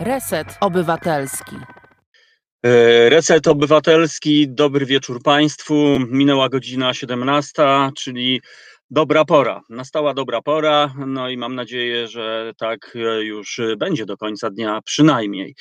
[0.00, 1.56] Reset Obywatelski.
[2.62, 5.98] E, Reset Obywatelski, dobry wieczór Państwu.
[6.10, 7.62] Minęła godzina 17,
[7.96, 8.40] czyli
[8.90, 9.60] dobra pora.
[9.70, 15.54] Nastała dobra pora, no i mam nadzieję, że tak już będzie do końca dnia przynajmniej.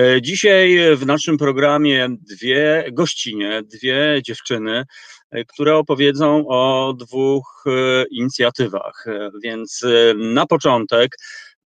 [0.00, 4.84] E, Dzisiaj w naszym programie dwie gościnie, dwie dziewczyny,
[5.30, 9.04] e, które opowiedzą o dwóch e, inicjatywach.
[9.06, 11.16] E, Więc e, na początek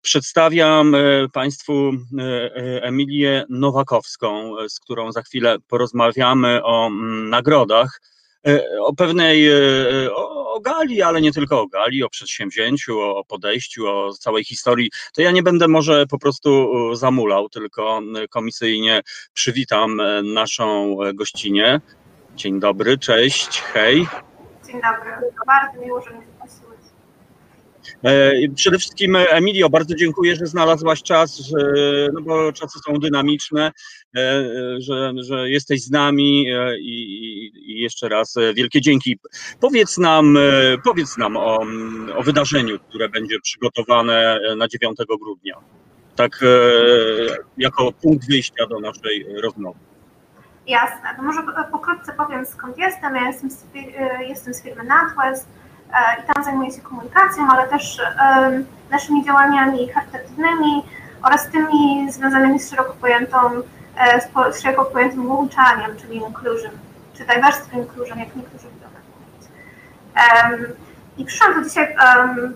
[0.06, 1.00] Przedstawiam e,
[1.34, 8.02] Państwu e, e, Emilię Nowakowską, z którą za chwilę porozmawiamy o mm, nagrodach,
[8.80, 9.50] o pewnej,
[10.12, 14.91] o, o gali, ale nie tylko o gali, o przedsięwzięciu, o podejściu, o całej historii.
[15.16, 19.02] To ja nie będę może po prostu zamulał, tylko komisyjnie
[19.34, 20.02] przywitam
[20.34, 21.81] naszą gościnę.
[22.36, 24.08] Dzień dobry, cześć, hej.
[24.67, 25.31] Dzień dobry.
[25.48, 26.26] Bardzo miło, że mnie
[28.55, 31.58] Przede wszystkim e, Emilio, bardzo dziękuję, że znalazłaś czas, że,
[32.14, 33.72] no bo czasy są dynamiczne,
[34.16, 34.45] e, e,
[34.81, 36.92] że, że jesteś z nami e, i,
[37.67, 39.20] i- jeszcze raz e, wielkie dzięki.
[39.59, 40.42] Powiedz nam, e,
[40.83, 41.59] powiedz nam o,
[42.16, 45.56] o wydarzeniu, które będzie przygotowane e, na 9 grudnia.
[46.16, 46.48] Tak e,
[47.58, 49.80] jako punkt wyjścia do naszej rozmowy.
[50.67, 51.16] Jasne.
[51.17, 51.39] To może
[51.72, 53.16] pokrótce powiem skąd jestem.
[53.16, 55.64] Ja jestem z, e, jestem z firmy NatWest e,
[56.19, 60.83] i tam zajmuję się komunikacją, ale też e, naszymi działaniami charytatywnymi
[61.23, 63.38] oraz tymi związanymi z szeroko pojętą,
[63.97, 64.22] e,
[64.53, 66.72] z szeroko pojętym włączaniem, czyli inclusion,
[67.14, 69.50] czy diversity inclusion, jak niektórzy lubią tak mówić.
[71.17, 71.95] I przyszłam tu dzisiaj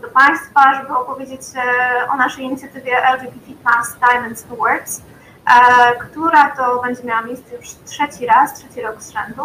[0.01, 6.81] do Państwa, żeby opowiedzieć e, o naszej inicjatywie LGBT Plus Diamonds Awards, e, która to
[6.81, 9.43] będzie miała miejsce już trzeci raz, trzeci rok z rzędu.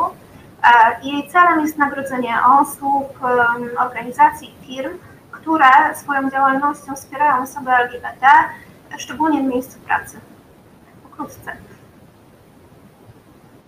[0.65, 3.19] E, Jej celem jest nagrodzenie osób,
[3.79, 4.99] organizacji firm,
[5.31, 8.27] które swoją działalnością wspierają osoby LGBT,
[8.99, 10.21] szczególnie w miejscu pracy.
[11.03, 11.57] Pokrótce.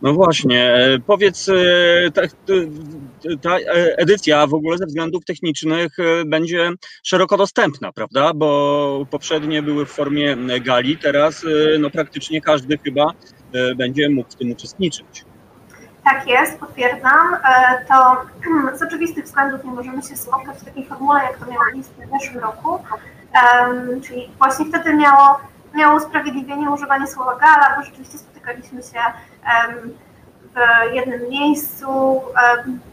[0.02, 2.23] No właśnie, e, powiedz, e, ta,
[3.42, 3.56] ta
[3.96, 5.96] edycja w ogóle ze względów technicznych
[6.27, 6.70] będzie
[7.02, 8.35] szeroko dostępna, prawda?
[8.35, 11.46] Bo poprzednie były w formie gali, teraz
[11.79, 13.12] no praktycznie każdy chyba
[13.77, 15.24] będzie mógł w tym uczestniczyć.
[16.06, 17.34] Tak jest, potwierdzam.
[17.34, 18.17] E, To
[18.78, 22.20] z oczywistych względów nie możemy się spotkać w takiej formule, jak to miało miejsce w
[22.20, 22.84] zeszłym roku.
[24.05, 25.40] Czyli właśnie wtedy miało,
[25.74, 28.98] miało usprawiedliwienie używanie słowa gala, bo rzeczywiście spotykaliśmy się
[30.55, 32.20] w jednym miejscu.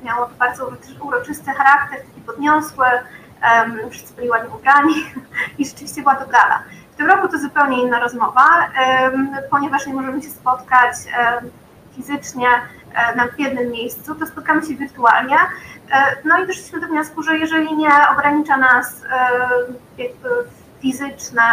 [0.04, 2.86] Miało to bardzo uroczy- uroczysty charakter, taki podniosły.
[3.92, 4.94] Wszyscy byli ładnie ubrani
[5.58, 6.64] i rzeczywiście była to gala.
[6.94, 8.48] W tym roku to zupełnie inna rozmowa,
[9.50, 10.96] ponieważ nie możemy się spotkać
[11.96, 12.48] fizycznie
[12.94, 15.38] e, na w jednym miejscu, to spotkamy się wirtualnie.
[15.92, 20.04] E, No i doszliśmy do wniosku, że jeżeli nie ogranicza nas e,
[20.82, 21.44] fizyczne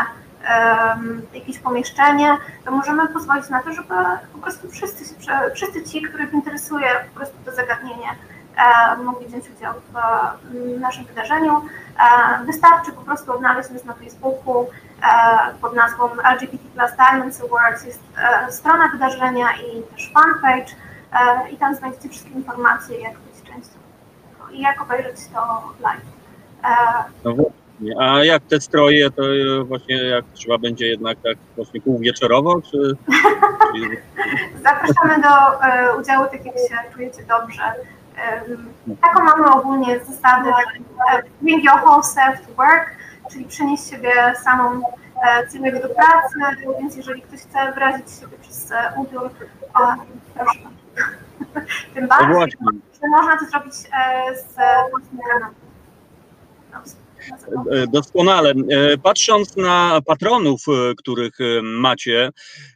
[1.34, 3.94] jakieś pomieszczenie, to możemy pozwolić na to, żeby
[4.32, 5.14] po prostu wszyscy,
[5.54, 8.08] wszyscy ci, których interesuje po prostu to zagadnienie,
[9.04, 9.74] mogli wziąć udział
[10.44, 11.62] w naszym wydarzeniu.
[12.46, 14.66] Wystarczy po prostu odnaleźć nas na Facebooku
[15.60, 17.84] pod nazwą LGBT Plus Diamonds Awards.
[17.84, 18.00] Jest
[18.50, 20.72] strona wydarzenia i też fanpage
[21.52, 23.78] i tam znajdziecie wszystkie informacje, jak być częścią
[24.52, 26.00] i jak obejrzeć to live.
[26.64, 26.68] E,
[27.24, 31.80] No właśnie, a jak te stroje, to e, właśnie jak trzeba będzie jednak tak właśnie
[31.80, 32.96] półwieczorowo, czy...
[33.74, 34.02] czy...
[34.64, 37.62] Zapraszamy do e, udziału, tak jak się czujecie dobrze.
[39.00, 42.90] Taką mamy ogólnie zasadę e, bring your whole self to work,
[43.32, 44.12] czyli przenieść siebie
[44.44, 44.82] samą
[45.28, 46.34] e, całego do pracy,
[46.80, 49.96] więc jeżeli ktoś chce wyrazić siebie przez e, ubiór, e,
[50.34, 50.69] proszę.
[51.94, 52.56] Tym bardziej,
[53.02, 54.54] że można to zrobić e, z
[54.90, 55.54] własnym kanałem.
[57.70, 58.50] E, Doskonale.
[58.50, 62.30] E, Patrząc na patronów, e, których macie,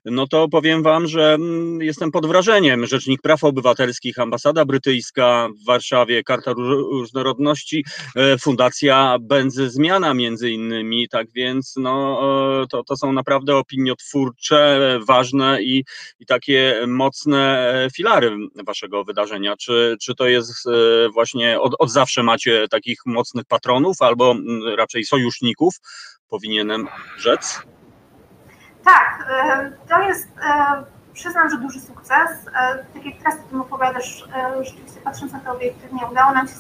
[0.05, 2.87] no to powiem Wam, że mm, jestem pod wrażeniem.
[2.87, 7.85] Rzecznik Praw Obywatelskich, Ambasada Brytyjska w Warszawie, Karta Ró- Różnorodności,
[8.41, 11.09] Fundacja Benzy Zmiana między innymi.
[11.09, 12.21] Tak więc no,
[12.71, 15.85] to, to są naprawdę opiniotwórcze, ważne i,
[16.21, 18.37] i takie mocne filary
[18.67, 19.57] Waszego wydarzenia.
[19.57, 20.53] Czy, czy to jest
[21.13, 24.35] właśnie od, od zawsze macie takich mocnych patronów albo
[24.79, 25.75] raczej sojuszników,
[26.29, 27.63] powinienem rzec?
[28.85, 32.31] Tak, e, to jest, e, przyznam, że duży sukces.
[32.55, 34.29] E, Tak jak teraz o tym opowiadasz,
[34.63, 36.55] rzeczywiście patrząc na to obiektywnie, udało nam się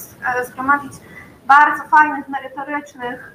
[0.44, 0.92] zgromadzić
[1.46, 3.32] bardzo fajnych, merytorycznych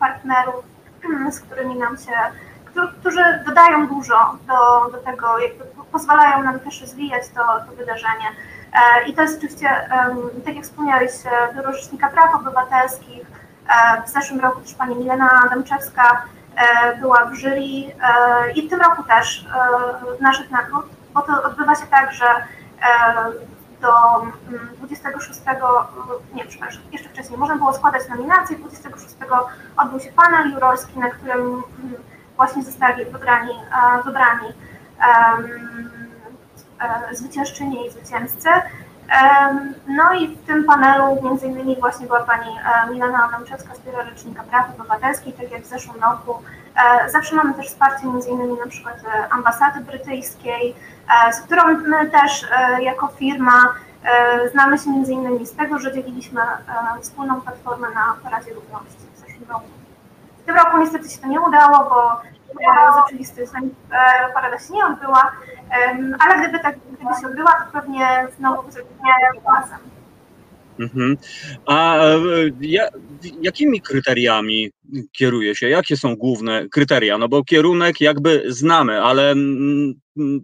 [0.00, 0.64] partnerów,
[1.36, 2.12] z którymi nam się,
[3.00, 8.26] którzy- dodają dużo do, do tego, jakby pozwalają nam też rozwijać to, to wydarzenie.
[9.06, 9.68] I to jest oczywiście,
[10.44, 11.10] tak jak wspomniałeś,
[11.56, 13.26] Biuro Rzecznika Praw Obywatelskich,
[14.06, 16.22] w zeszłym roku też pani Milena Adamczewska
[17.00, 17.60] była w jury
[18.54, 19.46] i w tym roku też
[20.20, 22.26] naszych nagród, bo to odbywa się tak, że
[23.80, 23.92] do
[24.78, 25.62] 26, mm,
[26.34, 29.14] nie przepraszam, jeszcze wcześniej można było składać nominacje, 26
[29.76, 31.64] odbył się panel jurorski, na którym mm,
[32.36, 33.54] właśnie zostali wybrani,
[34.04, 34.48] wybrani
[36.80, 38.48] e, zwyciężczyni i zwycięzcy.
[39.88, 44.04] No i w tym panelu między innymi właśnie była pani e, Milena Adamczewska z Biura
[44.04, 46.42] Rzecznika Praw Obywatelskich, tak jak w zeszłym roku.
[47.04, 48.96] E, zawsze mamy też wsparcie między innymi na przykład
[49.30, 50.74] ambasady brytyjskiej,
[51.32, 52.46] z którą my też
[52.80, 53.74] jako firma
[54.52, 56.40] znamy się między innymi z tego, że dzieliliśmy
[57.00, 59.64] wspólną platformę na Paradzie Równości w zeszłym roku.
[60.42, 62.20] W tym roku niestety się to nie udało, bo
[63.20, 63.76] z względów
[64.34, 65.32] parada się nie odbyła,
[66.20, 69.10] ale gdyby tak gdyby się odbyła, to pewnie znowu zrobimy
[69.56, 69.78] razem.
[70.78, 71.16] Mhm.
[71.66, 72.16] A e,
[72.60, 72.88] ja,
[73.42, 74.70] jakimi kryteriami
[75.12, 75.68] kieruje się?
[75.68, 77.18] Jakie są główne kryteria?
[77.18, 79.34] No bo kierunek jakby znamy, ale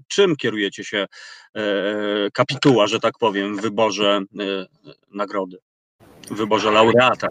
[0.08, 1.06] czym kierujecie się
[1.54, 1.62] e,
[2.32, 4.44] kapituła, że tak powiem, w wyborze e,
[5.14, 5.58] nagrody,
[6.30, 7.28] w wyborze laureata?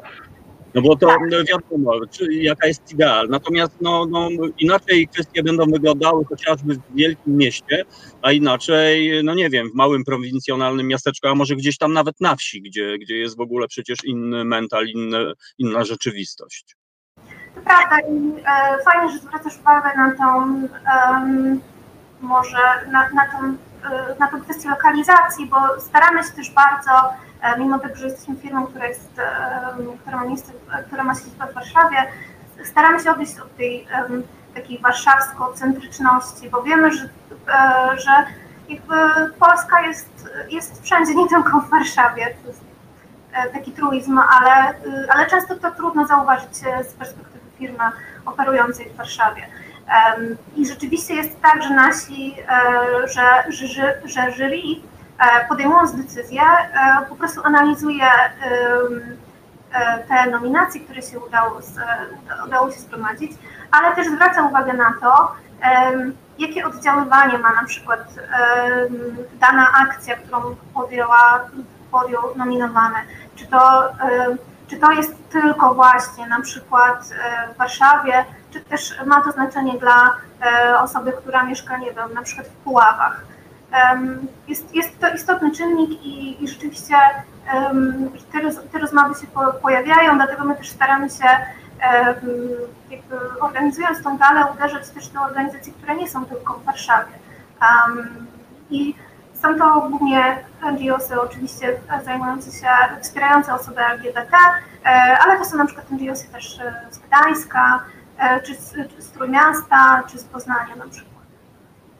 [0.74, 3.24] No bo to no wiadomo, czy, jaka jest idea.
[3.30, 4.30] Natomiast no, no,
[4.60, 7.86] inaczej kwestie będą wyglądały chociażby w wielkim mieście,
[8.21, 12.36] a inaczej, no nie wiem, w małym prowincjonalnym miasteczku, a może gdzieś tam nawet na
[12.36, 16.75] wsi, gdzie, gdzie jest w ogóle przecież inny mental, inny, inna rzeczywistość.
[17.56, 20.68] To prawda i e, fajnie, że zwracasz uwagę na tą,
[22.21, 22.57] może
[22.92, 23.57] na, na, tą,
[24.20, 28.68] na tą kwestię lokalizacji, bo staramy się też bardzo E, mimo tego, że jesteśmy firmą,
[28.68, 30.54] która, jest, e, która, ma, miejsce,
[30.88, 31.98] która ma siedzibę w Warszawie,
[32.64, 33.88] staramy się odejść od tej
[34.56, 37.10] takiej warszawsko-centryczności, bo wiemy, że,
[37.48, 38.12] e, że
[38.70, 38.96] jakby
[39.40, 42.36] Polska jest, jest wszędzie, nie tylko w Warszawie.
[42.42, 42.62] To jest
[43.54, 44.74] taki truizm, ale,
[45.10, 47.84] ale często to trudno zauważyć z perspektywy firmy
[48.26, 49.48] operującej w Warszawie.
[50.56, 52.36] I rzeczywiście jest tak, że nasi,
[53.06, 54.82] że, że, że jury
[55.20, 58.06] E, podejmując decyzję, e, po prostu analizuje
[59.74, 61.60] e, te nominacje, które się udało,
[62.46, 63.32] udało się zgromadzić,
[63.72, 65.36] ale też zwraca uwagę na to,
[66.40, 68.00] jakie oddziaływanie ma na przykład
[69.40, 71.46] dana akcja, którą podjęła,
[71.92, 72.98] podjął nominowany.
[73.36, 73.92] Czy to,
[74.68, 77.14] czy to jest tylko właśnie na przykład
[77.54, 80.16] w Warszawie, czy też ma to znaczenie dla
[80.81, 83.25] osoby, która mieszka, nie wiem, na przykład w Puławach
[84.48, 86.96] jest, jest to istotny czynnik i, i rzeczywiście
[88.31, 89.28] te, te rozmowy się
[89.62, 91.25] pojawiają, dlatego my też staramy się
[92.90, 97.13] jakby organizując tą galę uderzać też do organizacji, które nie są tylko w Warszawie.
[98.69, 98.95] I
[99.42, 100.38] są to głównie
[100.72, 102.68] NGOsy oczywiście zajmujące się,
[103.02, 104.38] wspierające osoby LGBT,
[104.86, 107.99] e, ale to są na przykład NGOsy też e, z Gdańska, e,
[108.45, 111.19] czy z, czy z Trójmiasta, czy z Poznania na przykład.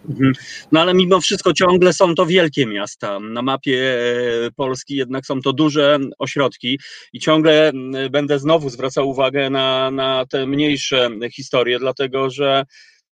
[0.10, 0.33] Mhm.
[0.71, 3.19] No ale mimo wszystko ciągle są to wielkie miasta.
[3.19, 4.00] Na mapie
[4.45, 6.80] e, Polski jednak są to duże ośrodki
[7.13, 7.71] i ciągle
[8.12, 12.66] będę znowu zwracał uwagę na, na te mniejsze historie, dlatego że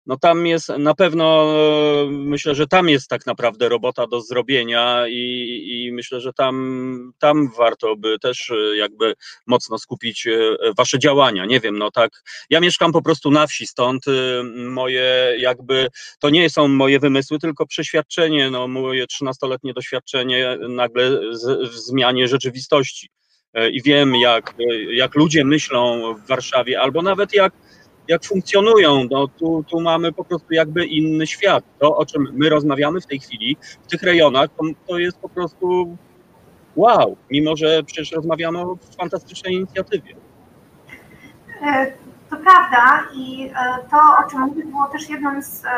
[0.06, 1.46] no tam jest na pewno,
[2.10, 7.50] myślę, że tam jest tak naprawdę robota do zrobienia i, i, myślę, że tam, tam
[7.58, 9.14] warto by też jakby
[9.46, 11.46] mocno skupić e, wasze działania.
[11.46, 14.04] Nie wiem, no tak, ja mieszkam po prostu na wsi, stąd
[14.54, 15.88] moje jakby,
[16.20, 21.20] to nie są moje wymysły, tylko przeświadczenie, no moje 13-letnie doświadczenie nagle
[21.62, 23.08] w zmianie rzeczywistości
[23.54, 24.54] e, i wiem, jak,
[24.90, 27.52] jak ludzie myślą w Warszawie, albo nawet jak
[28.08, 29.06] jak funkcjonują.
[29.10, 31.64] No, tu, tu mamy po prostu jakby inny świat.
[31.78, 35.28] To, o czym my rozmawiamy w tej chwili, w tych rejonach, to, to jest po
[35.28, 35.96] prostu
[36.76, 40.14] wow, mimo że przecież rozmawiamy o fantastycznej inicjatywie.
[41.62, 41.92] E,
[42.30, 43.96] to prawda i e, to,
[44.26, 45.68] o czym mówię, było też jednym z, e,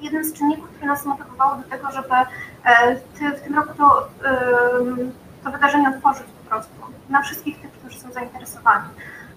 [0.00, 2.14] jednym z czynników, który nas motywowało do tego, żeby
[3.36, 4.08] w tym roku to,
[5.44, 6.72] to wydarzenie otworzyć po prostu
[7.08, 8.88] na wszystkich tych, którzy są zainteresowani.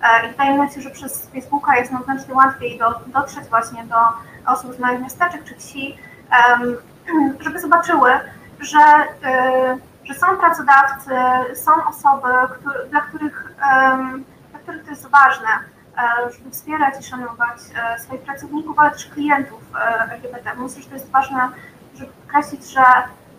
[0.04, 3.96] E, I mi się, że przez Facebooka jest nam znacznie łatwiej do, dotrzeć właśnie do
[4.52, 5.98] osób z małych miasteczek czy wsi,
[7.40, 8.12] żeby zobaczyły,
[8.60, 8.80] że,
[9.24, 11.12] e, że są pracodawcy,
[11.56, 12.28] są osoby,
[12.60, 13.54] które, dla, których,
[14.52, 15.48] dla których to jest ważne,
[15.98, 17.60] e, żeby wspierać i szanować
[17.98, 19.62] swoich pracowników, ale też klientów
[20.12, 20.52] LGBT.
[20.58, 21.50] Myślę, że to jest ważne,
[21.96, 22.84] żeby podkreślić, że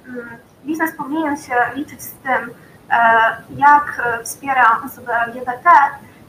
[0.09, 0.29] mm,
[0.65, 2.51] biznes powinien się liczyć z tym,
[3.57, 5.71] jak wspiera osoby LGBT,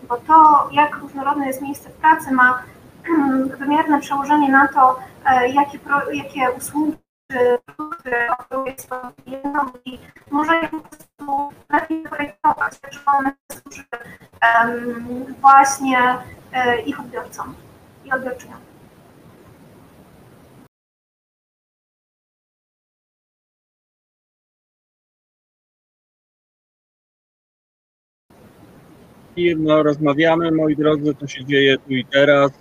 [0.10, 2.64] bo to, jak różnorodne jest miejsce pracy, ma
[3.60, 6.98] wymierne przełożenie na to, e, jakie, pro, jakie usługi
[7.66, 9.14] produkty oferuje swoim
[9.86, 10.00] i
[10.32, 13.92] może je po prostu lepiej projektować, tak żeby one służyły
[15.42, 16.18] właśnie
[16.54, 17.56] e, ich odbiorcom.
[18.06, 18.71] i odbiorczynią.
[29.58, 32.58] No, rozmawiamy, moi drodzy, to się dzieje tu i teraz e,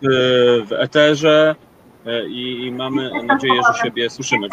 [0.67, 1.55] w eterze
[2.07, 4.49] e, i, i mamy nadzieję, że siebie słyszymy.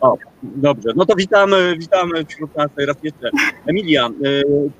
[0.00, 3.30] O, dobrze, no to witamy, witamy wśród nas raz jeszcze.
[3.66, 4.10] Emilia, e,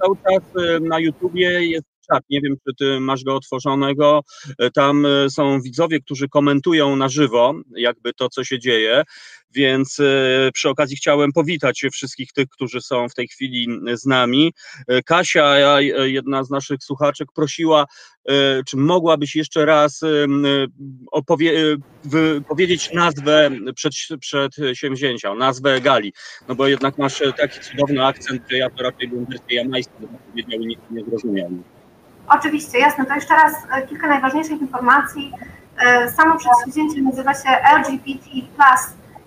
[0.01, 0.43] cały czas
[0.81, 4.23] na YouTubie jest czat, nie wiem, czy ty masz go otworzonego,
[4.59, 9.03] E, tam e, są widzowie, którzy komentują na żywo, jakby to, co się dzieje,
[9.55, 14.53] więc e, przy okazji chciałem powitać wszystkich tych, którzy są w tej chwili z nami.
[15.07, 17.87] Kasia, jedna z naszych słuchaczek, prosiła,
[18.67, 20.01] czy mogłabyś jeszcze raz
[21.13, 21.77] opowie,
[22.49, 26.13] powiedzieć nazwę przed, przedsięwzięcia, nazwę gali,
[26.49, 29.93] no bo jednak masz taki cudowny akcent, że ja to raczej bym wersję jamańską
[30.31, 31.51] powiedział i nikt nie zrozumiał.
[32.29, 33.07] Oczywiście, jasne.
[33.07, 35.33] To jeszcze raz e, kilka najważniejszych informacji.
[35.79, 38.29] E, Samo przedsięwzięcie nazywa się LGBT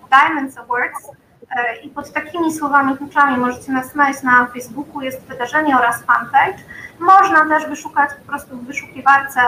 [0.10, 1.10] Diamonds Awards
[1.50, 6.64] e, i pod takimi słowami kluczami możecie nas znaleźć na Facebooku, jest wydarzenie oraz fanpage.
[7.00, 9.42] Można też wyszukać po prostu w wyszukiwarce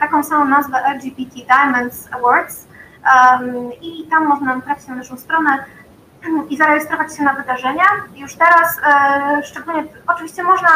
[0.00, 2.66] taką samą nazwę LGBT Diamonds Awards
[3.82, 5.64] i tam można trafić na naszą stronę
[6.50, 7.84] i zarejestrować się na wydarzenia.
[8.16, 10.68] Już teraz e, szczególnie, oczywiście można,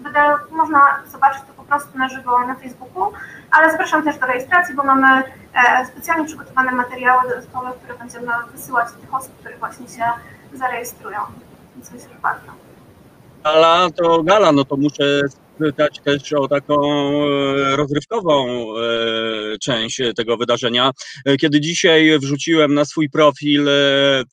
[0.00, 0.80] wyda, można
[1.12, 3.12] zobaczyć to po prostu na żywo na Facebooku,
[3.50, 5.22] ale zapraszam też do rejestracji, bo mamy
[5.54, 10.04] e, specjalnie przygotowane materiały dodatkowe, które będziemy wysyłać do tych osób, które właśnie się
[10.52, 11.18] zarejestrują.
[11.76, 12.52] Więc myślę, że warto.
[13.44, 15.20] Gala to gala, no to muszę
[15.58, 20.90] spytać też o taką e, rozrywkową e, część tego wydarzenia.
[21.24, 23.68] E, Kiedy dzisiaj wrzuciłem na swój profil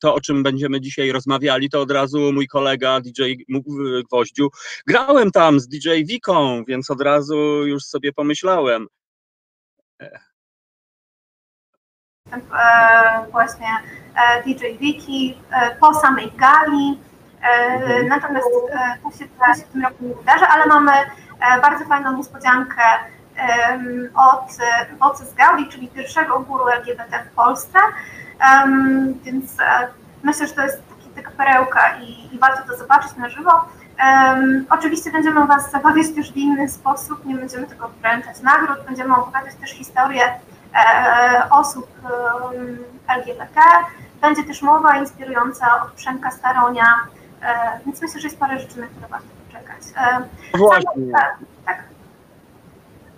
[0.00, 3.22] to, o czym będziemy dzisiaj rozmawiali, to od razu mój kolega DJ
[4.08, 4.48] Gwoździu,
[4.86, 8.86] grałem tam z DJ Wiką, więc od razu już sobie pomyślałem,
[13.30, 13.68] właśnie
[14.46, 15.34] DJ Wiki
[15.80, 16.98] po samej gali.
[17.42, 18.08] E, Mhm.
[18.08, 21.84] Natomiast e, to się, to się w tym roku nie wydarzy, ale mamy e, bardzo
[21.84, 22.82] fajną niespodziankę
[24.14, 27.78] od e, Voces Gaudi, czyli pierwszego guru LGBT w Polsce.
[29.22, 29.88] Więc e,
[30.22, 33.64] myślę, że to jest taki, taka perełka i, i warto to zobaczyć na żywo.
[33.98, 39.16] Em, oczywiście będziemy Was zabawiać też w inny sposób, nie będziemy tylko wręczać nagród, będziemy
[39.16, 40.24] opowiadać też historię
[40.74, 42.78] e, osób em,
[43.08, 43.60] LGBT.
[44.20, 47.25] Będzie też mowa inspirująca od Przemka Staronia, e,
[47.86, 49.82] więc myślę, że jest parę rzeczy, na które warto poczekać.
[49.96, 51.82] E, właśnie, tak, tak.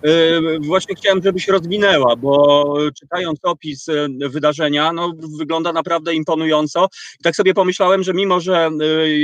[0.02, 6.88] E, Właśnie chciałem, żebyś rozwinęła, bo czytając opis e, wydarzenia, no wygląda naprawdę imponująco.
[7.20, 8.70] I tak sobie pomyślałem, że mimo, że e,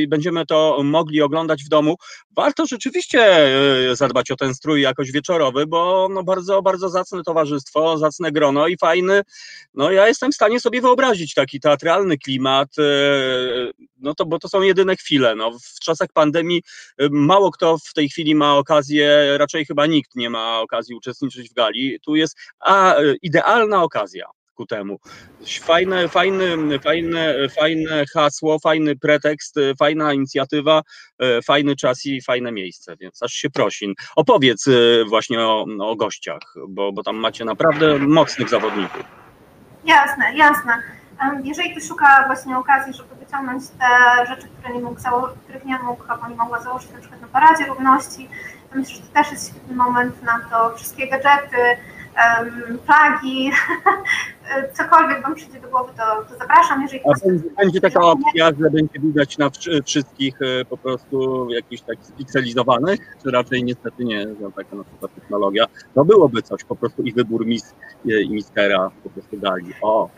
[0.09, 1.97] będziemy to mogli oglądać w domu,
[2.37, 3.49] warto rzeczywiście
[3.93, 8.77] zadbać o ten strój jakoś wieczorowy, bo no bardzo, bardzo zacne towarzystwo, zacne grono i
[8.77, 9.23] fajny.
[9.75, 12.69] No ja jestem w stanie sobie wyobrazić taki teatralny klimat,
[13.99, 15.35] no to bo to są jedyne chwile.
[15.35, 16.63] No, w czasach pandemii
[17.11, 21.55] mało kto w tej chwili ma okazję, raczej chyba nikt nie ma okazji uczestniczyć w
[21.55, 21.99] gali.
[22.05, 24.99] Tu jest a, idealna okazja ku temu.
[25.63, 30.83] Fajne, fajny, fajne, fajne hasło, fajny pretekst, fajna inicjatywa,
[31.19, 33.95] e, fajny czas i fajne miejsce, więc aż się prosi.
[34.17, 34.71] Opowiedz e,
[35.09, 39.03] właśnie o, o gościach, bo, bo tam macie naprawdę mocnych zawodników.
[39.85, 40.83] Jasne, jasne.
[41.45, 45.01] Jeżeli ktoś szuka właśnie okazji, żeby wyciągnąć te rzeczy, które nie mógł
[45.45, 48.29] których nie mógł, albo nie mogła założyć na przykład na paradzie równości,
[48.75, 50.77] myślę, że to też jest świetny moment na to.
[50.77, 51.57] Wszystkie gadżety,
[52.17, 53.51] em, flagi,
[54.73, 56.83] cokolwiek wam przyjdzie do głowy, to, to zapraszam.
[56.83, 61.49] Jeżeli A będzie, będzie taka opcja, że będzie widać na wszy- wszystkich e, po prostu
[61.51, 65.67] jakichś takich spikselizowanych, czy raczej niestety nie, że taka na przykład technologia.
[65.95, 67.75] To byłoby coś, po prostu i wybór mis
[68.09, 69.73] e, i miskera po prostu gali.
[69.83, 70.09] O,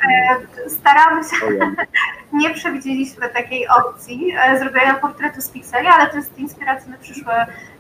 [0.67, 1.75] e, staramy się,
[2.41, 7.33] nie przewidzieliśmy takiej opcji zrobienia portretu z pikseli, ale to jest inspiracja na przyszły,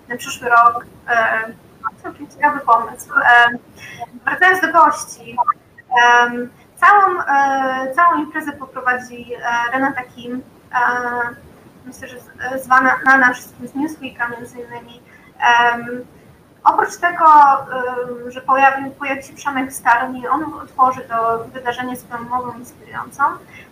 [0.08, 0.84] na przyszły rok.
[1.08, 1.40] E,
[2.02, 3.10] Całkiem ciekawy pomysł.
[3.14, 3.48] E,
[4.24, 5.36] Wracając do gości,
[6.02, 10.78] em, całą, e, całą imprezę poprowadzi e, Renata Kim, e,
[11.84, 15.00] myślę, że e, zwana znana wszystkim z Newsweeka między innymi.
[16.64, 17.24] Oprócz tego,
[18.28, 23.22] że pojawi, pojawi się Przemek Starni, on otworzy to wydarzenie swoją mową inspirującą,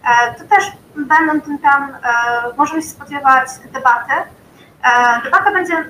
[0.04, 0.64] e, to też
[0.96, 1.98] będą tym tam, e,
[2.56, 4.12] możemy się spodziewać debaty.
[4.84, 5.84] E, Debata będzie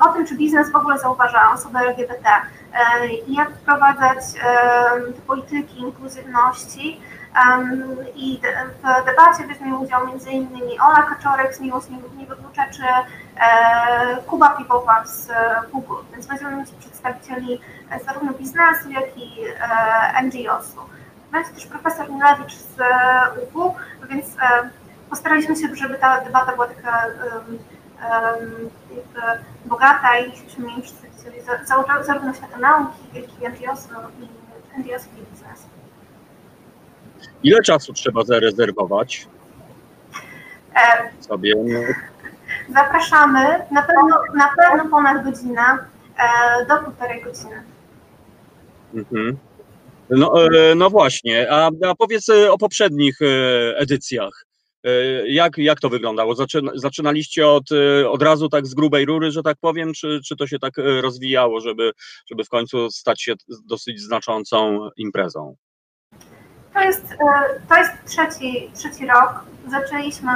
[0.00, 2.30] o tym, czy biznes w ogóle zauważa osoby LGBT
[3.26, 4.32] i jak wprowadzać
[5.16, 7.00] te polityki inkluzywności.
[8.14, 8.40] I
[8.82, 10.48] w debacie weźmie udział m.in.
[10.80, 12.82] Ola Kaczorek z Miłość Nie Wyklucza, czy
[14.26, 15.30] Kuba Piwowa z
[15.72, 17.60] Google, więc weźmiemy mieć przedstawicieli
[18.06, 19.44] zarówno biznesu, jak i
[20.22, 20.80] NGO-su.
[21.32, 22.78] Będzie też profesor Milewicz z
[23.54, 23.74] UW,
[24.08, 24.26] więc
[25.10, 27.02] postaraliśmy się, żeby ta debata była taka
[29.64, 30.32] bogata i
[30.82, 31.40] przedstawicieli
[32.02, 33.88] zarówno świata nauki, jak i NGO-su
[34.78, 35.68] i biznesu.
[37.42, 39.28] Ile czasu trzeba zarezerwować
[41.20, 41.54] sobie?
[42.74, 43.40] Zapraszamy.
[43.70, 45.62] Na pewno, na pewno ponad godzinę,
[46.68, 47.62] do półtorej godziny.
[48.94, 49.38] Mhm.
[50.10, 50.32] No,
[50.76, 53.18] no właśnie, a, a powiedz o poprzednich
[53.76, 54.43] edycjach.
[55.26, 56.34] Jak, jak to wyglądało?
[56.34, 57.64] Zaczyna, zaczynaliście od,
[58.08, 61.60] od razu tak z grubej rury, że tak powiem, czy, czy to się tak rozwijało,
[61.60, 61.92] żeby,
[62.30, 63.34] żeby w końcu stać się
[63.66, 65.56] dosyć znaczącą imprezą?
[66.74, 67.06] To jest,
[67.68, 69.44] to jest trzeci, trzeci rok.
[69.68, 70.30] Zaczęliśmy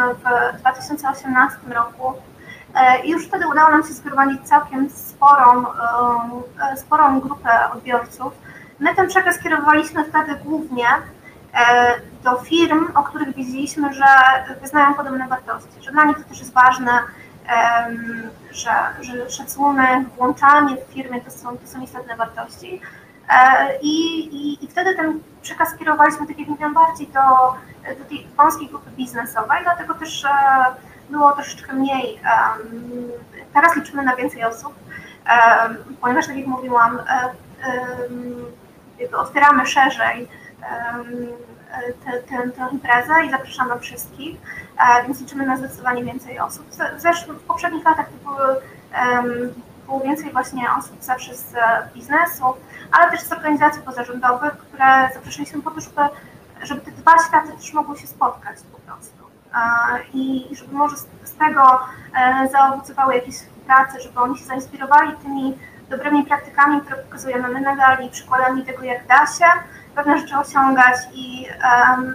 [0.55, 2.12] w 2018 roku
[3.05, 5.64] i już wtedy udało nam się zgromadzić całkiem sporą,
[6.76, 8.33] sporą grupę odbiorców.
[8.78, 10.87] My ten przekaz kierowaliśmy wtedy głównie
[12.25, 14.05] do firm, o których wiedzieliśmy, że
[14.61, 16.91] wyznają podobne wartości, że dla nich to też jest ważne,
[18.51, 18.71] że,
[19.01, 22.81] że szacunek, włączanie w firmie to są, to są istotne wartości.
[23.83, 27.55] I, i, I wtedy ten przekaz kierowaliśmy, tak jak mówiłam, bardziej do,
[27.99, 30.27] do tej wąskiej grupy biznesowej, dlatego też
[31.11, 32.21] było troszeczkę mniej.
[33.55, 34.75] Teraz liczymy na więcej osób,
[36.01, 36.99] ponieważ, tak jak mówiłam,
[39.13, 40.29] otwieramy szerzej
[42.04, 44.40] tę, tę, tę imprezę i zapraszamy wszystkich,
[45.06, 46.66] więc liczymy na zdecydowanie więcej osób.
[46.97, 48.61] Zresztą w poprzednich latach to były,
[49.87, 51.54] było więcej właśnie osób zawsze z
[51.94, 52.44] biznesu,
[52.92, 56.00] ale też z organizacji pozarządowych, które zaprosiliśmy po to, żeby,
[56.62, 59.25] żeby te dwa światy też mogły się spotkać po prostu.
[60.14, 61.80] I żeby może z tego
[62.52, 63.35] zaowocowały jakieś
[63.66, 65.58] prace, żeby oni się zainspirowali tymi
[65.90, 69.44] dobrymi praktykami, które pokazujemy my na gali, przykładami tego, jak da się
[69.95, 71.47] pewne rzeczy osiągać i,
[71.97, 72.15] um,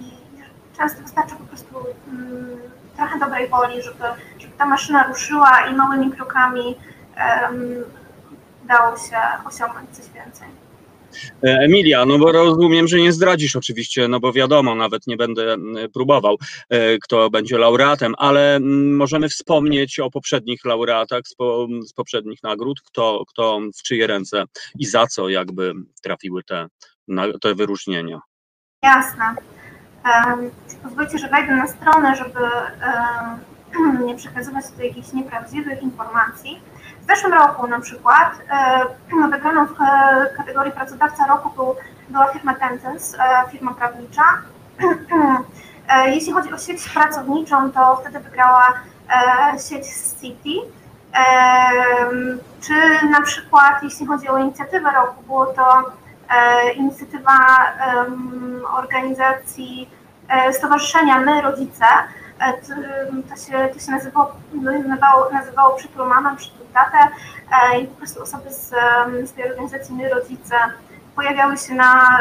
[0.00, 0.12] i
[0.76, 2.60] często wystarczy po prostu um,
[2.96, 4.04] trochę dobrej woli, żeby,
[4.38, 6.76] żeby ta maszyna ruszyła i małymi krokami
[8.64, 10.48] dało się osiągnąć coś więcej.
[11.42, 15.56] Emilia, no bo rozumiem, że nie zdradzisz oczywiście, no bo wiadomo, nawet nie będę
[15.94, 16.36] próbował,
[17.02, 18.58] kto będzie laureatem, ale
[18.90, 21.22] możemy wspomnieć o poprzednich laureatach
[21.86, 24.44] z poprzednich nagród, kto, kto w czyje ręce
[24.78, 26.66] i za co jakby trafiły te,
[27.40, 28.20] te wyróżnienia.
[28.82, 29.34] Jasne.
[30.04, 30.50] Um,
[30.82, 32.40] pozwólcie, że wejdę na stronę, żeby
[33.74, 36.60] um, nie przekazywać tutaj jakichś nieprawdziwych informacji.
[37.10, 39.76] Zeszłym roku na przykład e, wygraną w
[40.36, 41.76] kategorii pracodawca roku był,
[42.08, 44.22] była firma Tencent, e, firma prawnicza.
[45.88, 48.66] E, jeśli chodzi o sieć pracowniczą, to wtedy wygrała
[49.68, 49.86] sieć
[50.20, 50.60] City.
[52.60, 55.82] Czy na przykład jeśli chodzi o inicjatywę roku, było to
[56.76, 57.36] inicjatywa
[58.72, 59.90] organizacji
[60.52, 61.84] Stowarzyszenia My Rodzice,
[63.28, 66.98] to się, to się nazywało, nazywało, nazywało Przytul Tatę
[67.80, 68.68] i po prostu osoby z,
[69.24, 70.56] z tej organizacji My Rodzice
[71.16, 72.18] pojawiały się na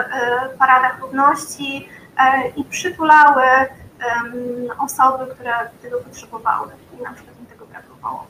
[0.60, 1.90] paradach równości
[2.56, 3.44] i przytulały
[4.78, 8.28] osoby, które tego potrzebowały i na przykład im tego brakowało.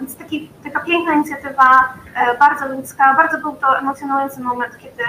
[0.00, 1.94] Więc taki, taka piękna inicjatywa,
[2.40, 5.04] bardzo ludzka, bardzo był to emocjonujący moment, kiedy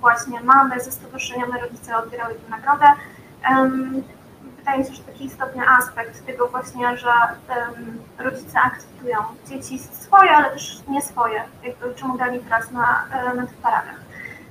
[0.00, 2.86] właśnie mamy ze stowarzyszeniami rodzice odbierały tę nagrodę
[4.58, 10.30] wydaje mi się, że taki istotny aspekt tego właśnie, że um, rodzice akceptują dzieci swoje,
[10.30, 13.04] ale też nie swoje, jakby czemu dali teraz na,
[13.36, 14.08] na tych paradach.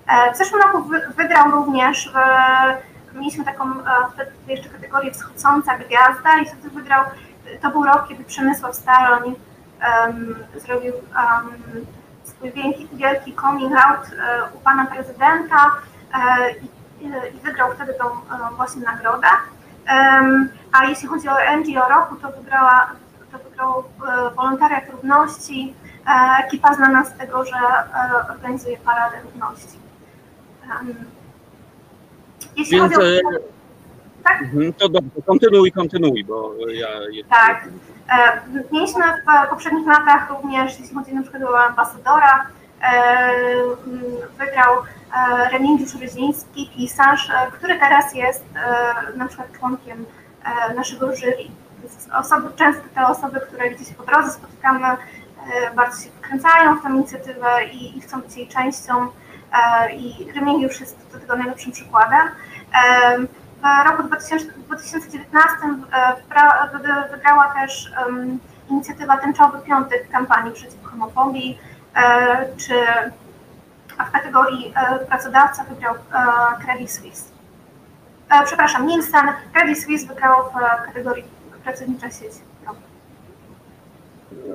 [0.07, 2.11] E, w zeszłym roku wy, wygrał również,
[3.13, 7.03] w, mieliśmy taką e, wtedy jeszcze kategorię wschodząca gwiazda i wtedy wygrał,
[7.61, 9.35] to był rok, kiedy Przemysław Staroń
[10.05, 11.85] um, zrobił um,
[12.23, 14.07] swój wielki, wielki coming out
[14.55, 15.71] u pana prezydenta
[16.61, 18.05] i, i wygrał wtedy tą
[18.55, 19.27] właśnie nagrodę.
[20.71, 22.91] A jeśli chodzi o NGO roku, to wygrała
[23.31, 25.73] to wygrał e, Wolontariat Równości,
[26.07, 29.77] e, ekipa znana z tego, że e, organizuje Paradę Równości.
[32.57, 33.29] Jeśli Więc, chodzi o...
[34.23, 34.41] Tak?
[34.41, 36.87] Mhm, to dobrze, kontynuuj, kontynuuj, bo ja...
[37.29, 37.67] Tak.
[38.71, 39.03] Mieliśmy
[39.45, 42.47] w poprzednich latach również, jeśli chodzi na przykład o ambasadora,
[44.37, 44.75] wygrał
[45.51, 48.43] Remigiusz Ryziński, pisarz, który teraz jest
[49.15, 50.05] na przykład członkiem
[50.75, 51.37] naszego jury
[52.13, 54.97] osoby, często te osoby, które gdzieś po drodze spotykamy,
[55.75, 59.07] bardzo się wkręcają w tę inicjatywę i, i chcą być jej częścią
[59.97, 62.27] i Remigiusz jest do tego najlepszym przykładem.
[63.61, 65.57] W roku 2019
[67.11, 67.91] wygrała też
[68.69, 71.59] inicjatywa Tęczowy Piątek kampanii przeciw homofobii,
[72.57, 72.73] czy
[73.97, 74.73] a w kategorii
[75.07, 75.95] pracodawca wygrał
[76.65, 77.23] Credit Suisse.
[78.45, 81.23] Przepraszam, Nielsen, Credit Suisse wygrał w kategorii
[81.63, 82.31] pracownicza sieć.
[82.65, 82.75] No.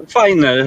[0.08, 0.66] Fajne, e,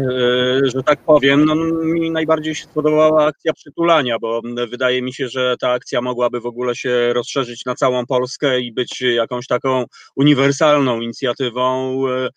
[0.64, 1.46] że tak powiem.
[1.46, 6.40] No, mi najbardziej się spodobała akcja przytulania, bo wydaje mi się, że ta akcja mogłaby
[6.40, 9.86] w ogóle się rozszerzyć na całą Polskę i być jakąś taką
[10.16, 12.30] uniwersalną inicjatywą e,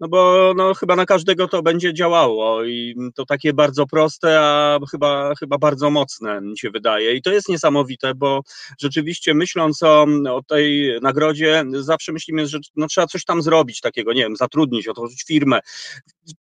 [0.00, 4.78] no bo no, chyba na każdego to będzie działało i to takie bardzo proste, a
[4.90, 7.14] chyba, chyba bardzo mocne mi się wydaje.
[7.14, 8.40] I to jest niesamowite, bo
[8.80, 14.12] rzeczywiście myśląc o, o tej nagrodzie, zawsze myślimy, że no, trzeba coś tam zrobić takiego,
[14.12, 15.60] nie wiem, zatrudnić, otworzyć firmę.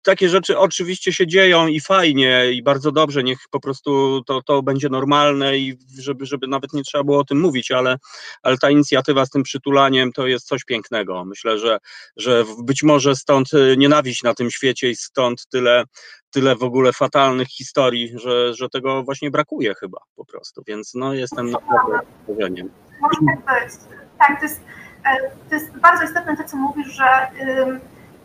[0.02, 4.64] Takie rzeczy oczywiście się dzieją i fajnie, i bardzo dobrze, niech po prostu to, to
[4.64, 7.98] będzie normalne i żeby, żeby nawet nie trzeba było o tym mówić, ale,
[8.44, 11.26] ale ta inicjatywa z tym przytulaniem to jest coś pięknego.
[11.26, 11.78] Myślę, że,
[12.18, 15.84] że być może stąd stąd y, nienawiść na tym świecie i stąd tyle,
[16.32, 21.14] tyle w ogóle fatalnych historii, że, że tego właśnie brakuje chyba po prostu, więc no
[21.14, 22.70] jestem naprawdę zaskoczeniem.
[23.02, 23.74] Może tak być.
[24.20, 24.62] Tak, to jest,
[25.06, 27.28] e, to jest bardzo istotne to, co mówisz, że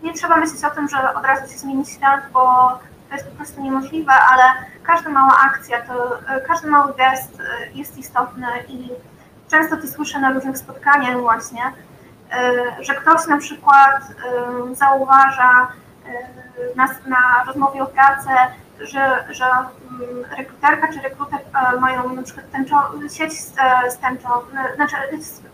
[0.02, 2.40] nie trzeba myśleć o tym, że od razu się zmieni świat, bo
[3.08, 4.42] to jest po prostu niemożliwe, ale
[4.82, 8.88] każda mała akcja, to e, każdy mały gest e, jest istotny i
[9.50, 11.62] często to słyszę na różnych spotkaniach właśnie,
[12.80, 15.68] że ktoś na przykład e, zauważa
[16.06, 18.30] e, na, na rozmowie o pracę,
[18.80, 21.40] że, że mm, rekruterka czy rekruter
[21.80, 23.54] mają na przykład tęczo, sieć z,
[23.88, 23.98] z
[24.76, 24.96] znaczy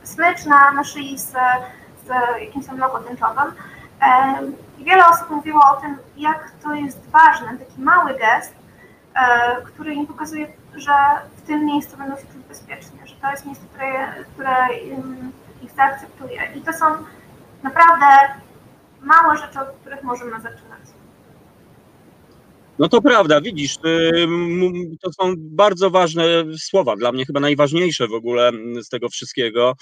[0.02, 1.32] smycz na, na szyi z,
[2.06, 2.08] z
[2.40, 3.52] jakimś tam logo tęczowym.
[4.78, 8.54] Wiele osób mówiło o tym, jak to jest ważne, taki mały gest,
[9.64, 10.92] który im pokazuje, że
[11.36, 14.68] w tym miejscu będą się czuć bezpiecznie, że to jest miejsce, które, które
[15.64, 16.52] ich zaakceptuje.
[16.56, 16.84] I to są
[17.62, 18.06] naprawdę
[19.00, 20.80] małe rzeczy, od których możemy zaczynać.
[22.78, 24.26] No to prawda, widzisz, y,
[25.00, 26.24] to są bardzo ważne
[26.58, 29.74] słowa, dla mnie chyba najważniejsze w ogóle z tego wszystkiego,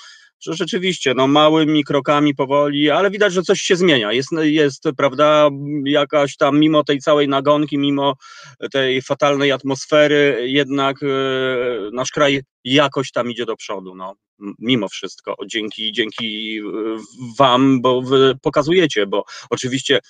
[0.42, 4.12] że rzeczywiście, no małymi krokami powoli, ale widać, że coś się zmienia.
[4.12, 5.50] Jest, jest, prawda,
[5.85, 8.14] jakaś tam, mimo tej całej nagonki, mimo
[8.72, 11.07] tej fatalnej atmosfery, jednak e,
[11.92, 14.14] nasz kraj jakoś tam idzie do przodu, no,
[14.59, 16.62] mimo wszystko, dzięki, dzięki e,
[17.38, 20.00] wam, bo wy pokazujecie, bo oczywiście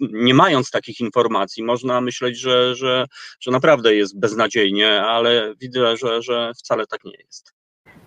[0.00, 3.06] nie mając takich informacji, można myśleć, że, że,
[3.40, 7.56] że naprawdę jest beznadziejnie, ale widzę, że, że wcale tak nie jest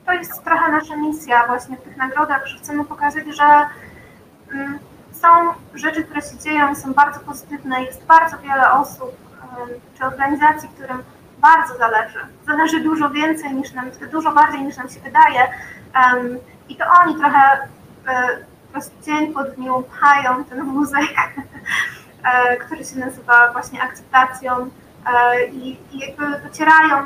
[0.09, 3.43] to jest trochę nasza misja właśnie w tych nagrodach, że chcemy pokazać, że
[4.53, 4.79] mm,
[5.11, 5.27] są
[5.73, 7.83] rzeczy, które się dzieją, są bardzo pozytywne.
[7.83, 9.11] Jest bardzo wiele osób
[9.97, 11.03] czy organizacji, którym
[11.37, 12.19] bardzo zależy.
[12.47, 15.47] Zależy dużo więcej niż nam, dużo bardziej niż nam się wydaje.
[16.69, 17.67] I to oni trochę
[18.07, 21.01] e, dzień po dniu pchają ten wózek,
[22.23, 24.69] e, który się nazywa właśnie akceptacją
[25.05, 26.97] e, i, i jakby docierają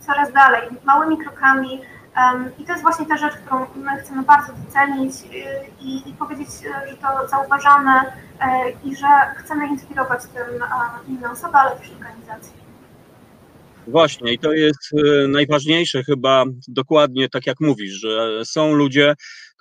[0.00, 1.80] coraz dalej, małymi krokami,
[2.58, 5.26] i to jest właśnie ta rzecz, którą my chcemy bardzo docenić y,
[5.80, 10.64] i, i powiedzieć, y, że to zauważamy y, i że chcemy inspirować tym
[11.08, 12.52] inne osoby, ale też organizacje.
[13.86, 14.90] Właśnie, i to jest
[15.28, 19.14] najważniejsze chyba dokładnie tak jak mówisz, że są ludzie,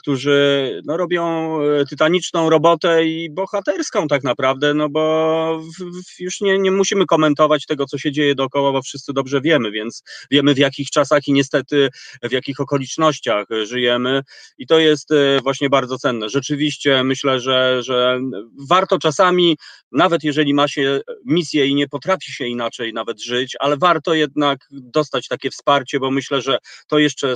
[0.03, 6.41] którzy no, robią e, tytaniczną robotę i bohaterską tak naprawdę, no bo w, w już
[6.41, 10.53] nie, nie musimy komentować tego, co się dzieje dookoła, bo wszyscy dobrze wiemy, więc wiemy
[10.53, 11.89] w jakich czasach i niestety
[12.23, 14.21] w jakich okolicznościach żyjemy
[14.57, 16.29] i to jest e, właśnie bardzo cenne.
[16.29, 18.19] Rzeczywiście myślę, że, że
[18.69, 19.57] warto czasami,
[19.91, 24.59] nawet jeżeli ma się misję i nie potrafi się inaczej nawet żyć, ale warto jednak
[24.71, 27.35] dostać takie wsparcie, bo myślę, że to jeszcze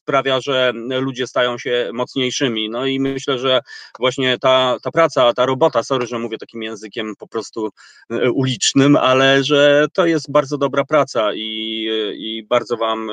[0.00, 2.70] sprawia, że ludzie stają się mocniejszymi.
[2.70, 3.60] No i myślę, że
[3.98, 7.70] właśnie ta, ta praca, ta robota, sorry, że mówię takim językiem po prostu
[8.10, 13.12] e, ulicznym, ale że to jest bardzo dobra praca i, i bardzo Wam e,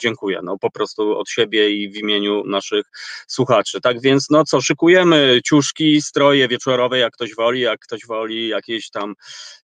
[0.00, 0.40] dziękuję.
[0.42, 2.86] No po prostu od siebie i w imieniu naszych
[3.26, 3.80] słuchaczy.
[3.80, 8.90] Tak więc, no co, szykujemy ciuszki, stroje wieczorowe, jak ktoś woli, jak ktoś woli jakieś
[8.90, 9.14] tam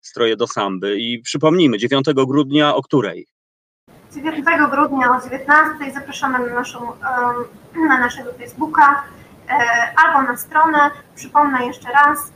[0.01, 0.99] stroje do samby.
[0.99, 3.32] I przypomnijmy, 9 grudnia o której?
[4.21, 6.91] 9 grudnia o 19 zapraszamy na, naszą,
[7.89, 9.03] na naszego Facebooka
[9.49, 9.55] e,
[9.95, 10.91] albo na stronę.
[11.15, 12.31] Przypomnę jeszcze raz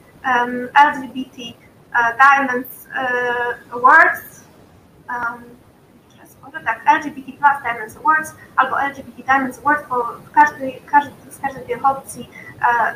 [0.85, 3.07] LGBT e, Diamonds e,
[3.73, 4.37] Awards.
[6.65, 11.63] Tak, LGBT Plus Diamonds Awards albo LGBT Diamonds Awards, bo w każdej, każdy, z każdej
[11.65, 12.29] tej opcji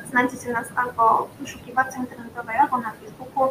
[0.09, 3.49] Znajdziecie nas albo w wyszukiwarce internetowej, albo na Facebooku.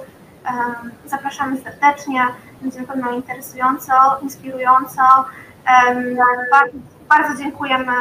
[1.06, 2.26] Zapraszamy serdecznie,
[2.62, 5.02] będzie na pewno interesująco, inspirująco.
[7.08, 7.92] Bardzo, dziękujemy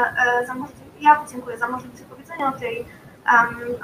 [0.48, 2.86] za możliwość, ja dziękuję za możliwość opowiedzenia o tej,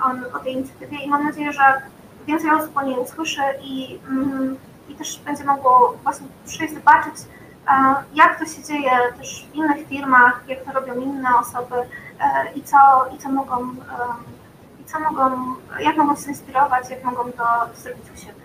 [0.05, 1.81] o, o tej inicjatywie i mam nadzieję, że
[2.27, 4.57] więcej osób o niej usłyszy i, mm,
[4.89, 7.15] i też będzie mogło właśnie przyjść zobaczyć,
[8.13, 12.63] jak to się dzieje też w innych firmach, jak to robią inne osoby e, i
[12.63, 12.77] co,
[13.15, 13.69] i co mogą,
[14.81, 17.43] i co mogą, jak mogą się inspirować, jak mogą to
[17.75, 18.44] zrobić u siebie.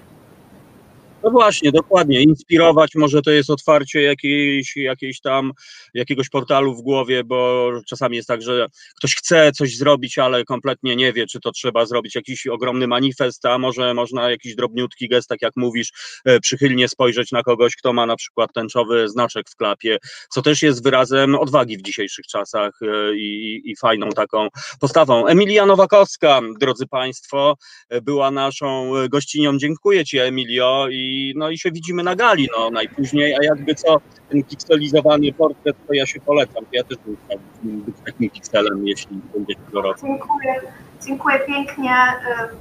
[1.24, 2.22] No właśnie, dokładnie.
[2.22, 5.52] Inspirować może to jest otwarcie jakiejś, jakiejś tam,
[5.94, 8.66] jakiegoś portalu w głowie, bo czasami jest tak, że
[8.98, 13.46] ktoś chce coś zrobić, ale kompletnie nie wie, czy to trzeba zrobić jakiś ogromny manifest,
[13.46, 15.92] a może można jakiś drobniutki gest, tak jak mówisz,
[16.24, 19.98] e, przychylnie spojrzeć na kogoś, kto ma na przykład tęczowy znaczek w klapie,
[20.31, 24.48] co też jest wyrazem odwagi w dzisiejszych czasach e, i, i fajną taką
[24.81, 25.26] postawą.
[25.26, 27.57] Emilia Nowakowska, drodzy Państwo,
[27.88, 29.59] e, była naszą gościnią.
[29.59, 34.00] Dziękuję Ci, Emilio, i no i się widzimy na gali, no najpóźniej, a jakby co,
[34.29, 39.21] ten pikselizowany portret, to ja się polecam, ja też bym chciał być takim pikselem, jeśli
[39.35, 39.95] będzie tego.
[40.03, 40.61] Dziękuję,
[41.07, 41.97] dziękuję pięknie,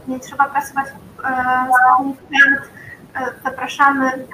[0.07, 1.23] y, nie trzeba pracować w
[3.17, 4.25] y, zapraszamy.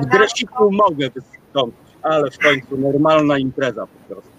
[0.00, 4.30] W dresiku mogę wystąpić, ale w końcu normalna impreza po prostu.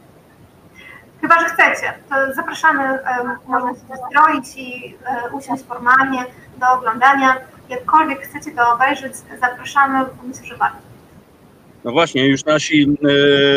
[1.22, 3.00] Chyba, że chcecie, to zapraszamy,
[3.48, 6.26] można się zestroić i y, usiąść formalnie
[6.60, 7.38] do oglądania
[7.70, 10.89] jakkolwiek chcecie to obejrzeć, zapraszamy, myślę, że warto.
[11.84, 12.88] No właśnie, już nasi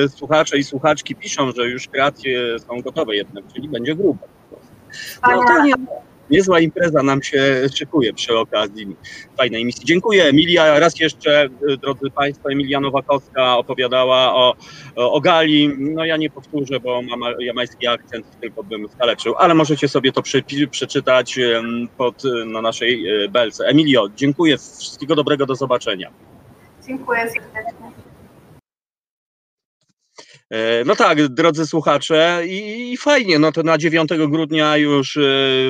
[0.04, 4.26] y, słuchacze i słuchaczki piszą, że już kreacje są gotowe jednak, czyli będzie grubo.
[5.22, 5.74] No to nie,
[6.30, 8.96] niezła impreza nam się szykuje przy okazji
[9.37, 9.85] fajnej misji.
[9.85, 10.78] Dziękuję Emilia.
[10.78, 14.54] Raz jeszcze, y, drodzy Państwo, Emilia Nowakowska opowiadała o,
[14.96, 15.76] o Gali.
[15.78, 20.22] No ja nie powtórzę, bo mam jamański akcent, tylko bym skaleczył, ale możecie sobie to
[20.22, 21.38] przy, przeczytać
[21.96, 23.64] pod, na naszej belce.
[23.64, 24.58] Emilio, dziękuję.
[24.58, 26.11] Wszystkiego dobrego, do zobaczenia.
[26.87, 27.91] Dziękuję serdecznie.
[30.52, 35.20] E, no tak, drodzy słuchacze, i, fajnie, no to na 9 grudnia już e,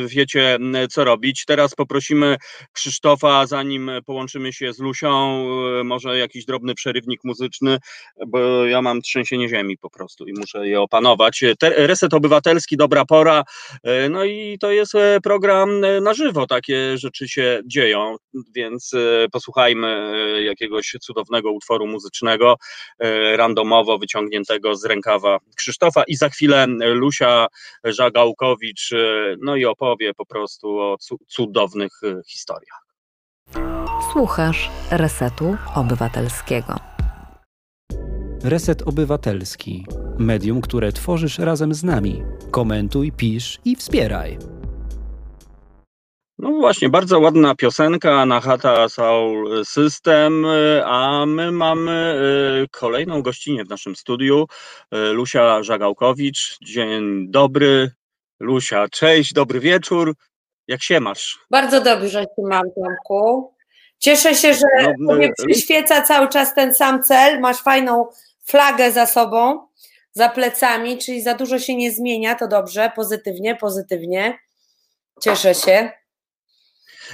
[0.06, 0.58] wiecie,
[0.90, 1.44] co robić.
[1.44, 2.36] Teraz poprosimy
[2.72, 5.44] Krzysztofa, zanim połączymy się z Lusią,
[5.80, 7.78] e, może jakiś drobny przerywnik muzyczny,
[8.26, 11.44] bo ja mam trzęsienie ziemi po prostu i muszę je opanować.
[11.62, 13.44] Reset Obywatelski, dobra pora,
[14.10, 14.92] no i to jest
[15.22, 18.16] program na żywo, takie rzeczy się dzieją,
[18.54, 18.90] więc
[19.32, 20.12] posłuchajmy
[20.44, 22.56] jakiegoś cudownego utworu muzycznego,
[23.36, 27.46] randomowo wyciągniętego z rękawa Krzysztofa i za chwilę Lusia
[27.84, 28.90] Żagałkowicz
[29.40, 30.96] no i opowie po prostu o
[31.28, 32.82] cudownych historiach.
[34.12, 36.76] Słuchasz Resetu Obywatelskiego.
[38.44, 39.86] Reset Obywatelski.
[40.18, 42.22] Medium, które tworzysz razem z nami.
[42.50, 44.38] Komentuj, pisz i wspieraj.
[46.42, 50.46] No właśnie, bardzo ładna piosenka na Hata Soul System,
[50.84, 52.14] a my mamy
[52.64, 54.46] y, kolejną gościnę w naszym studiu,
[54.94, 56.58] y, Lusia Żagałkowicz.
[56.62, 57.90] Dzień dobry.
[58.40, 60.14] Lusia, cześć, dobry wieczór.
[60.68, 61.38] Jak się masz?
[61.50, 63.54] Bardzo dobrze się mam, Tomku.
[63.98, 67.40] Cieszę się, że no, y, przyświeca cały czas ten sam cel.
[67.40, 68.08] Masz fajną
[68.44, 69.66] flagę za sobą,
[70.12, 74.38] za plecami, czyli za dużo się nie zmienia, to dobrze, pozytywnie, pozytywnie.
[75.20, 76.01] Cieszę się.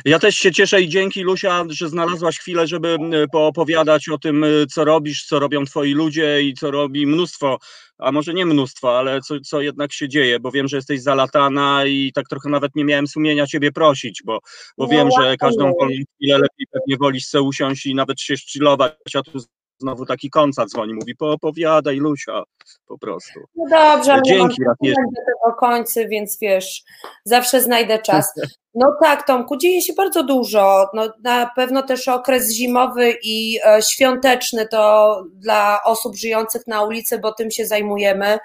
[0.05, 2.97] Ja też się cieszę i dzięki Lusia, że znalazłaś chwilę, żeby
[3.33, 7.59] poopowiadać o tym, co robisz, co robią twoi ludzie i co robi mnóstwo,
[7.99, 11.87] a może nie mnóstwo, ale co, co jednak się dzieje, bo wiem, że jesteś zalatana
[11.87, 14.39] i tak trochę nawet nie miałem sumienia ciebie prosić, bo,
[14.79, 18.37] bo no, wiem, że każdą wolną chwilę lepiej pewnie wolisz se usiąść i nawet się
[18.37, 19.39] szczylować, a tu
[19.79, 22.43] znowu taki konca dzwoni, mówi poopowiadaj Lusia,
[22.87, 23.41] po prostu.
[23.57, 25.03] No dobrze, ale Dzięki raz jeszcze.
[25.03, 26.83] do tego końca, więc wiesz,
[27.25, 28.33] zawsze znajdę czas.
[28.75, 30.87] No tak, Tomku, dzieje się bardzo dużo.
[30.95, 37.19] No, na pewno też okres zimowy i e, świąteczny to dla osób żyjących na ulicy,
[37.19, 38.39] bo tym się zajmujemy.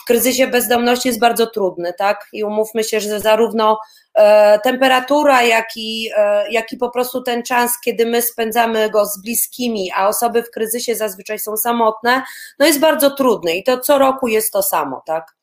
[0.00, 2.28] W kryzysie bezdomności jest bardzo trudny, tak?
[2.32, 3.78] I umówmy się, że zarówno
[4.14, 9.06] e, temperatura, jak i, e, jak i po prostu ten czas, kiedy my spędzamy go
[9.06, 12.22] z bliskimi, a osoby w kryzysie zazwyczaj są samotne,
[12.58, 15.33] no jest bardzo trudny i to co roku jest to samo, tak?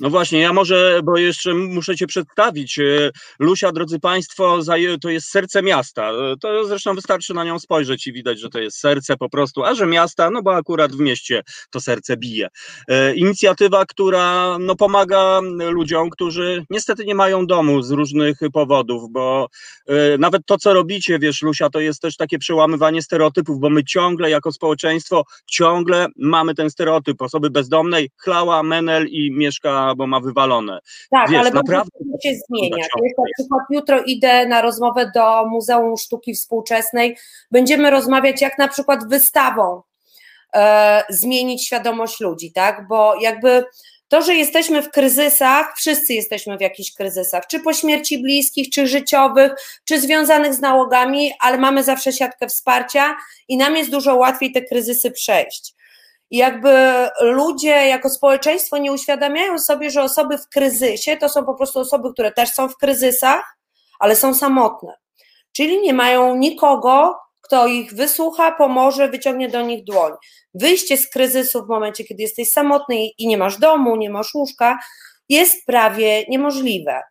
[0.00, 2.78] No właśnie, ja może, bo jeszcze muszę Cię przedstawić.
[2.78, 4.58] E, Lusia, drodzy Państwo,
[5.00, 6.10] to jest serce miasta.
[6.10, 9.64] E, to zresztą wystarczy na nią spojrzeć i widać, że to jest serce po prostu,
[9.64, 12.48] a że miasta, no bo akurat w mieście to serce bije.
[12.88, 19.48] E, inicjatywa, która no, pomaga ludziom, którzy niestety nie mają domu z różnych powodów, bo
[20.18, 24.30] nawet to, co robicie, wiesz, Lusia, to jest też takie przełamywanie stereotypów, bo my ciągle
[24.30, 30.20] jako społeczeństwo, ciągle mamy ten stereotyp osoby bezdomnej, chlała, menel i mieszka ma, bo ma
[30.20, 30.80] wywalone.
[31.10, 31.90] Tak, Wiesz, ale naprawdę
[32.22, 32.76] się zmienia.
[32.76, 37.16] Wiesz, na przykład jutro idę na rozmowę do Muzeum Sztuki Współczesnej.
[37.50, 39.82] Będziemy rozmawiać, jak na przykład wystawą
[40.54, 42.88] e, zmienić świadomość ludzi, tak?
[42.88, 43.64] Bo jakby
[44.08, 48.86] to, że jesteśmy w kryzysach, wszyscy jesteśmy w jakichś kryzysach, czy po śmierci bliskich, czy
[48.86, 49.52] życiowych,
[49.84, 53.16] czy związanych z nałogami, ale mamy zawsze siatkę wsparcia
[53.48, 55.74] i nam jest dużo łatwiej te kryzysy przejść.
[56.30, 56.70] I jakby
[57.20, 62.12] ludzie jako społeczeństwo nie uświadamiają sobie, że osoby w kryzysie to są po prostu osoby,
[62.12, 63.56] które też są w kryzysach,
[63.98, 64.94] ale są samotne.
[65.52, 70.12] Czyli nie mają nikogo, kto ich wysłucha, pomoże, wyciągnie do nich dłoń.
[70.54, 74.78] Wyjście z kryzysu w momencie, kiedy jesteś samotny i nie masz domu, nie masz łóżka,
[75.28, 77.02] jest prawie niemożliwe.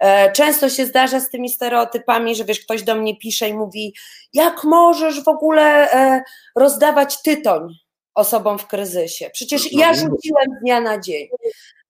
[0.00, 3.94] E, często się zdarza z tymi stereotypami, że wiesz, ktoś do mnie pisze i mówi,
[4.32, 6.22] jak możesz w ogóle e,
[6.56, 7.68] rozdawać tytoń
[8.14, 9.30] osobom w kryzysie?
[9.32, 11.28] Przecież ja rzuciłem z dnia na dzień.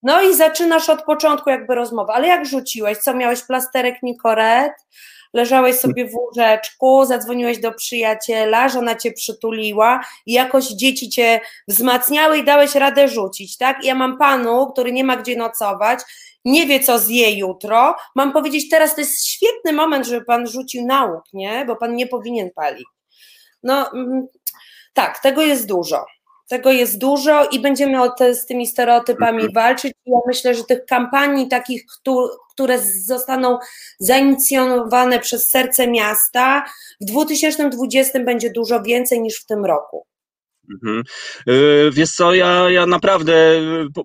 [0.03, 2.97] No i zaczynasz od początku jakby rozmowy, ale jak rzuciłeś?
[2.97, 4.73] Co, miałeś plasterek Nicoret?
[5.33, 12.37] leżałeś sobie w łóżeczku, zadzwoniłeś do przyjaciela, żona cię przytuliła i jakoś dzieci cię wzmacniały
[12.37, 13.83] i dałeś radę rzucić, tak?
[13.83, 15.99] I ja mam panu, który nie ma gdzie nocować,
[16.45, 20.85] nie wie, co zje jutro, mam powiedzieć, teraz to jest świetny moment, żeby pan rzucił
[20.85, 21.65] nauk, nie?
[21.65, 22.87] Bo pan nie powinien palić.
[23.63, 24.27] No, mm,
[24.93, 26.05] tak, tego jest dużo.
[26.49, 29.53] Tego jest dużo i będziemy o te, z tymi stereotypami mhm.
[29.53, 29.93] walczyć.
[30.05, 31.83] Ja myślę, że tych kampanii takich,
[32.53, 33.57] które zostaną
[33.99, 36.65] zainicjowane przez serce miasta,
[37.01, 40.05] w 2020 będzie dużo więcej niż w tym roku.
[40.69, 41.03] Mhm.
[41.49, 43.61] Y, wiesz co, ja, ja naprawdę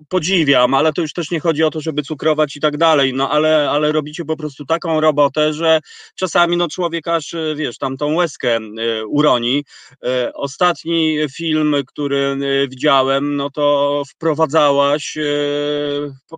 [0.09, 3.29] podziwiam, ale to już też nie chodzi o to, żeby cukrować i tak dalej, no
[3.31, 5.79] ale, ale robicie po prostu taką robotę, że
[6.15, 9.65] czasami no człowiek aż, wiesz, tam tą łezkę y, uroni.
[9.93, 12.37] Y, ostatni film, który
[12.69, 15.17] widziałem, no to wprowadzałaś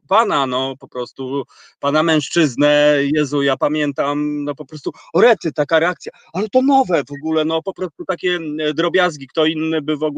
[0.07, 1.43] pana, no po prostu,
[1.79, 7.12] pana mężczyznę, Jezu, ja pamiętam, no po prostu, orety, taka reakcja, ale to nowe w
[7.12, 8.39] ogóle, no po prostu takie
[8.73, 10.11] drobiazgi, kto inny by w ogóle,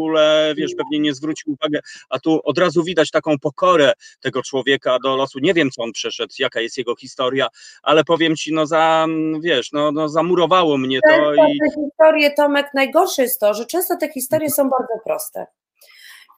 [0.56, 1.78] wiesz, pewnie nie zwrócił uwagi,
[2.10, 5.40] a tu od razu widać taką pokorę tego człowieka do losu.
[5.40, 7.48] Nie wiem, co on przeszedł, jaka jest jego historia,
[7.84, 9.08] ale powiem ci, no za,
[9.40, 11.10] wiesz, no, no zamurowało mnie to.
[11.10, 11.60] Często i...
[11.60, 15.46] te historie, Tomek, najgorsze jest to, że często te historie są bardzo proste.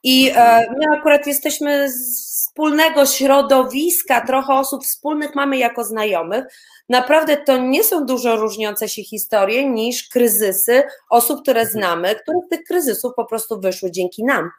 [0.08, 6.44] I e, my akurat jesteśmy z wspólnego środowiska, trochę osób wspólnych mamy jako znajomych.
[6.88, 11.72] Naprawdę to nie są dużo różniące się historie niż kryzysy osób, które mhm.
[11.72, 14.50] znamy, które z tych kryzysów po prostu wyszły dzięki nam,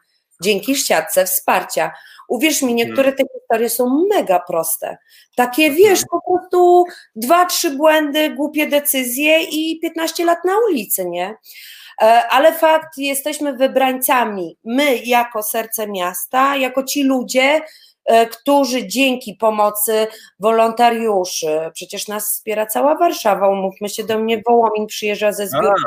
[0.42, 1.92] dzięki siatce wsparcia.
[2.28, 4.96] Uwierz mi, niektóre te historie są mega proste.
[5.36, 5.82] Takie mhm.
[5.82, 6.84] wiesz, po prostu
[7.16, 11.34] dwa, trzy błędy, głupie decyzje i 15 lat na ulicy, nie?
[12.02, 14.56] E, ale fakt, jesteśmy wybrańcami.
[14.64, 17.60] My, jako serce miasta, jako ci ludzie,
[18.08, 20.06] E, którzy dzięki pomocy
[20.40, 25.82] wolontariuszy, przecież nas wspiera cała Warszawa, umówmy się, do mnie Wołomin przyjeżdża ze zbiórki.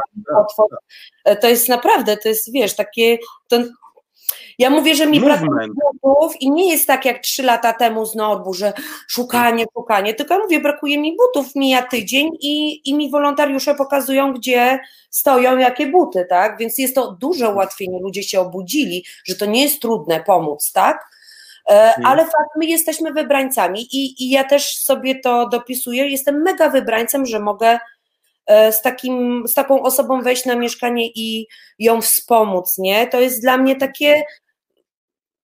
[1.26, 3.58] E, to jest naprawdę, to jest, wiesz, takie, to,
[4.62, 5.68] ja mówię, że mi brakuje
[6.04, 8.74] butów i nie jest tak jak trzy lata temu z Norbu, że
[9.08, 14.80] szukanie, szukanie, tylko mówię, brakuje mi butów, mija tydzień i, i mi wolontariusze pokazują, gdzie
[15.10, 16.58] stoją, jakie buty, tak?
[16.58, 21.10] Więc jest to duże ułatwienie, ludzie się obudzili, że to nie jest trudne pomóc, tak?
[21.70, 22.06] E, mhm.
[22.06, 27.26] ale fakt, my jesteśmy wybrańcami i, i ja też sobie to dopisuję, jestem mega wybrańcem,
[27.26, 27.80] że mogę
[28.48, 31.48] e, z, takim, z taką osobą wejść na mieszkanie i
[31.80, 33.08] ją wspomóc, nie?
[33.08, 34.24] To jest dla mnie takie,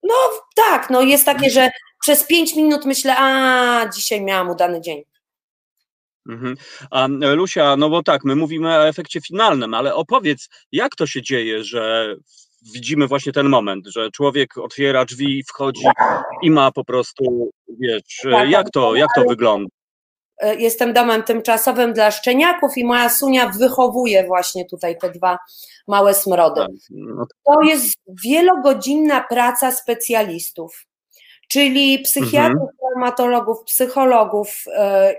[0.04, 0.16] no
[0.56, 1.70] tak, no jest takie, że
[2.02, 5.04] przez pięć minut myślę, a dzisiaj miałam udany dzień.
[6.30, 6.56] Mhm.
[6.92, 11.22] A Lusia, no bo tak, my mówimy o efekcie finalnym, ale opowiedz, jak to się
[11.22, 12.16] dzieje, że
[12.74, 15.86] widzimy właśnie ten moment, że człowiek otwiera drzwi, wchodzi
[16.42, 19.77] i ma po prostu, wiesz, tak, jak to, jak to wygląda?
[20.42, 25.38] E, jestem domem tymczasowym dla szczeniaków i moja Sunia wychowuje właśnie tutaj te dwa
[25.88, 26.62] małe smrody.
[26.62, 30.86] Tak, no to jest wielogodzinna praca specjalistów,
[31.48, 32.78] czyli psychiatrów, mhm.
[32.80, 34.74] traumatologów, psychologów yy,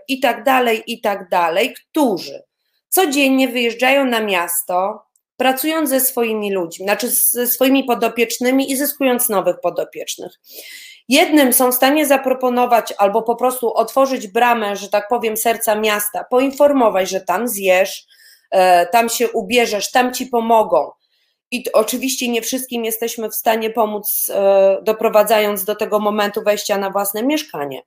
[0.09, 2.43] i tak dalej, i tak dalej, którzy
[2.89, 5.03] codziennie wyjeżdżają na miasto,
[5.37, 10.33] pracując ze swoimi ludźmi, znaczy ze swoimi podopiecznymi i zyskując nowych podopiecznych.
[11.09, 16.25] Jednym są w stanie zaproponować albo po prostu otworzyć bramę, że tak powiem, serca miasta,
[16.25, 18.07] poinformować, że tam zjesz,
[18.51, 20.91] e, tam się ubierzesz, tam ci pomogą.
[21.51, 26.91] I oczywiście nie wszystkim jesteśmy w stanie pomóc, e, doprowadzając do tego momentu wejścia na
[26.91, 27.83] własne mieszkanie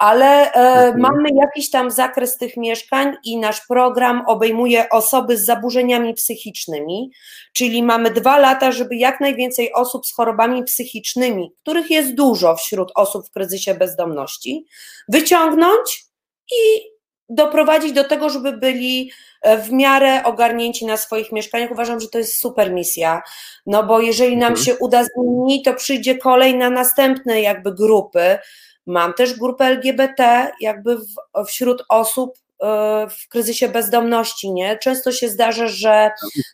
[0.00, 6.14] ale e, mamy jakiś tam zakres tych mieszkań i nasz program obejmuje osoby z zaburzeniami
[6.14, 7.10] psychicznymi,
[7.52, 12.92] czyli mamy dwa lata, żeby jak najwięcej osób z chorobami psychicznymi, których jest dużo wśród
[12.94, 14.66] osób w kryzysie bezdomności,
[15.08, 16.04] wyciągnąć
[16.52, 16.90] i
[17.28, 19.10] doprowadzić do tego, żeby byli
[19.42, 21.70] e, w miarę ogarnięci na swoich mieszkaniach.
[21.70, 23.22] Uważam, że to jest super misja,
[23.66, 24.64] no bo jeżeli nam Mhm.
[24.66, 28.38] się uda z nimi, to przyjdzie kolej na następne jakby grupy.
[28.90, 31.06] Mam też grupę LGBT jakby w,
[31.46, 34.78] wśród osób e, w kryzysie bezdomności, nie?
[34.78, 36.10] Często się zdarza, że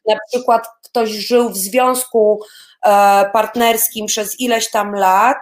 [0.07, 2.41] na przykład ktoś żył w związku
[2.85, 5.37] e, partnerskim przez ileś tam lat,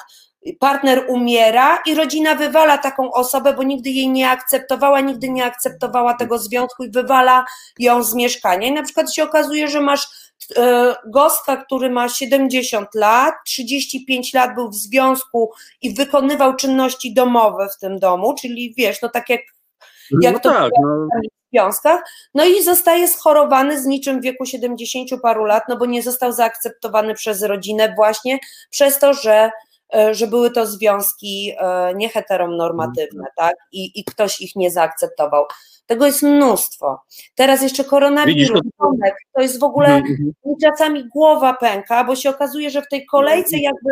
[0.60, 6.14] partner umiera i rodzina wywala taką osobę, bo nigdy jej nie akceptowała, nigdy nie akceptowała
[6.14, 7.44] tego związku i wywala
[7.78, 8.68] ją z mieszkania.
[8.68, 10.08] I na przykład się okazuje, że masz
[10.56, 17.68] e, gostka, który ma 70 lat, 35 lat był w związku i wykonywał czynności domowe
[17.68, 19.40] w tym domu, czyli wiesz, no tak jak,
[20.20, 22.00] jak no to tak, no, w związkach,
[22.34, 26.32] no i zostaje schorowany z niczym w wieku 70 paru lat, no bo nie został
[26.32, 28.38] zaakceptowany przez rodzinę właśnie
[28.70, 29.50] przez to, że
[30.14, 33.54] że były to związki e, nieheteronormatywne, tak?
[33.72, 35.44] I, I ktoś ich nie zaakceptował.
[35.86, 37.02] Tego jest mnóstwo.
[37.34, 38.60] Teraz jeszcze koronawirus,
[39.34, 40.32] to- jest w ogóle Mhm, mhm.
[40.44, 43.90] mi czasami głowa pęka, bo się okazuje, że w tej kolejce jakby,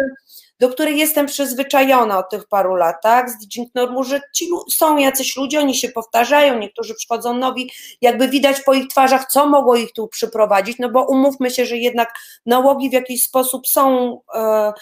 [0.60, 3.36] do której jestem przyzwyczajona od tych paru lat, tak, z
[3.74, 7.70] Normu, że ci są jacyś ludzie, oni się powtarzają, niektórzy przychodzą nowi,
[8.00, 11.76] jakby widać po ich twarzach, co mogło ich tu przyprowadzić, no bo umówmy się, że
[11.76, 12.08] jednak
[12.46, 14.72] nałogi w jakiś sposób są e,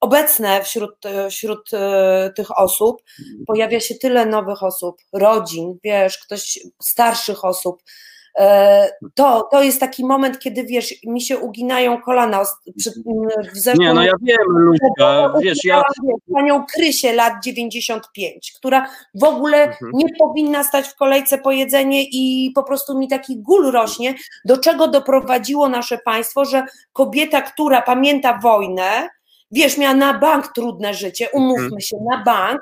[0.00, 3.02] obecne wśród, e, wśród e, tych osób,
[3.46, 7.82] pojawia się tyle nowych osób, rodzin, wiesz, ktoś starszych osób,
[8.38, 12.44] E, to, to jest taki moment, kiedy wiesz, mi się uginają kolana.
[12.76, 12.90] Przy,
[13.54, 15.82] w zeszłym Nie, no ja wiem, Luśka, wiesz, ja...
[16.34, 19.92] Panią Krysię lat 95, która w ogóle Mhm.
[19.94, 24.58] nie powinna stać w kolejce po jedzenie i po prostu mi taki gól rośnie, do
[24.58, 29.08] czego doprowadziło nasze państwo, że kobieta, która pamięta wojnę,
[29.50, 31.80] wiesz, miała na bank trudne życie, umówmy Mhm.
[31.80, 32.60] się, na bank,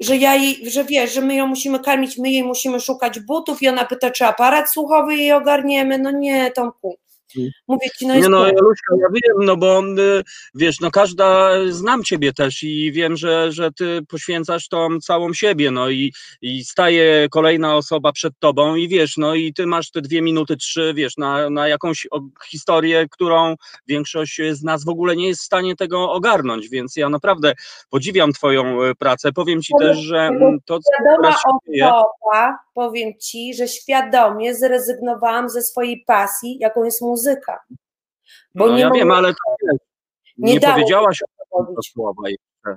[0.00, 3.62] że ja jej, że wiesz, że my ją musimy karmić, my jej musimy szukać butów
[3.62, 6.96] i ona pyta, czy aparat słuchowy jej ogarniemy, no nie, Tomku.
[7.36, 7.52] Mhm.
[7.68, 8.68] Mówię ci, no Nie jest no, trudno.
[8.68, 9.82] Luśka, ja wiem, no bo
[10.54, 15.70] wiesz, no każda, znam ciebie też i wiem, że, że ty poświęcasz tą całą siebie,
[15.70, 16.12] no i,
[16.42, 20.56] i staje kolejna osoba przed tobą i wiesz, no i ty masz te dwie minuty,
[20.56, 22.06] trzy, wiesz, na, na jakąś
[22.50, 23.54] historię, którą
[23.88, 27.52] większość z nas w ogóle nie jest w stanie tego ogarnąć, więc ja naprawdę
[27.90, 29.32] podziwiam twoją y, pracę.
[29.32, 30.30] Powiem ci też, że
[30.64, 30.90] to, co
[31.66, 37.60] dzieje, osoba, powiem ci, że świadomie zrezygnowałam ze swojej pasji, jaką jest muzyka.
[38.54, 39.38] Bo no nie ja wiem, ale to,
[40.38, 41.18] nie nie, powiedziałaś
[41.50, 42.22] o tym słowa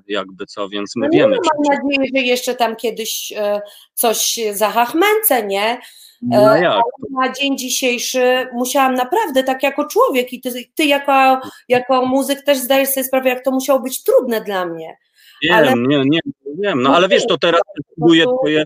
[0.08, 1.36] jakby co, więc my No nie, wiemy.
[1.36, 3.62] no, mam nadzieję, że jeszcze tam kiedyś e,
[3.94, 5.80] coś zahachmęcę, nie?
[6.22, 6.84] No E, jak?
[7.12, 11.40] Na dzień dzisiejszy musiałam naprawdę, tak jako człowiek i ty, ty jako,
[11.70, 14.98] jako muzyk też zdajesz sobie sprawę, jak to musiało być trudne dla mnie.
[15.44, 16.20] Wiem, ale- nie, nie,
[16.60, 17.62] wiem, no No ale wiesz, to teraz
[17.98, 18.66] prostu- twoje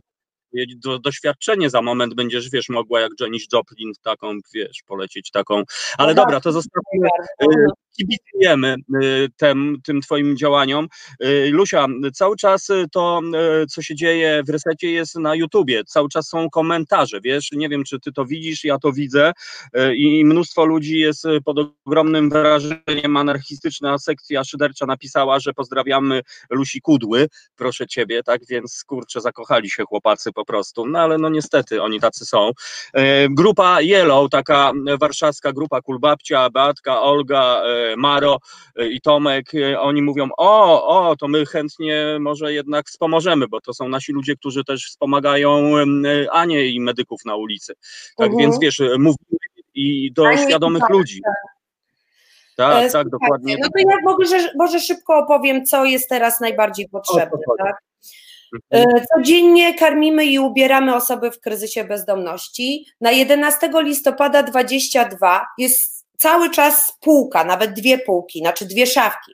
[0.51, 5.63] twoje do, doświadczenie, za moment będziesz, wiesz, mogła jak Janis Joplin taką, wiesz, polecieć taką,
[5.97, 7.07] ale No dobra, to zostawimy,
[7.41, 7.47] No,
[7.97, 10.87] kibicujemy y, tym, tym twoim działaniom.
[11.23, 13.21] Y, Lusia, cały czas y, to,
[13.69, 17.83] co się dzieje w resecie jest na YouTubie, cały czas są komentarze, wiesz, nie wiem,
[17.83, 19.31] czy ty to widzisz, ja to widzę.
[19.95, 27.27] I mnóstwo ludzi jest pod ogromnym wrażeniem, anarchistyczna sekcja szydercza napisała, że pozdrawiamy Lusi Kudły,
[27.55, 31.99] proszę ciebie, tak, więc kurczę, zakochali się chłopacy po prostu, no ale no niestety oni
[31.99, 32.51] tacy są.
[33.29, 37.63] Grupa Yellow, taka warszawska grupa Kulbabcia, Beatka, Olga,
[37.97, 38.37] Maro
[38.75, 43.61] e, i Tomek, e, oni mówią, o, o, to my chętnie może jednak wspomożemy, bo
[43.61, 47.73] to są nasi ludzie, którzy też wspomagają e, Anię i medyków na ulicy.
[48.17, 48.39] Tak Mhm.
[48.41, 49.37] więc wiesz, mówimy
[49.75, 51.21] i do Anię i świadomych ludzi.
[52.57, 53.55] Tak, E, tak, słuchajcie, dokładnie.
[53.59, 57.37] No to ja może, może szybko opowiem, co jest teraz najbardziej potrzebne.
[57.47, 57.63] chodzi.
[57.63, 57.77] Tak?
[58.71, 59.05] Mhm.
[59.15, 62.85] Codziennie karmimy i ubieramy osoby w kryzysie bezdomności.
[63.01, 69.31] Na 11 listopada 22 jest cały czas półka, nawet dwie półki, znaczy dwie szafki.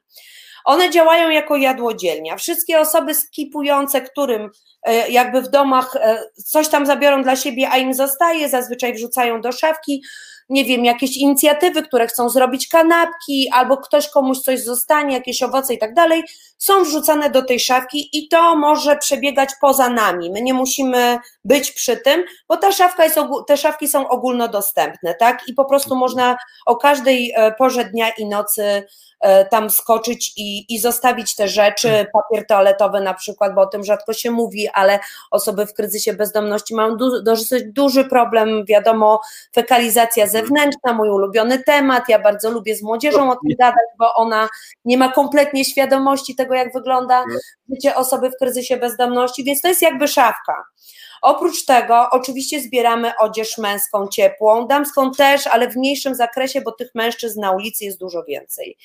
[0.66, 2.36] One działają jako jadłodzielnia.
[2.36, 4.50] Wszystkie osoby skipujące, którym
[4.84, 9.42] e, jakby w domach e, coś tam zabiorą dla siebie, a im zostaje, zazwyczaj wrzucają
[9.42, 10.04] do szafki.
[10.50, 15.74] Nie wiem, jakieś inicjatywy, które chcą zrobić kanapki, albo ktoś komuś coś zostanie, jakieś owoce
[15.74, 16.24] i tak dalej,
[16.58, 20.32] są wrzucane do tej szafki i to może przebiegać poza nami.
[20.32, 25.48] My nie musimy być przy tym, bo ta szafka jest, te szafki są ogólnodostępne, tak?
[25.48, 28.84] I po prostu można o każdej e, porze dnia i nocy
[29.50, 34.14] tam skoczyć i, i zostawić te rzeczy, papier toaletowy na przykład, bo o tym rzadko
[34.14, 35.00] się mówi, ale
[35.32, 39.22] osoby w kryzysie bezdomności mają du, dosyć duży problem, wiadomo,
[39.56, 44.50] fekalizacja zewnętrzna, mój ulubiony temat, ja bardzo lubię z młodzieżą o tym gadać, bo ona
[44.86, 47.24] nie ma kompletnie świadomości tego, jak wygląda
[47.70, 50.64] życie osoby w kryzysie bezdomności, więc to jest jakby szafka.
[51.22, 56.96] Oprócz tego oczywiście zbieramy odzież męską ciepłą, damską też, ale w mniejszym zakresie, bo tych
[56.96, 58.78] mężczyzn na ulicy jest dużo więcej.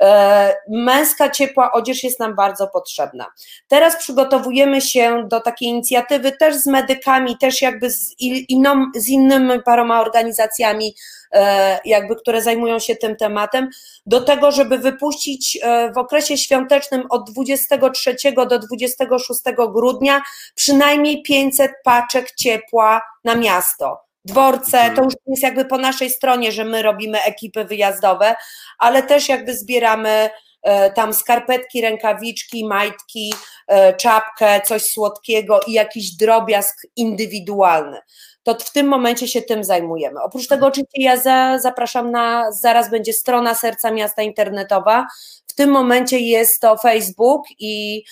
[0.00, 3.26] E, męska ciepła odzież jest nam bardzo potrzebna.
[3.68, 8.14] Teraz przygotowujemy się do takiej inicjatywy też z medykami, też jakby z,
[8.48, 10.94] inną, z innymi paroma organizacjami,
[11.32, 13.68] e, jakby, które zajmują się tym tematem,
[14.06, 18.16] do tego, żeby wypuścić e, w okresie świątecznym od 23
[18.48, 19.40] do 26
[19.74, 20.22] grudnia
[20.54, 24.04] przynajmniej 500 paczek ciepła na miasto.
[24.24, 28.34] Dworce, to już jest jakby po naszej stronie, że my robimy ekipy wyjazdowe,
[28.78, 30.30] ale też jakby zbieramy
[30.62, 33.34] e, tam skarpetki, rękawiczki, majtki,
[33.68, 38.00] e, czapkę, coś słodkiego i jakiś drobiazg indywidualny.
[38.44, 40.22] To w tym momencie się tym zajmujemy.
[40.22, 45.06] Oprócz tego oczywiście ja za, zapraszam na, zaraz będzie strona Serca Miasta internetowa.
[45.46, 48.04] W tym momencie jest to Facebook i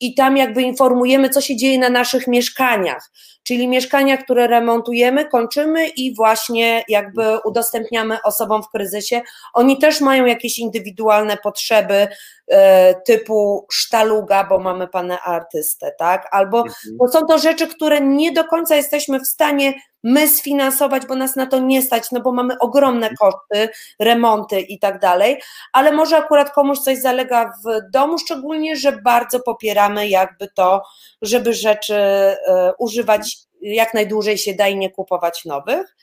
[0.00, 3.10] i tam jakby informujemy, co się dzieje na naszych mieszkaniach,
[3.42, 9.22] czyli mieszkania, które remontujemy, kończymy i właśnie jakby udostępniamy osobom w kryzysie.
[9.54, 12.08] Oni też mają jakieś indywidualne potrzeby
[12.48, 16.28] e, typu sztaluga, bo mamy pana artystę, tak?
[16.30, 16.96] Albo mhm.
[16.96, 21.36] bo są to rzeczy, które nie do końca jesteśmy w stanie my sfinansować, bo nas
[21.36, 25.40] na to nie stać, no bo mamy ogromne koszty, remonty i tak dalej,
[25.72, 30.82] ale może akurat komuś coś zalega w domu, szczególnie, że bardzo popieramy jakby to,
[31.22, 32.36] żeby rzeczy e,
[32.78, 35.96] używać jak najdłużej się da i nie kupować nowych.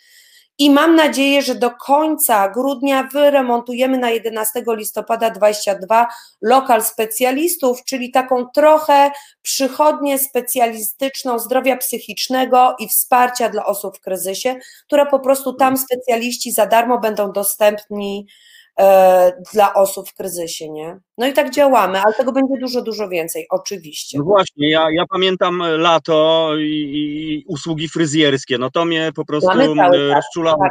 [0.59, 6.07] I mam nadzieję, że do końca grudnia wyremontujemy na 11 listopada 22
[6.41, 14.55] lokal specjalistów, czyli taką trochę przychodnię specjalistyczną zdrowia psychicznego i wsparcia dla osób w kryzysie,
[14.87, 18.27] która po prostu tam specjaliści za darmo będą dostępni
[19.53, 20.99] dla osób w kryzysie, nie?
[21.17, 24.17] No i tak działamy, ale tego będzie dużo, dużo więcej, oczywiście.
[24.17, 29.49] No właśnie, ja, ja pamiętam lato i, i usługi fryzjerskie, no to mnie po prostu
[30.15, 30.65] rozczulało.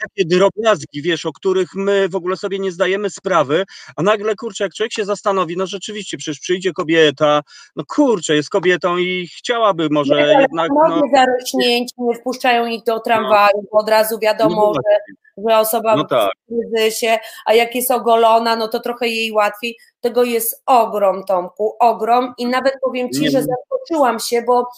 [0.00, 3.64] Takie drobiazgi, wiesz, o których my w ogóle sobie nie zdajemy sprawy,
[3.96, 7.40] a nagle, kurczę, jak człowiek się zastanowi, no rzeczywiście, przecież przyjdzie kobieta,
[7.76, 10.70] no kurczę, jest kobietą i chciałaby może nie, jednak...
[10.88, 13.68] No, zarośnięci, nie wpuszczają ich do tramwaju, no.
[13.72, 15.14] bo od razu wiadomo, no, że
[15.48, 16.32] że osoba no tak.
[16.48, 19.78] w kryzysie, a jak jest ogolona, no to trochę jej łatwiej.
[20.00, 23.30] Tego jest ogrom, Tomku, ogrom i nawet powiem Ci, Nie.
[23.30, 24.68] że zaskoczyłam się, bo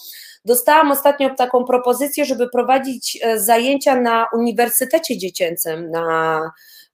[0.45, 6.41] dostałam ostatnio taką propozycję, żeby prowadzić e, zajęcia na Uniwersytecie Dziecięcym, na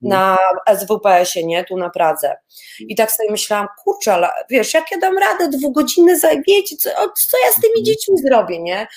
[0.01, 0.37] na
[0.79, 2.35] SWPS-ie, nie, tu na Pradze.
[2.79, 6.89] I tak sobie myślałam, kurczę, ale wiesz, jak ja dam radę dwugodzinne zajęcie, co,
[7.29, 7.85] co ja z tymi mhm.
[7.85, 8.87] dziećmi zrobię, nie?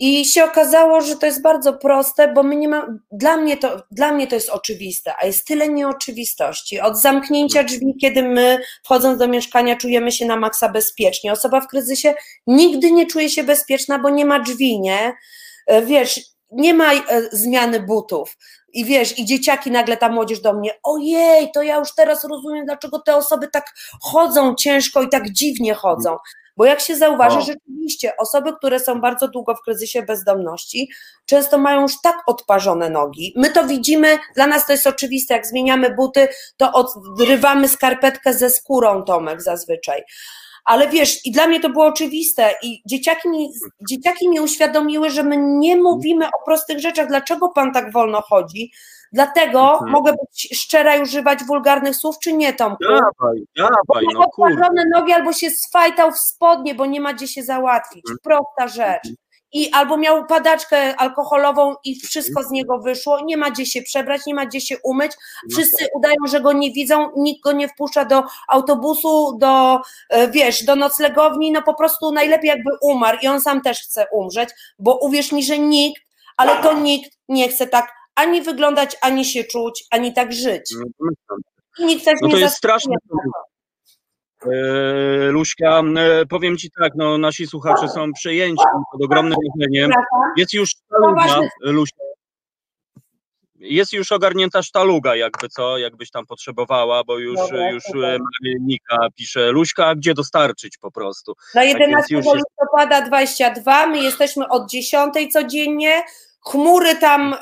[0.00, 3.82] I się okazało, że to jest bardzo proste, bo my nie ma, dla mnie to,
[3.90, 6.80] dla mnie to jest oczywiste, a jest tyle nieoczywistości.
[6.80, 11.32] Od zamknięcia drzwi, kiedy my wchodząc do mieszkania czujemy się na maksa bezpiecznie.
[11.32, 12.14] Osoba w kryzysie
[12.46, 15.12] nigdy nie czuje się bezpieczna, bo nie ma drzwi, nie?
[15.66, 16.20] E, wiesz,
[16.50, 17.00] nie ma e,
[17.32, 18.36] zmiany butów.
[18.72, 22.66] I wiesz, i dzieciaki nagle ta młodzież do mnie, ojej, to ja już teraz rozumiem,
[22.66, 26.16] dlaczego te osoby tak chodzą ciężko i tak dziwnie chodzą.
[26.58, 27.40] Bo jak się zauważy, o.
[27.40, 30.90] rzeczywiście osoby, które są bardzo długo w kryzysie bezdomności,
[31.26, 33.32] często mają już tak odparzone nogi.
[33.36, 38.50] My to widzimy, dla nas to jest oczywiste, jak zmieniamy buty, to odrywamy skarpetkę ze
[38.50, 40.02] skórą, Tomek, zazwyczaj.
[40.68, 43.50] Ale wiesz, i dla mnie to było oczywiste, i dzieciaki mi,
[43.88, 48.70] dzieciaki mi uświadomiły, że my nie mówimy o prostych rzeczach, dlaczego pan tak wolno chodzi,
[49.12, 49.90] Dlatego mhm.
[49.90, 52.84] mogę być szczera i używać wulgarnych słów, czy nie, Tomku?
[52.84, 54.68] Dawaj, dawaj, no kurde.
[54.94, 58.04] nogi albo się sfajtał w spodnie, bo nie ma gdzie się załatwić.
[58.10, 58.18] Mhm.
[58.22, 59.04] Prosta rzecz.
[59.04, 59.27] Mhm.
[59.52, 64.20] I albo miał padaczkę alkoholową i wszystko z niego wyszło, nie ma gdzie się przebrać,
[64.26, 65.12] nie ma gdzie się umyć,
[65.48, 65.96] no wszyscy tak.
[65.96, 69.80] udają, że go nie widzą, nikt go nie wpuszcza do autobusu, do,
[70.10, 74.06] e, wiesz, do noclegowni, no po prostu najlepiej jakby umarł i on sam też chce
[74.12, 76.02] umrzeć, bo uwierz mi, że nikt,
[76.36, 80.74] ale to nikt nie chce tak ani wyglądać, ani się czuć, ani tak żyć.
[81.00, 81.06] No,
[81.86, 82.94] Nikt tak no to nie jest straszne.
[84.46, 89.90] E, Luśka, e, powiem Ci tak, no, nasi słuchacze są przejęci pod ogromnym wrażeniem.
[90.36, 92.02] Jest już sztaluga, Luśka.
[93.60, 98.18] Jest już ogarnięta sztaluga, jakby co, jakbyś tam potrzebowała, bo już, Dobra, już e,
[98.60, 101.34] Nika pisze, Luśka, gdzie dostarczyć po prostu.
[101.54, 106.02] Na 11 tak listopada 22, my jesteśmy od 10 codziennie,
[106.40, 107.34] Chmury tam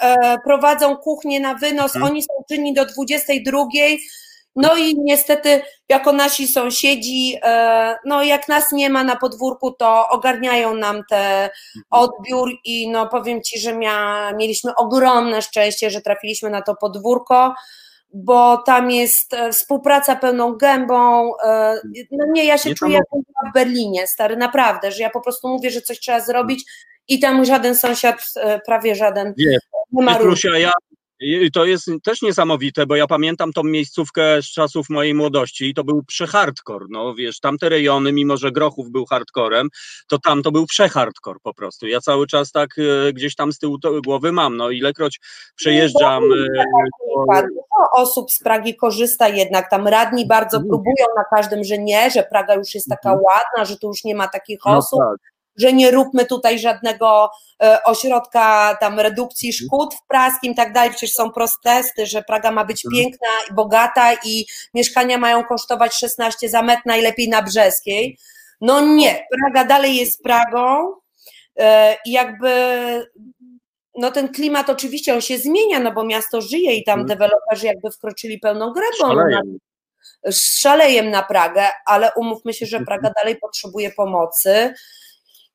[0.44, 2.12] prowadzą kuchnię na wynos, mhm.
[2.12, 3.58] oni są czynni do 22.
[4.56, 10.08] No i niestety, jako nasi sąsiedzi, e, no jak nas nie ma na podwórku, to
[10.08, 11.50] ogarniają nam te
[11.90, 17.54] odbiór i no powiem Ci, że mia, mieliśmy ogromne szczęście, że trafiliśmy na to podwórko,
[18.12, 21.32] bo tam jest e, współpraca pełną gębą.
[21.44, 21.80] e,
[22.10, 23.04] No nie, ja się Nie czuję jak
[23.50, 26.64] w Berlinie, stary, naprawdę, że ja po prostu mówię, że coś trzeba zrobić
[27.08, 28.32] i tam żaden sąsiad,
[28.66, 29.58] prawie żaden, Wiesz,
[29.92, 30.18] nie ma
[30.58, 30.72] ja,
[31.20, 35.74] i to jest też niesamowite, bo ja pamiętam tą miejscówkę z czasów mojej młodości i
[35.74, 39.68] to był przehardkor, no wiesz, tamte rejony, mimo że Grochów był hardcorem,
[40.08, 41.86] to tam to był przehardkor po prostu.
[41.86, 45.20] Ja cały czas tak e, gdzieś tam z tyłu głowy mam, no ilekroć
[45.56, 46.22] przejeżdżam...
[46.24, 51.78] e, to- Dużo osób z Pragi korzysta jednak, tam radni bardzo próbują na każdym, że
[51.78, 53.24] nie, że Praga już jest taka Mhm.
[53.24, 55.35] ładna, że tu już nie ma takich no osób, tak.
[55.58, 57.30] Że nie róbmy tutaj żadnego
[57.62, 59.66] e, ośrodka tam redukcji Mhm.
[59.66, 63.02] szkód w praskim i tak dalej, przecież są protesty, że Praga ma być Mhm.
[63.04, 68.18] piękna i bogata i mieszkania mają kosztować 16 za metr, najlepiej na Brzeskiej.
[68.60, 70.92] No nie, Praga dalej jest Pragą
[71.58, 72.50] e, i jakby
[73.98, 77.18] no ten klimat oczywiście on się zmienia, no bo miasto żyje i tam Mhm.
[77.18, 79.40] deweloperzy jakby wkroczyli pełną grebą na, Szaleję.
[80.24, 82.80] z szalejem na Pragę, ale umówmy się, że.
[82.80, 84.74] Praga dalej potrzebuje pomocy.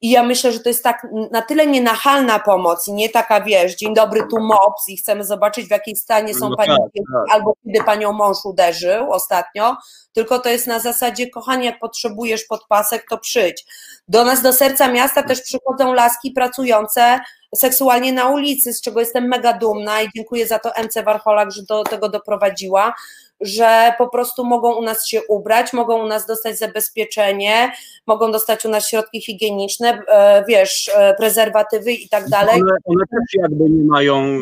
[0.01, 3.75] I ja myślę, że to jest tak na tyle nienachalna pomoc, i nie taka, wiesz,
[3.75, 7.35] dzień dobry, tu MOPS i chcemy zobaczyć, w jakiej stanie są No pani tak, tak.
[7.35, 9.77] albo kiedy panią mąż uderzył ostatnio,
[10.13, 13.65] tylko to jest na zasadzie, kochanie, jak potrzebujesz podpasek, to przyjdź.
[14.07, 17.19] Do nas, do serca miasta też przychodzą laski pracujące
[17.55, 21.63] seksualnie na ulicy, z czego jestem mega dumna i dziękuję za to MC Warcholak, że
[21.63, 22.93] do tego doprowadziła,
[23.41, 27.71] że po prostu mogą u nas się ubrać, mogą u nas dostać zabezpieczenie,
[28.07, 32.61] mogą dostać u nas środki higieniczne, e, wiesz, e, prezerwatywy i tak dalej.
[32.61, 34.39] One, one też jakby nie mają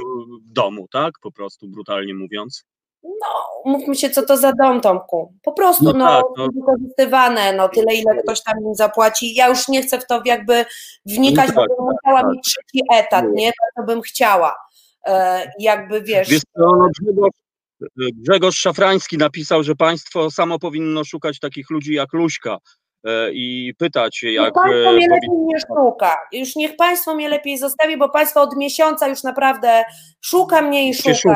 [0.49, 1.13] w domu, tak?
[1.21, 2.65] Po prostu, brutalnie mówiąc.
[3.03, 5.33] No, mówmy się, co to za dom, Tomku.
[5.43, 6.47] Po prostu, No no, tak, no.
[6.55, 9.35] wykorzystywane, no, tyle, ile ktoś tam im zapłaci.
[9.35, 10.65] Ja już nie chcę w to jakby
[11.05, 12.31] wnikać, No bo tak, bym tak, musiała tak.
[12.31, 13.51] mieć trzeci etat, nie?
[13.77, 14.55] To bym chciała.
[15.05, 17.35] E, jakby, wiesz, Wiesz co, no Grzegorz,
[17.95, 22.57] Grzegorz Szafrański napisał, że państwo samo powinno szukać takich ludzi jak Luśka
[23.03, 26.15] e, i pytać, No jak państwo e, mnie lepiej nie szuka.
[26.31, 29.83] Już niech państwo mnie lepiej zostawi, bo państwo od miesiąca już naprawdę
[30.21, 31.35] szuka mnie i Się szuka.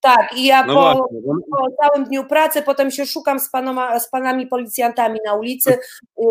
[0.00, 4.00] Tak, i ja No po, no, po całym dniu pracy, potem się szukam z, panoma,
[4.00, 5.70] z panami policjantami na ulicy.
[5.72, 5.78] Y,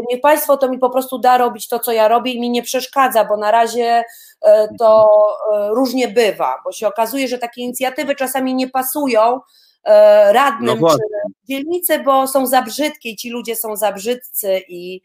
[0.10, 2.64] Niech państwo to mi po prostu da robić to, co ja robię i mi nie
[2.64, 4.04] przeszkadza, bo na razie
[4.42, 5.10] e, to
[5.54, 9.40] e, różnie bywa, bo się okazuje, że takie inicjatywy czasami nie pasują
[9.84, 10.98] e, no radnym czy
[11.44, 15.02] dzielnicy, bo są za brzydkie, ci ludzie są za brzydcy i,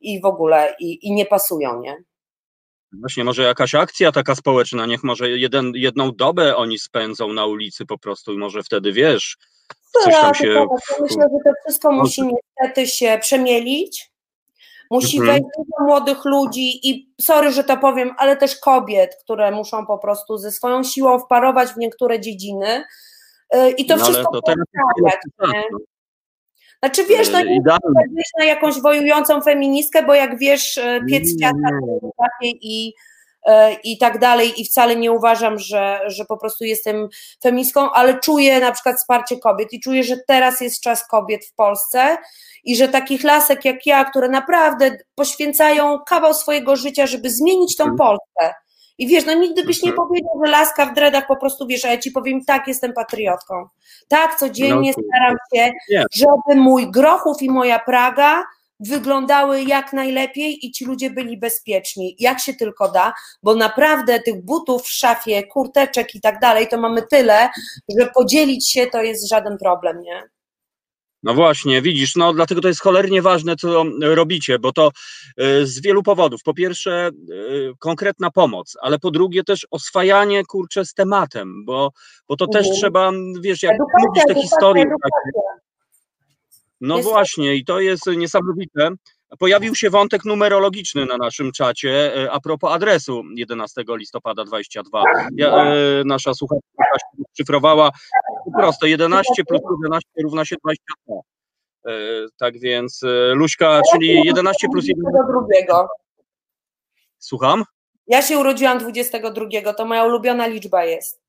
[0.00, 1.96] i w ogóle i, i nie pasują, nie?
[2.92, 7.86] Właśnie, może jakaś akcja taka społeczna, niech może jeden, jedną dobę oni spędzą na ulicy
[7.86, 9.36] po prostu i może wtedy, wiesz,
[10.02, 10.54] coś tam Tak, się...
[10.54, 14.10] tak, ja Myślę, że to wszystko musi niestety się przemielić.
[14.90, 15.26] Musi Mhm.
[15.36, 19.98] wejść dużo młodych ludzi i sorry, że to powiem, ale też kobiet, które muszą po
[19.98, 22.84] prostu ze swoją siłą wparować w niektóre dziedziny.
[23.52, 25.64] Yy, I to No, wszystko to teraz poprawiać, tak, nie?
[25.72, 25.78] no,
[26.84, 27.80] Znaczy wiesz, no e, nie idealnie.
[28.04, 32.00] chcę wyjść na jakąś wojującą feministkę, bo jak wiesz, e, piec Nie, nie.
[32.00, 32.94] potrafię i,
[33.46, 37.08] e, i tak dalej i wcale nie uważam, że, że po prostu jestem
[37.42, 41.54] feministką, ale czuję na przykład wsparcie kobiet i czuję, że teraz jest czas kobiet w
[41.54, 42.16] Polsce
[42.64, 47.84] i że takich lasek jak ja, które naprawdę poświęcają kawał swojego życia, żeby zmienić tą
[47.84, 47.98] Mhm.
[47.98, 48.54] Polskę.
[48.98, 50.08] I wiesz, no nigdy byś nie Mhm.
[50.08, 53.68] powiedział, że laska w dreadach po prostu wiesz, a ja ci powiem, tak, jestem patriotką.
[54.08, 55.72] Tak, codziennie No, staram się,
[56.12, 58.44] żeby mój Grochów i moja Praga
[58.80, 63.12] wyglądały jak najlepiej i ci ludzie byli bezpieczni, jak się tylko da,
[63.42, 67.48] bo naprawdę tych butów w szafie, kurteczek i tak dalej, to mamy tyle,
[67.98, 70.22] że podzielić się to jest żaden problem, nie?
[71.22, 74.90] No właśnie, widzisz, no dlatego to jest cholernie ważne, co robicie, bo to
[75.36, 76.42] e, z wielu powodów.
[76.42, 77.10] Po pierwsze, e,
[77.78, 81.90] konkretna pomoc, ale po drugie też oswajanie, kurczę, z tematem, bo,
[82.28, 82.76] bo to też Mhm.
[82.76, 85.42] trzeba, wiesz, jak Edukacja, mówisz te edukacja, historie, edukacja.
[86.80, 88.90] no Jest- właśnie, i to jest niesamowite.
[89.38, 95.02] Pojawił się wątek numerologiczny na naszym czacie e, a propos adresu 11 listopada 22.
[95.36, 95.74] Ja, e,
[96.04, 97.90] nasza słuchaczka się szyfrowała
[98.44, 101.20] po prostu 11 plus 11 równa się 22.
[101.86, 101.92] E,
[102.38, 103.00] tak więc
[103.34, 105.18] Luśka, czyli 11 plus 11.
[105.32, 105.88] 22.
[107.18, 107.64] Słucham?
[108.06, 111.19] Ja się urodziłam 22, to moja ulubiona liczba jest.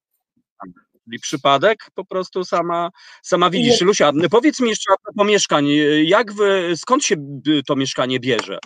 [1.05, 2.89] Czyli przypadek po prostu sama,
[3.23, 3.69] sama widzisz.
[3.69, 3.81] Jest.
[3.81, 5.67] Lusia, powiedz mi jeszcze propos mieszkań,
[6.03, 7.15] jak wy, skąd się
[7.67, 8.59] to mieszkanie bierze?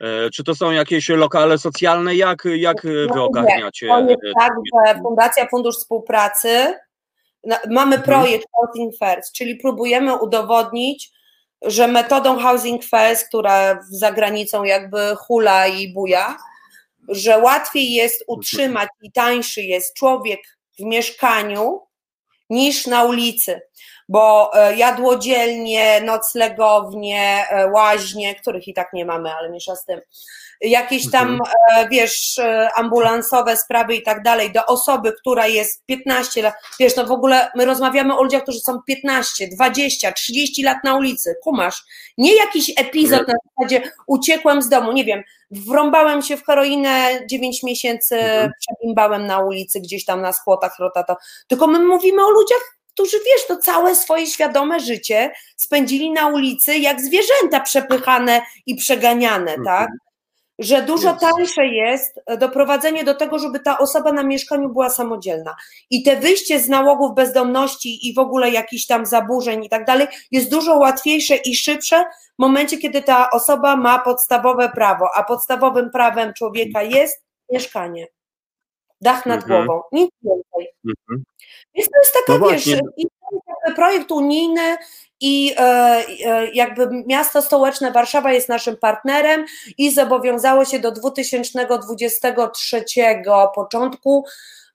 [0.00, 2.14] E, Czy to są jakieś lokale socjalne?
[2.14, 3.86] Jak, jak wy No ogarniacie?
[3.88, 6.74] To jest tak, że Fundacja Fundusz Współpracy
[7.70, 8.02] mamy Mhm.
[8.02, 11.10] projekt Housing First, czyli próbujemy udowodnić,
[11.62, 16.36] że metodą Housing First, która za granicą jakby hula i buja,
[17.08, 20.40] że łatwiej jest utrzymać i tańszy jest człowiek
[20.78, 21.80] w mieszkaniu
[22.50, 23.60] niż na ulicy,
[24.08, 30.00] bo e, jadłodzielnie, noclegownie, e, łaźnie, których i tak nie mamy, ale mniejsza z tym,
[30.60, 31.38] jakieś tam,
[31.76, 32.40] e, wiesz,
[32.74, 37.50] ambulansowe sprawy i tak dalej, do osoby, która jest 15 lat, wiesz, no w ogóle
[37.54, 41.82] my rozmawiamy o ludziach, którzy są 15, 20, 30 lat na ulicy, kumasz,
[42.18, 47.62] nie jakiś epizod na zasadzie uciekłem z domu, nie wiem, wrąbałem się w heroinę 9
[47.62, 48.50] miesięcy, Mhm.
[48.60, 51.16] przebimbałem na ulicy, gdzieś tam na skłotach, rotato,
[51.48, 56.78] tylko my mówimy o ludziach, którzy, wiesz, to całe swoje świadome życie spędzili na ulicy
[56.78, 59.64] jak zwierzęta przepychane i przeganiane, Mhm.
[59.64, 59.88] tak?
[60.58, 65.54] Że dużo tańsze jest doprowadzenie do tego, żeby ta osoba na mieszkaniu była samodzielna.
[65.90, 70.06] I te wyjście z nałogów bezdomności i w ogóle jakichś tam zaburzeń i tak dalej
[70.30, 72.04] jest dużo łatwiejsze i szybsze
[72.38, 77.22] w momencie, kiedy ta osoba ma podstawowe prawo, a podstawowym prawem człowieka jest
[77.52, 78.06] mieszkanie.
[79.00, 79.66] Dach nad Mhm.
[79.66, 80.72] głową, nic więcej.
[80.84, 81.24] Mhm.
[81.74, 82.66] Więc to jest taka, No wiesz,
[82.96, 83.06] i
[83.76, 84.76] projekt unijny
[85.20, 85.60] i e,
[86.24, 89.44] e, jakby miasto stołeczne Warszawa jest naszym partnerem
[89.78, 92.84] i zobowiązało się do 2023
[93.54, 94.24] początku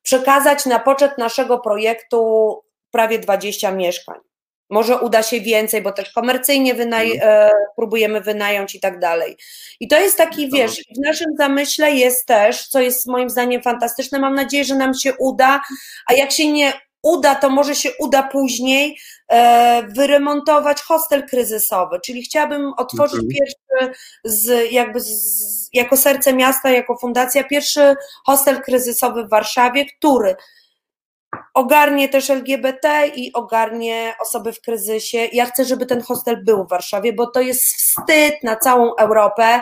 [0.01, 2.59] przekazać na poczet naszego projektu
[2.91, 4.19] prawie 20 mieszkań.
[4.69, 9.37] Może uda się więcej, bo też komercyjnie wynaj- e, próbujemy wynająć i tak dalej.
[9.79, 14.19] I to jest taki, wiesz, w naszym zamyśle jest też, co jest moim zdaniem fantastyczne,
[14.19, 15.61] mam nadzieję, że nam się uda,
[16.07, 16.73] a jak się nie
[17.03, 18.97] uda, to może się uda później
[19.27, 23.29] e, wyremontować hostel kryzysowy, czyli chciałabym otworzyć Mhm.
[23.29, 27.95] pierwszy z, jakby z, jako serce miasta, jako fundacja, pierwszy
[28.25, 30.35] hostel kryzysowy w Warszawie, który
[31.53, 35.17] ogarnie też LGBT i ogarnie osoby w kryzysie.
[35.17, 39.61] Ja chcę, żeby ten hostel był w Warszawie, bo to jest wstyd na całą Europę,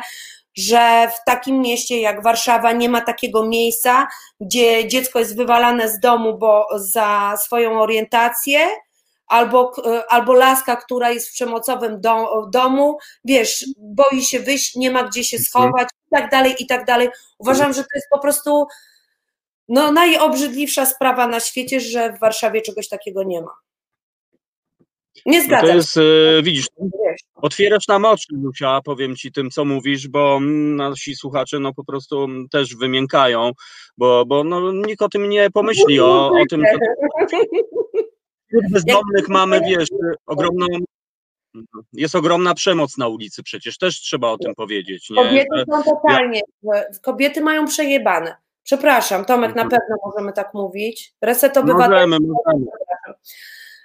[0.58, 4.08] że w takim mieście jak Warszawa nie ma takiego miejsca,
[4.42, 8.60] gdzie dziecko jest wywalane z domu, bo za swoją orientację,
[9.28, 9.72] albo,
[10.10, 15.24] albo laska, która jest w przemocowym dom, domu, wiesz, boi się wyjść, nie ma gdzie
[15.24, 17.10] się schować i tak dalej, i tak dalej.
[17.40, 18.68] Uważam, że to jest po prostu
[19.68, 23.52] no, najobrzydliwsza sprawa na świecie, że w Warszawie czegoś takiego nie ma.
[25.26, 26.02] Nie No zgadzam to jest, e,
[26.44, 26.68] widzisz,
[27.36, 30.40] otwierasz nam oczy, Lucia, powiem ci tym, co mówisz, bo
[30.76, 33.52] nasi słuchacze no po prostu też wymiękają,
[33.98, 36.78] bo, bo no, nikt o tym nie pomyśli, o, o tym, że
[38.48, 39.90] wśród bezdomnych mamy, wiesz,
[40.26, 40.66] ogromną
[41.94, 45.10] jest ogromna przemoc na ulicy przecież, też trzeba o tym powiedzieć.
[45.10, 45.16] Nie?
[45.16, 46.42] Kobiety Że- są totalnie,
[47.02, 48.36] kobiety mają przejebane.
[48.64, 49.70] Przepraszam, Tomek, na Mhm.
[49.82, 51.14] pewno możemy tak mówić.
[51.22, 52.10] Reset obywatelski.
[52.10, 52.66] Możemy, możemy.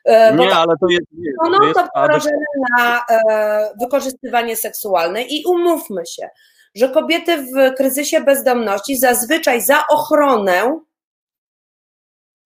[0.05, 2.47] E, Nie, ale to jest, wiesz, No, to no jest to a, wrażenie
[2.79, 6.29] na e, wykorzystywanie seksualne i umówmy się,
[6.75, 10.81] że kobiety w kryzysie bezdomności zazwyczaj za ochronę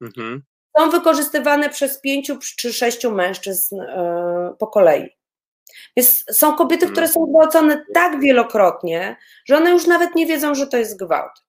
[0.02, 0.42] mhm.
[0.78, 5.16] są wykorzystywane przez pięciu czy sześciu mężczyzn e, po kolei.
[5.96, 10.66] Więc są kobiety, które są gwałcone tak wielokrotnie, że one już nawet nie wiedzą, że
[10.66, 11.45] to jest gwałt.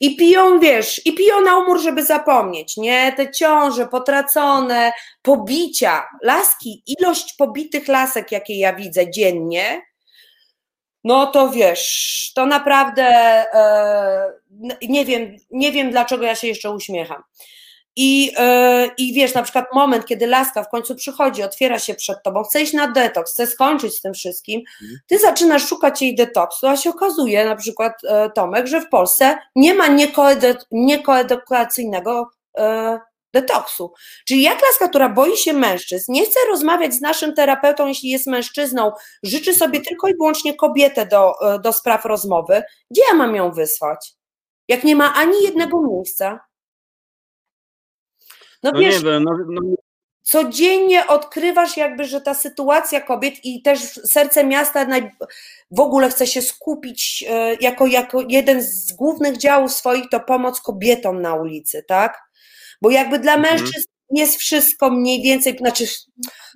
[0.00, 3.12] I piją, wiesz, i piją na umór, żeby zapomnieć, nie?
[3.16, 4.92] Te ciąże, potracone,
[5.22, 9.82] pobicia, laski, ilość pobitych lasek, jakie ja widzę dziennie,
[11.04, 14.32] no to wiesz, to naprawdę e,
[14.82, 17.22] nie wiem, nie wiem dlaczego ja się jeszcze uśmiecham.
[17.96, 22.22] I, yy, I wiesz, na przykład moment, kiedy laska w końcu przychodzi, otwiera się przed
[22.22, 24.60] tobą, chce iść na detoks, chce skończyć z tym wszystkim,
[25.06, 29.38] ty zaczynasz szukać jej detoksu, a się okazuje, na przykład e, Tomek, że w Polsce
[29.56, 32.98] nie ma niekoedu- niekoedukacyjnego e,
[33.34, 33.92] detoksu.
[34.28, 38.26] Czyli jak laska, która boi się mężczyzn, nie chce rozmawiać z naszym terapeutą, jeśli jest
[38.26, 38.92] mężczyzną,
[39.22, 44.12] życzy sobie tylko i wyłącznie kobietę do, do spraw rozmowy, gdzie ja mam ją wysłać?
[44.68, 46.40] Jak nie ma ani jednego miejsca.
[48.64, 49.60] No, No wiesz, nie wiem, no, no,
[50.22, 55.10] codziennie odkrywasz jakby, że ta sytuacja kobiet i też serce miasta naj...
[55.70, 60.60] w ogóle chce się skupić e, jako, jako jeden z głównych działów swoich to pomoc
[60.60, 62.18] kobietom na ulicy, tak?
[62.82, 63.54] Bo jakby dla Mhm.
[63.54, 65.84] mężczyzn jest wszystko mniej więcej, znaczy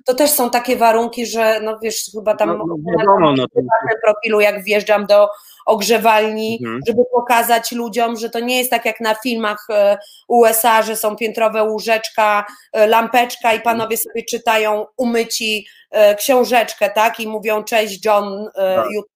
[0.05, 3.61] to też są takie warunki, że no wiesz, chyba tam no, no, wiadomo, no, to,
[4.03, 5.29] profilu, jak wjeżdżam do
[5.65, 6.79] ogrzewalni, Mhm.
[6.87, 9.97] żeby pokazać ludziom, że to nie jest tak jak na filmach e,
[10.27, 17.19] USA, że są piętrowe łóżeczka, e, lampeczka i panowie sobie czytają umyci e, książeczkę, tak?
[17.19, 18.85] I mówią, cześć John, Tak.
[18.91, 19.09] jutro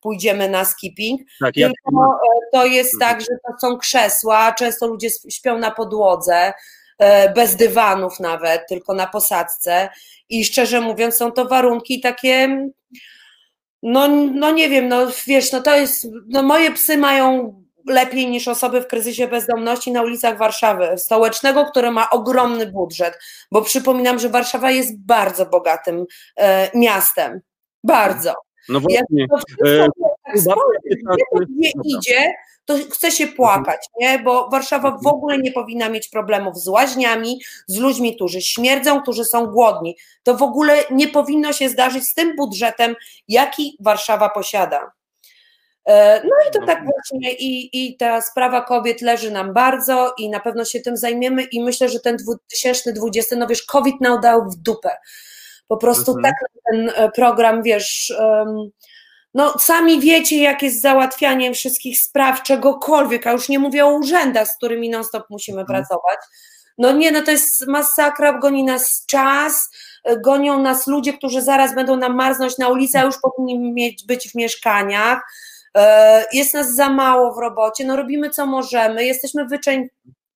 [0.00, 1.20] pójdziemy na skipping.
[1.40, 2.18] tak, jak, Tylko
[2.52, 3.10] to jest Mhm.
[3.12, 6.52] tak, że to są krzesła, często ludzie śpią na podłodze,
[7.34, 9.88] bez dywanów nawet, tylko na posadzce.
[10.28, 12.68] I szczerze mówiąc, są to warunki takie,
[13.82, 17.54] no, no nie wiem, no wiesz, no to jest, no moje psy mają
[17.86, 23.18] lepiej niż osoby w kryzysie bezdomności na ulicach Warszawy, stołecznego, które ma ogromny budżet,
[23.52, 26.04] bo przypominam, że Warszawa jest bardzo bogatym
[26.36, 27.40] e, miastem.
[27.84, 28.34] Bardzo.
[28.68, 29.00] No właśnie.
[29.10, 30.70] Jak to wszystko tak sporo,
[31.48, 32.34] nie idzie,
[32.68, 34.18] to chce się płakać, nie?
[34.18, 39.24] bo Warszawa w ogóle nie powinna mieć problemów z łaźniami, z ludźmi, którzy śmierdzą, którzy
[39.24, 39.96] są głodni.
[40.22, 42.96] To w ogóle nie powinno się zdarzyć z tym budżetem,
[43.28, 44.92] jaki Warszawa posiada.
[45.86, 50.30] E, no i to tak właśnie i, i ta sprawa kobiet leży nam bardzo i
[50.30, 54.50] na pewno się tym zajmiemy i myślę, że ten 2020, no wiesz, COVID nam dał
[54.50, 54.90] w dupę.
[55.68, 56.22] Po prostu mhm.
[56.34, 58.70] tak ten e, program, wiesz, um,
[59.34, 64.48] no sami wiecie, jak jest załatwianiem wszystkich spraw, czegokolwiek, a już nie mówię o urzędach,
[64.48, 65.76] z którymi non-stop musimy mhm.
[65.76, 66.18] pracować.
[66.78, 69.70] No nie, no to jest masakra, goni nas czas,
[70.04, 74.04] e, gonią nas ludzie, którzy zaraz będą nam marznąć na ulicy, a już powinni mieć,
[74.06, 75.22] być w mieszkaniach.
[75.76, 79.46] E, jest nas za mało w robocie, no robimy co możemy, jesteśmy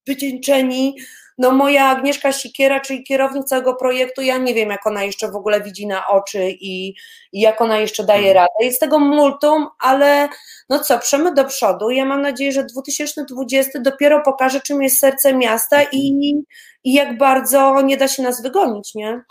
[0.06, 0.96] wycieńczeni,
[1.38, 5.36] no moja Agnieszka Sikiera, czyli kierownik całego projektu, ja nie wiem, jak ona jeszcze w
[5.36, 6.94] ogóle widzi na oczy i,
[7.32, 8.36] i jak ona jeszcze daje mhm.
[8.36, 8.64] radę.
[8.64, 10.28] Jest tego multum, ale
[10.68, 11.90] no co, przemy do przodu.
[11.90, 16.34] Ja mam nadzieję, że 2020 dopiero pokaże, czym jest serce miasta i,
[16.84, 19.22] i jak bardzo nie da się nas wygonić, nie?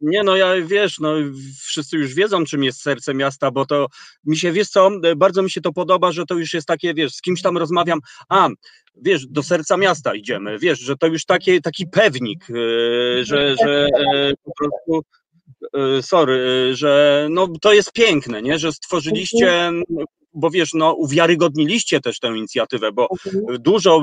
[0.00, 1.14] Nie, no ja wiesz, no
[1.62, 3.86] wszyscy już wiedzą, czym jest serce miasta, bo to
[4.24, 7.14] mi się, wiesz co, bardzo mi się to podoba, że to już jest takie, wiesz,
[7.14, 8.48] z kimś tam rozmawiam, a,
[9.02, 13.88] wiesz, do serca miasta idziemy, wiesz, że to już takie, taki pewnik, yy, że, że
[14.12, 15.02] yy, po prostu
[15.74, 19.72] yy, sorry, że no to jest piękne, nie, że stworzyliście
[20.34, 23.08] bo wiesz, no uwiarygodniliście też tę inicjatywę, bo
[23.58, 24.02] dużo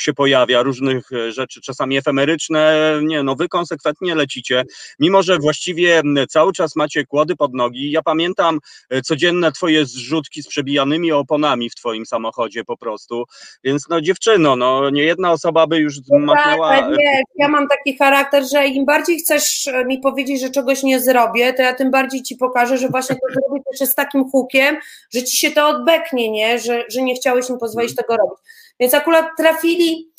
[0.00, 4.64] się pojawia, różnych e, rzeczy, czasami efemeryczne, nie, no wy konsekwentnie lecicie,
[4.98, 7.90] mimo że właściwie cały czas macie kłody pod nogi.
[7.90, 8.58] Ja pamiętam
[8.90, 13.24] e, codzienne twoje zrzutki z przebijanymi oponami w twoim samochodzie po prostu,
[13.64, 16.68] więc no dziewczyno, no nie jedna osoba by już no machnęła...
[16.68, 20.82] Tak, nie, ja mam taki charakter, że im bardziej chcesz e, mi powiedzieć, że czegoś
[20.82, 24.30] nie zrobię, to ja tym bardziej ci pokażę, że właśnie to zrobię też z takim
[24.30, 24.76] hukiem,
[25.14, 28.06] że ci się to odbeknie, nie, że, że nie chciałeś mi pozwolić mhm.
[28.06, 28.38] tego robić.
[28.80, 30.12] Więc akurat trafili,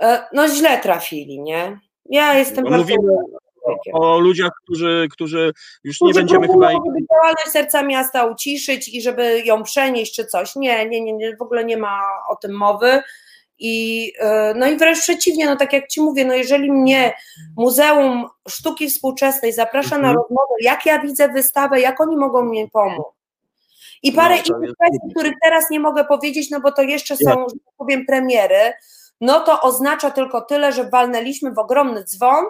[0.00, 1.78] e, no źle trafili, nie?
[2.06, 2.84] Ja jestem no, bardzo...
[2.84, 3.12] Mówimy
[3.92, 5.52] o, o ludziach, którzy, którzy
[5.84, 6.72] już nie będziemy chyba...
[6.72, 10.56] Żeby działalność serca miasta uciszyć i żeby ją przenieść czy coś.
[10.56, 13.02] Nie, nie, nie, nie w ogóle nie ma o tym mowy.
[13.58, 17.14] I, e, no i wręcz przeciwnie, no tak jak Ci mówię, no jeżeli mnie
[17.56, 20.16] Muzeum Sztuki Współczesnej zaprasza na mhm.
[20.16, 23.06] rozmowę, jak ja widzę wystawę, jak oni mogą mi pomóc,
[24.02, 27.30] i parę no, innych kwestii, których teraz nie mogę powiedzieć, no bo to jeszcze są,
[27.30, 27.36] ja.
[27.36, 28.72] że tak powiem, premiery,
[29.20, 32.44] no to oznacza tylko tyle, że walnęliśmy w ogromny dzwon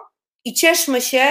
[0.45, 1.27] i cieszmy się,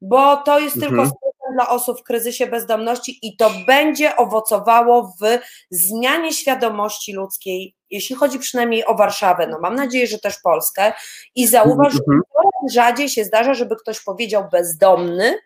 [0.00, 0.96] bo to jest mhm.
[0.96, 1.16] tylko
[1.54, 5.38] dla osób w kryzysie bezdomności i to będzie owocowało w
[5.70, 10.92] zmianie świadomości ludzkiej, jeśli chodzi przynajmniej o Warszawę, no mam nadzieję, że też Polskę
[11.34, 12.20] i zauważ, że mhm.
[12.32, 15.38] coraz rzadziej się zdarza, żeby ktoś powiedział bezdomny,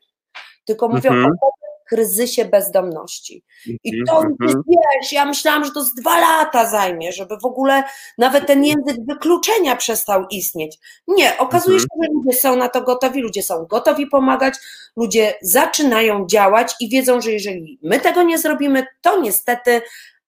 [0.64, 1.32] tylko mówią mhm.
[1.42, 1.48] o
[1.94, 3.42] kryzysie bezdomności.
[3.84, 4.62] I to, mhm.
[4.68, 7.82] wiesz, ja myślałam, że to z dwa lata zajmie, żeby w ogóle
[8.18, 10.78] nawet ten język wykluczenia przestał istnieć.
[11.08, 12.02] Nie, okazuje się, mhm.
[12.02, 14.54] że ludzie są na to gotowi, ludzie są gotowi pomagać,
[14.96, 19.82] ludzie zaczynają działać i wiedzą, że jeżeli my tego nie zrobimy, to niestety,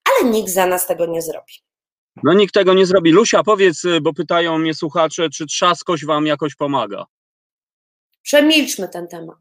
[0.05, 1.53] ale nikt za nas tego nie zrobi.
[2.25, 3.13] No nikt tego nie zrobi.
[3.13, 7.05] Lusia, powiedz, bo pytają mnie słuchacze, czy trzaskość wam jakoś pomaga?
[8.23, 9.37] Przemilczmy ten temat.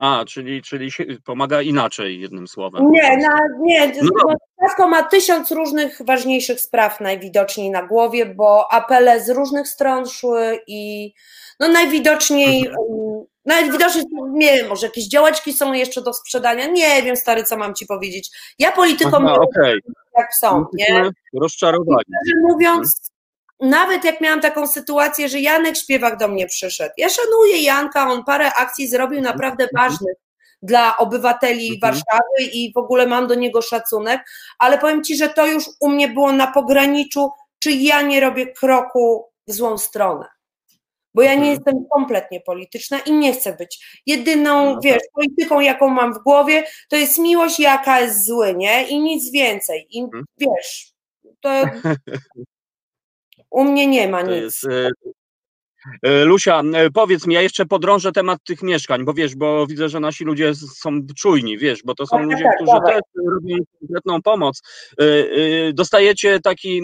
[0.00, 0.90] A, czyli, czyli
[1.24, 2.90] pomaga inaczej, jednym słowem.
[2.90, 3.92] Nie, na, nie.
[4.78, 4.88] No.
[4.88, 11.12] ma tysiąc różnych ważniejszych spraw najwidoczniej na głowie, bo apele z różnych stron szły i
[11.60, 13.24] no najwidoczniej, mhm.
[13.44, 17.74] najwidoczniej, nie wiem, może jakieś działeczki są jeszcze do sprzedania, nie wiem stary, co mam
[17.74, 18.30] ci powiedzieć.
[18.58, 19.78] Ja politykom Aha, okay.
[20.18, 21.10] jak są, nie?
[21.40, 22.04] Rozczarowani.
[22.42, 23.10] Mówiąc,
[23.60, 26.92] nawet jak miałam taką sytuację, że Janek Śpiewak do mnie przyszedł.
[26.96, 29.90] Ja szanuję Janka, on parę akcji zrobił naprawdę mhm.
[29.90, 30.14] ważnych
[30.62, 31.80] dla obywateli mhm.
[31.80, 34.20] Warszawy i w ogóle mam do niego szacunek,
[34.58, 38.52] ale powiem Ci, że to już u mnie było na pograniczu, czy ja nie robię
[38.52, 40.26] kroku w złą stronę.
[41.14, 41.54] Bo ja nie mhm.
[41.54, 44.00] jestem kompletnie polityczna i nie chcę być.
[44.06, 45.12] Jedyną, no wiesz, tak.
[45.14, 48.88] polityką, jaką mam w głowie, to jest miłość, jaka jest zły, nie?
[48.88, 49.86] I nic więcej.
[49.90, 50.06] I
[50.38, 50.92] wiesz,
[51.40, 51.50] to
[53.50, 54.30] U mnie nie ma nic.
[54.30, 54.90] Jest, e,
[56.02, 59.88] E, Lusia, e, powiedz mi, ja jeszcze podrążę temat tych mieszkań, bo wiesz, bo widzę,
[59.88, 63.56] że nasi ludzie są czujni, wiesz, bo to są Tak, ludzie, tak, którzy też robią
[63.80, 64.62] konkretną pomoc.
[65.74, 66.82] Dostajecie takie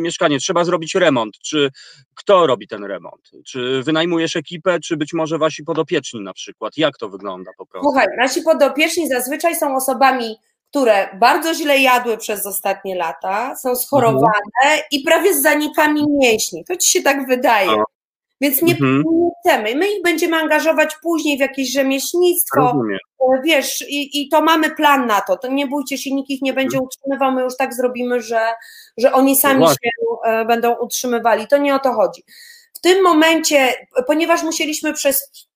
[0.00, 1.38] mieszkanie, trzeba zrobić remont.
[1.38, 1.70] Czy
[2.14, 3.30] kto robi ten remont?
[3.46, 6.76] Czy wynajmujesz ekipę, czy być może wasi podopieczni na przykład?
[6.76, 7.88] Jak to wygląda po prostu?
[7.88, 10.36] Słuchaj, nasi podopieczni zazwyczaj są osobami,
[10.70, 16.64] które bardzo źle jadły przez ostatnie lata, są schorowane i prawie z zanikami mięśni.
[16.64, 17.70] To ci się tak wydaje.
[17.70, 17.84] O.
[18.40, 19.02] Więc nie, Mhm.
[19.06, 19.74] nie chcemy.
[19.74, 22.98] My ich będziemy angażować później w jakieś rzemieślnictwo, Rozumiem.
[23.20, 25.36] E, wiesz, i, i to mamy plan na to.
[25.36, 28.40] To nie bójcie się, nikt ich nie będzie utrzymywał, my już tak zrobimy, że,
[28.96, 29.90] że oni sami właśnie.
[29.90, 31.46] się e, będą utrzymywali.
[31.46, 32.22] To nie o to chodzi.
[32.78, 33.74] W tym momencie,
[34.06, 34.92] ponieważ musieliśmy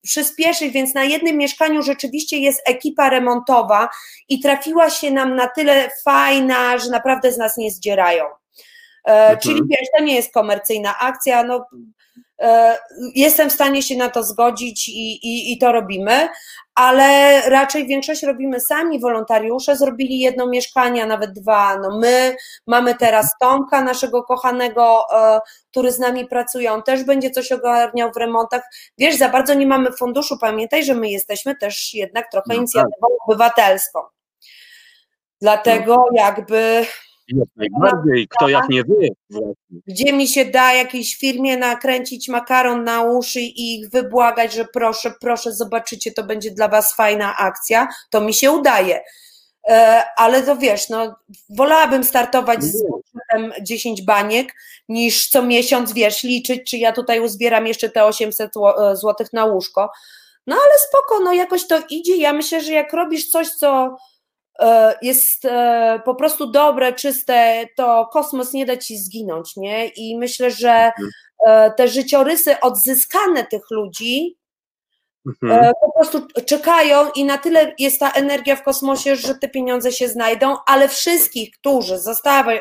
[0.03, 3.89] przyspieszyć, więc na jednym mieszkaniu rzeczywiście jest ekipa remontowa
[4.29, 8.25] i trafiła się nam na tyle fajna, że naprawdę z nas nie zdzierają.
[9.05, 9.39] E, Mhm.
[9.39, 11.67] Czyli wiesz, to nie jest komercyjna akcja, no,
[13.15, 16.29] jestem w stanie się na to zgodzić i, i, i to robimy,
[16.75, 22.95] ale raczej większość robimy sami, wolontariusze zrobili jedno mieszkanie, a nawet dwa, no my mamy
[22.95, 28.17] teraz Tomka, naszego kochanego, e, który z nami pracuje, on też będzie coś ogarniał w
[28.17, 28.63] remontach,
[28.99, 32.59] wiesz, za bardzo nie mamy funduszu, pamiętaj, że my jesteśmy też jednak trochę No tak.
[32.59, 34.01] inicjatywą obywatelską,
[35.41, 36.87] dlatego jakby
[37.29, 39.09] Jak najbardziej, kto jak nie wy.
[39.31, 39.81] właśnie.
[39.87, 45.13] gdzie mi się da jakiejś firmie nakręcić makaron na uszy i ich wybłagać, że proszę,
[45.21, 49.01] proszę, zobaczycie, to będzie dla was fajna akcja, to mi się udaje.
[49.69, 51.17] E, Ale to wiesz, no,
[51.49, 54.55] wolałabym startować z budżetem 10 baniek,
[54.89, 58.53] niż co miesiąc, wiesz, liczyć, czy ja tutaj uzbieram jeszcze te 800
[58.95, 59.91] zł na łóżko.
[60.47, 62.17] No ale spoko, no jakoś to idzie.
[62.17, 63.97] Ja myślę, że jak robisz coś, co e,
[65.03, 69.89] jest e, po prostu dobre, czyste, to kosmos nie da ci zginąć, nie?
[69.89, 70.93] I myślę, że
[71.47, 74.37] e, te życiorysy odzyskane tych ludzi
[75.27, 75.65] Mhm.
[75.65, 79.93] e, po prostu czekają i na tyle jest ta energia w kosmosie, że te pieniądze
[79.93, 81.99] się znajdą, ale wszystkich, którzy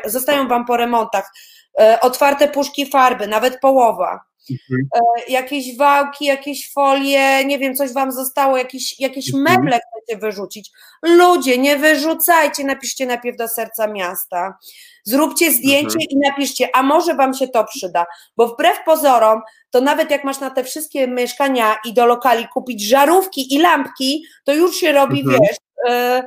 [0.04, 1.61] zostają wam po remontach, e,
[2.00, 4.20] otwarte puszki farby, nawet połowa,
[4.50, 4.88] Mhm.
[4.94, 9.44] e, jakieś wałki, jakieś folie, nie wiem, coś wam zostało, jakieś, jakieś Mhm.
[9.64, 10.70] meble chcecie wyrzucić.
[11.02, 14.58] Ludzie, nie wyrzucajcie, napiszcie najpierw do serca miasta.
[15.04, 16.06] Zróbcie zdjęcie Mhm.
[16.10, 18.06] i napiszcie, a może wam się to przyda,
[18.36, 22.88] bo wbrew pozorom, to nawet jak masz na te wszystkie mieszkania i do lokali kupić
[22.88, 25.40] żarówki i lampki, to już się robi, Mhm.
[25.42, 25.56] wiesz,
[25.88, 26.22] e,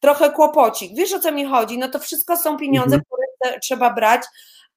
[0.00, 0.92] trochę kłopocik.
[0.96, 1.78] Wiesz o co mi chodzi?
[1.78, 3.02] No to wszystko są pieniądze, Mhm.
[3.04, 4.22] które trzeba brać,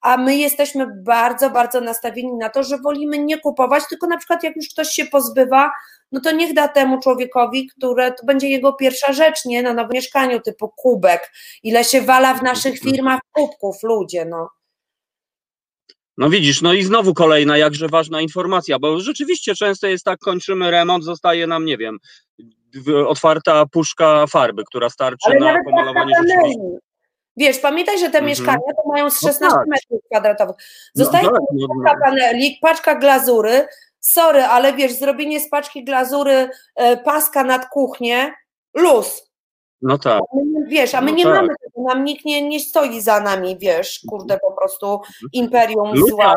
[0.02, 4.44] a my jesteśmy bardzo, bardzo nastawieni na to, że wolimy nie kupować, tylko na przykład
[4.44, 5.72] jak już ktoś się pozbywa,
[6.12, 9.64] no to niech da temu człowiekowi, które to będzie jego pierwsza rzecz, nie?
[9.64, 11.32] Na nowym mieszkaniu typu kubek.
[11.64, 14.50] Ile się wala w naszych firmach kubków, ludzie, no.
[16.18, 20.72] No widzisz, no i znowu kolejna jakże ważna informacja, bo rzeczywiście często jest tak, kończymy
[20.72, 21.98] remont, zostaje nam, nie wiem,
[23.08, 26.91] otwarta puszka farby, która starczy Ale na pomalowanie taka rzeczywiście.
[27.38, 28.26] Wiesz, pamiętaj, że te Mhm.
[28.26, 29.68] mieszkania to mają z No 16 tak.
[29.68, 30.56] metrów kwadratowych.
[30.96, 32.06] No Zostaje tak, no, paczka no.
[32.06, 33.68] panelik, paczka glazury.
[34.00, 38.34] Sorry, ale wiesz, zrobienie z paczki glazury e, paska nad kuchnię,
[38.74, 39.31] luz.
[39.82, 40.22] No tak.
[40.68, 41.34] Wiesz, a my No nie tak.
[41.34, 45.00] mamy tego, nam nikt nie, nie stoi za nami, wiesz, kurde, po prostu
[45.34, 46.36] imperium Ludzie, zła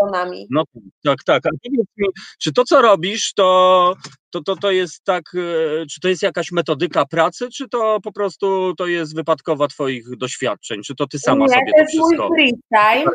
[0.00, 0.46] balonami.
[0.50, 0.64] No
[1.04, 1.46] tak, tak.
[1.46, 2.06] A powiedz mi,
[2.38, 3.94] czy to, co robisz, to,
[4.30, 8.12] to, to, to jest tak, e, czy to jest jakaś metodyka pracy, czy to po
[8.12, 10.82] prostu to jest wypadkowa twoich doświadczeń?
[10.82, 12.28] Czy to ty sama nie, sobie to to jest mój wszystko?
[12.34, 13.12] freestyle.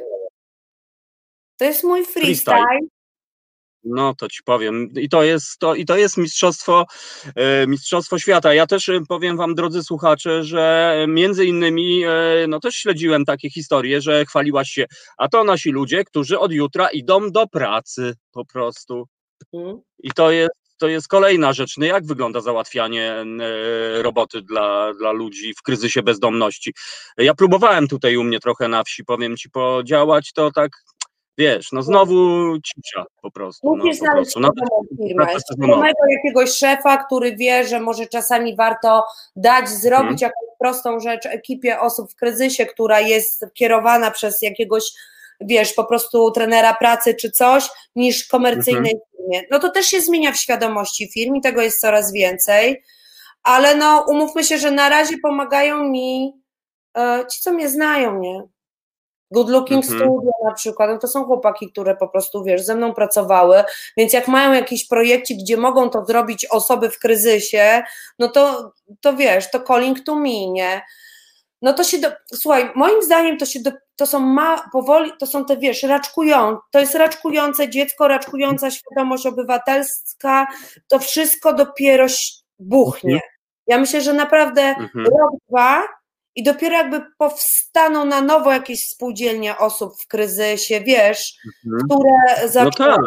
[1.57, 2.55] To jest mój freestyle.
[2.57, 2.98] Freestyle.
[3.83, 4.89] No to ci powiem.
[4.95, 6.85] I to jest, to, i to jest mistrzostwo,
[7.35, 8.53] e, mistrzostwo świata.
[8.53, 12.09] Ja też e, powiem wam, drodzy słuchacze, że między innymi, e,
[12.47, 14.85] no też śledziłem takie historie, że chwaliłaś się,
[15.17, 19.07] a to nasi ludzie, którzy od jutra idą do pracy po prostu.
[19.53, 19.81] Mhm.
[19.99, 21.77] I to jest, to jest kolejna rzecz.
[21.77, 23.25] No jak wygląda załatwianie e,
[24.01, 26.73] roboty dla, dla ludzi w kryzysie bezdomności?
[27.17, 30.71] Ja próbowałem tutaj u mnie trochę na wsi, powiem ci, podziałać, to tak,
[31.39, 32.15] wiesz, no znowu
[32.61, 33.67] cicia po prostu.
[33.67, 34.39] No, Musisz po znaleźć prostu.
[34.39, 39.03] Nawet świadomą firmę, świadomego jakiegoś szefa, który wie, że może czasami warto
[39.35, 40.17] dać, zrobić Mhm.
[40.21, 44.83] jakąś prostą rzecz ekipie osób w kryzysie, która jest kierowana przez jakiegoś,
[45.41, 48.99] wiesz, po prostu trenera pracy czy coś, niż komercyjnej Mhm.
[49.17, 49.47] firmie.
[49.51, 52.83] No to też się zmienia w świadomości firm i tego jest coraz więcej,
[53.43, 56.33] ale no umówmy się, że na razie pomagają mi
[56.97, 58.43] e, ci, co mnie znają, nie?
[59.31, 59.99] Good Looking Mhm.
[59.99, 63.63] Studio na przykład, no to są chłopaki, które po prostu, wiesz, ze mną pracowały,
[63.97, 67.81] więc jak mają jakiś projekcik, gdzie mogą to zrobić osoby w kryzysie,
[68.19, 68.71] no to,
[69.01, 70.81] to wiesz, to calling to me, nie?
[71.61, 75.27] No to się, do, słuchaj, moim zdaniem to się do, to są ma, powoli, to
[75.27, 80.47] są te, wiesz, raczkujące, to jest raczkujące dziecko, raczkująca świadomość obywatelska,
[80.87, 82.05] to wszystko dopiero
[82.59, 83.19] buchnie.
[83.67, 85.05] Ja myślę, że naprawdę mhm.
[85.05, 85.98] rok, dwa
[86.39, 91.33] i dopiero jakby powstaną na nowo jakieś spółdzielnie osób w kryzysie, wiesz,
[91.65, 91.83] mhm.
[91.89, 92.85] które zaczną...
[92.85, 93.05] No tak.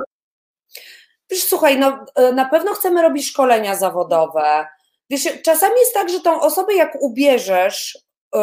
[1.30, 4.66] Wiesz, słuchaj, no, e, na pewno chcemy robić szkolenia zawodowe.
[5.10, 7.98] Wiesz, czasami jest tak, że tą osobę jak ubierzesz
[8.34, 8.40] yy,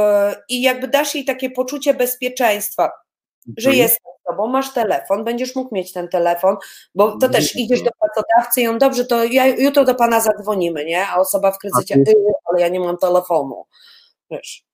[0.49, 2.91] i jakby dasz jej takie poczucie bezpieczeństwa,
[3.57, 3.77] że mhm.
[3.77, 6.57] jest z tobą, masz telefon, będziesz mógł mieć ten telefon,
[6.95, 7.65] bo to też mhm.
[7.65, 11.07] idziesz do pracodawcy i on, dobrze, to ja, jutro do pana zadzwonimy, nie?
[11.07, 12.03] A osoba w kryzysie,
[12.45, 13.65] ale ja nie mam telefonu,
[14.31, 14.68] wiesz.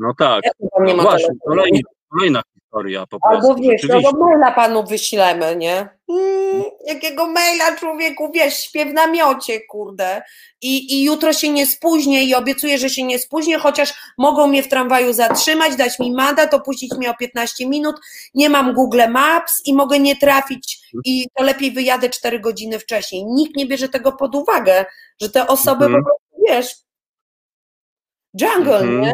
[0.00, 0.42] No tak,
[0.86, 1.80] no właśnie, kolejny,
[2.10, 3.50] kolejna historia po prostu.
[3.50, 5.88] Albo wiesz, albo maila panu wyślemy, nie?
[6.08, 10.22] Mm, jakiego maila człowieku, wiesz, śpię w namiocie, kurde.
[10.62, 14.62] I, I jutro się nie spóźnię i obiecuję, że się nie spóźnię, chociaż mogą mnie
[14.62, 17.96] w tramwaju zatrzymać, dać mi mandat, opuścić mnie o 15 minut,
[18.34, 23.24] nie mam Google Maps i mogę nie trafić i to lepiej wyjadę 4 godziny wcześniej.
[23.24, 24.84] Nikt nie bierze tego pod uwagę,
[25.20, 26.04] że te osoby mhm.
[26.04, 26.74] po prostu, wiesz,
[28.34, 29.00] jungle, mhm.
[29.00, 29.12] nie?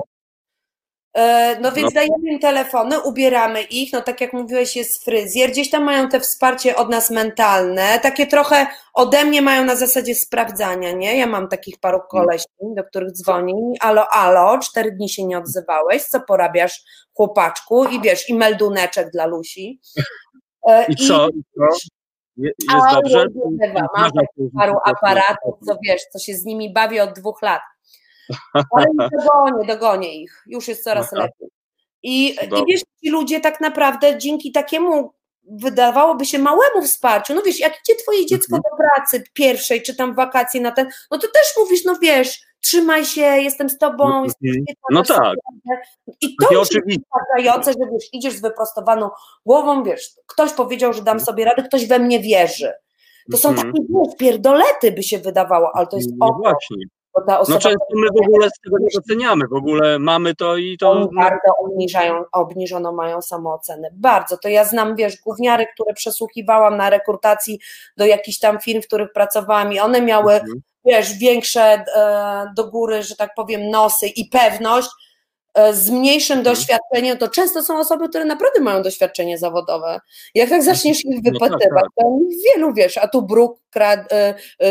[1.16, 2.00] E, no więc no.
[2.00, 6.20] dajemy im telefony, ubieramy ich, no tak jak mówiłeś, jest fryzjer, gdzieś tam mają te
[6.20, 11.18] wsparcie od nas mentalne, takie trochę ode mnie mają na zasadzie sprawdzania, nie?
[11.18, 12.08] Ja mam takich paru mm.
[12.08, 18.00] koleśni, do których dzwoni, alo, alo, cztery dni się nie odzywałeś, co porabiasz chłopaczku i
[18.00, 19.80] wiesz, i melduneczek dla Lusi.
[20.68, 21.28] E, I, co?
[21.28, 21.78] I co?
[22.36, 23.26] Jest a, dobrze?
[23.96, 24.10] Mam
[24.58, 27.62] paru aparatów, co wiesz, co się z nimi bawi od dwóch lat.
[28.54, 31.22] Ale dogonię, dogonię ich, już jest coraz Aha.
[31.22, 31.48] lepiej.
[32.02, 35.12] I, I wiesz, ci ludzie tak naprawdę dzięki takiemu
[35.50, 38.62] wydawałoby się małemu wsparciu, no wiesz, jak idzie twoje dziecko mhm.
[38.70, 43.04] do pracy pierwszej, czy tam wakacje na ten, no to też mówisz, no wiesz, trzymaj
[43.04, 45.36] się, jestem z tobą, jestem no tak.
[46.20, 49.10] I to jest wystarczające, że wiesz, idziesz z wyprostowaną
[49.46, 52.72] głową, wiesz, ktoś powiedział, że dam sobie radę, ktoś we mnie wierzy.
[53.30, 53.72] To są mhm.
[53.72, 56.76] takie wiesz, pierdolety by się wydawało, ale to jest no właśnie.
[57.26, 61.08] No często my w ogóle z tego nie doceniamy, w ogóle mamy to i to...
[61.14, 64.36] Bardzo obniżają, obniżono mają samoocenę, bardzo.
[64.36, 67.60] To ja znam, wiesz, gówniary, które przesłuchiwałam na rekrutacji
[67.96, 70.62] do jakichś tam firm, w których pracowałam i one miały, mhm.
[70.84, 74.88] wiesz, większe e, do góry, że tak powiem, nosy i pewność,
[75.72, 76.54] z mniejszym mhm.
[76.54, 80.00] doświadczeniem, to często są osoby, które naprawdę mają doświadczenie zawodowe.
[80.34, 81.88] Jak tak zaczniesz ich wypytywać, no tak, tak.
[81.96, 84.66] to wielu wiesz, a tu bruk krad, y, y,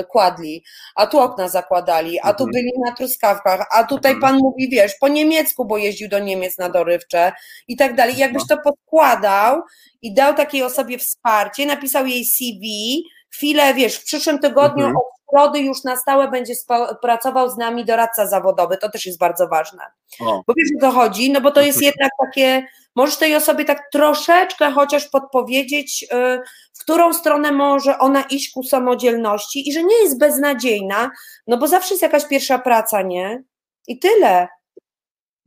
[0.00, 0.64] y, kładli,
[0.96, 2.50] a tu okna zakładali, a tu mhm.
[2.52, 4.32] byli na truskawkach, a tutaj mhm.
[4.32, 7.32] pan mówi, wiesz, po niemiecku, bo jeździł do Niemiec na dorywcze
[7.68, 8.16] i tak dalej.
[8.16, 9.62] Jakbyś to podkładał
[10.02, 14.96] i dał takiej osobie wsparcie, napisał jej CV, chwilę, wiesz, w przyszłym tygodniu mhm
[15.30, 16.54] środy już na stałe będzie
[17.02, 19.82] pracował z nami doradca zawodowy, to też jest bardzo ważne.
[20.20, 20.42] O.
[20.46, 22.66] Bo wiesz o co chodzi, no bo to jest jednak takie,
[22.96, 26.40] możesz tej osobie tak troszeczkę chociaż podpowiedzieć, y,
[26.74, 31.10] w którą stronę może ona iść ku samodzielności i że nie jest beznadziejna,
[31.46, 33.42] no bo zawsze jest jakaś pierwsza praca, nie?
[33.88, 34.48] I tyle.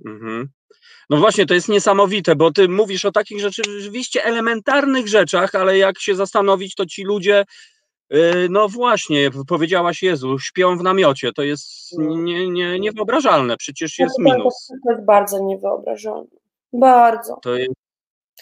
[0.05, 0.49] Mhm.
[1.09, 5.99] No właśnie, to jest niesamowite, bo ty mówisz o takich rzeczywiście elementarnych rzeczach, ale jak
[5.99, 7.45] się zastanowić, to ci ludzie
[8.49, 14.68] no właśnie, powiedziałaś Jezu, śpią w namiocie, to jest nie, nie, niewyobrażalne, przecież jest minus.
[14.86, 16.38] To jest bardzo niewyobrażalne,
[16.74, 17.39] bardzo.
[17.43, 17.74] To jest,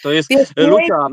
[0.03, 1.07] to jest Lucia.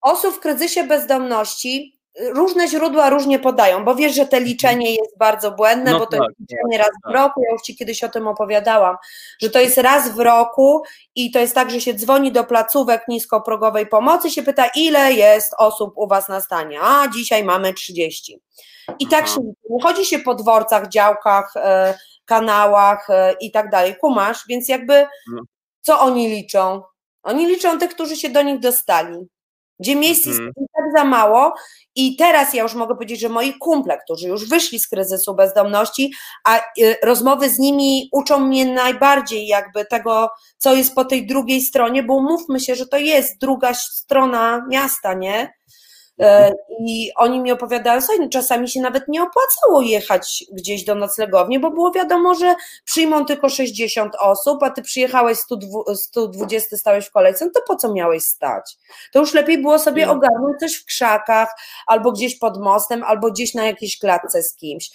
[0.00, 5.50] Osób w kryzysie bezdomności różne źródła różnie podają, bo wiesz, że te liczenie jest bardzo
[5.50, 7.12] błędne, no bo to tak, jest liczenie raz tak.
[7.12, 8.96] w roku, ja już Ci kiedyś o tym opowiadałam,
[9.42, 10.82] że to jest raz w roku
[11.14, 15.54] i to jest tak, że się dzwoni do placówek niskoprogowej pomocy, się pyta, ile jest
[15.58, 18.40] osób u Was na stanie, a dzisiaj mamy 30.
[18.98, 19.40] I tak się
[19.82, 25.42] chodzi się po dworcach, działkach, e, kanałach e, i tak dalej, kumasz, więc jakby no.
[25.80, 26.82] co oni liczą?
[27.22, 29.28] Oni liczą tych, którzy się do nich dostali
[29.82, 30.52] gdzie miejsc jest mm.
[30.54, 30.64] tak
[30.96, 31.54] za mało
[31.94, 36.12] i teraz ja już mogę powiedzieć, że moi kumple, którzy już wyszli z kryzysu bezdomności,
[36.44, 41.60] a y, rozmowy z nimi uczą mnie najbardziej jakby tego, co jest po tej drugiej
[41.60, 45.52] stronie, bo umówmy się, że to jest druga strona miasta, nie?
[46.20, 50.94] E, I oni mi opowiadają, że no czasami się nawet nie opłacało jechać gdzieś do
[50.94, 55.38] noclegowni, bo było wiadomo, że przyjmą tylko 60 osób, a ty przyjechałeś
[55.96, 58.76] 120, stałeś w kolejce, no to po co miałeś stać?
[59.12, 61.48] To już lepiej było sobie ogarnąć coś w krzakach,
[61.86, 64.90] albo gdzieś pod mostem, albo gdzieś na jakiejś klatce z kimś.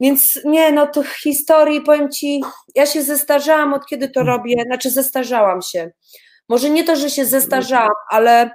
[0.00, 2.42] Więc nie, no to historii, powiem Ci,
[2.74, 5.90] ja się zestarzałam od kiedy to robię, znaczy zestarzałam się.
[6.48, 8.50] Może nie to, że się zestarzałam, ale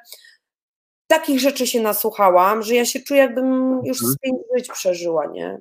[1.07, 4.13] takich rzeczy się nasłuchałam, że ja się czuję, jakbym już mhm.
[4.13, 5.59] z pięć żyć przeżyła, nie?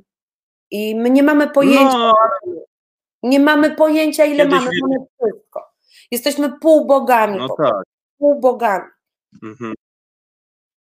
[0.70, 2.14] I my nie mamy pojęcia, no.
[3.22, 5.64] nie mamy pojęcia, ile Kiedyś mamy, mamy wszystko.
[6.10, 7.82] Jesteśmy półbogami, No tak.
[8.18, 8.90] półbogami.
[9.42, 9.74] Mhm.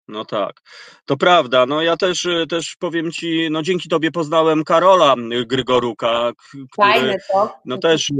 [0.07, 0.61] No tak,
[1.05, 1.65] to prawda.
[1.65, 6.65] No ja też, y, też powiem ci, no dzięki tobie poznałem Karola y, Grygoruka, który
[6.75, 7.55] Fajne to.
[7.65, 8.13] no też, y,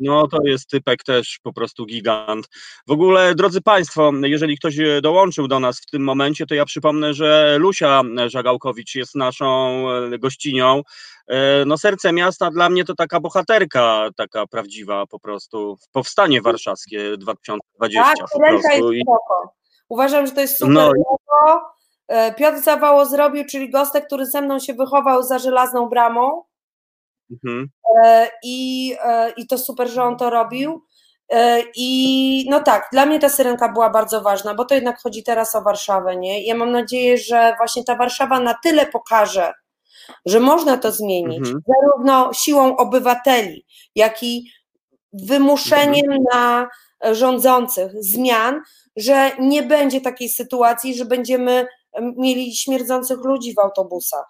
[0.00, 2.48] no to jest typek też po prostu gigant.
[2.86, 6.64] W ogóle, drodzy Państwo, jeżeli ktoś y, dołączył do nas w tym momencie, to ja
[6.64, 10.82] przypomnę, że Lusia Żagałkowicz jest naszą y, gościnią.
[11.30, 11.34] Y,
[11.66, 15.78] No serce miasta dla mnie to taka bohaterka, taka prawdziwa po prostu.
[15.92, 18.68] Powstanie warszawskie 2020 Tak, po jest
[19.02, 19.54] spoko.
[19.88, 20.86] Uważam, że to jest super No.
[20.86, 21.60] logo.
[22.08, 26.42] E, Piotr Zawało zrobił, czyli Gostek, który ze mną się wychował za żelazną bramą
[27.30, 27.68] Mhm.
[28.04, 30.82] E, i, e, i to super, że on to robił.
[31.32, 35.22] E, I no tak, dla mnie ta syrenka była bardzo ważna, bo to jednak chodzi
[35.22, 36.46] teraz o Warszawę, nie?
[36.46, 39.52] Ja mam nadzieję, że właśnie ta Warszawa na tyle pokaże,
[40.26, 41.60] że można to zmienić, Mhm.
[41.66, 44.50] zarówno siłą obywateli, jak i
[45.12, 46.24] wymuszeniem Mhm.
[46.32, 46.68] na
[47.14, 48.60] rządzących zmian,
[48.96, 54.26] że nie będzie takiej sytuacji, że będziemy em, mieli śmierdzących ludzi w autobusach.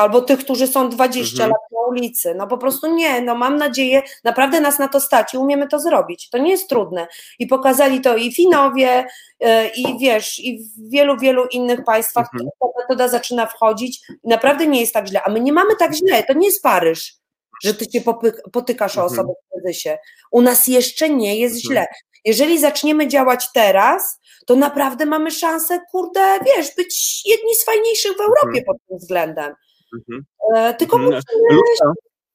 [0.00, 1.50] Albo tych, którzy są 20 Mhm.
[1.50, 2.34] lat na ulicy.
[2.34, 5.78] No po prostu nie, no mam nadzieję, naprawdę nas na to stać i umiemy to
[5.80, 6.28] zrobić.
[6.30, 7.06] To nie jest trudne.
[7.38, 9.06] I pokazali to i Finowie,
[9.40, 12.50] e, i wiesz, i w wielu, wielu innych państwach Mhm.
[12.60, 15.22] ta metoda zaczyna wchodzić naprawdę nie jest tak źle.
[15.22, 17.14] A my nie mamy tak źle, to nie jest Paryż,
[17.64, 18.00] że ty się
[18.52, 19.12] potykasz o Mhm.
[19.20, 19.98] osobę w kryzysie.
[20.30, 21.72] U nas jeszcze nie jest Mhm.
[21.72, 21.86] źle.
[22.24, 28.20] Jeżeli zaczniemy działać teraz, to naprawdę mamy szansę, kurde, wiesz, być jedni z fajniejszych w
[28.20, 28.64] Europie Mhm.
[28.64, 29.54] pod tym względem.
[29.94, 30.24] Mhm.
[30.56, 31.14] E, tylko Mhm.
[31.14, 31.60] musimy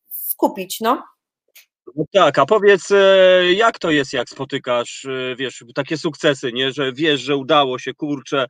[0.10, 1.04] skupić, no.
[1.96, 6.72] no tak, a powiedz, e, jak to jest, jak spotykasz, e, wiesz, takie sukcesy, nie,
[6.72, 8.46] że wiesz, że udało się, kurczę,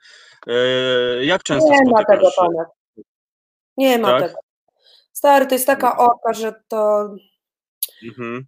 [1.21, 2.35] jak często Nie ma tego, spotykasz?
[2.35, 2.67] Tomek.
[3.77, 4.21] Nie ma Tak?
[4.27, 4.39] tego.
[5.13, 7.09] Stary, to jest taka orka, że to,
[8.07, 8.45] Mhm.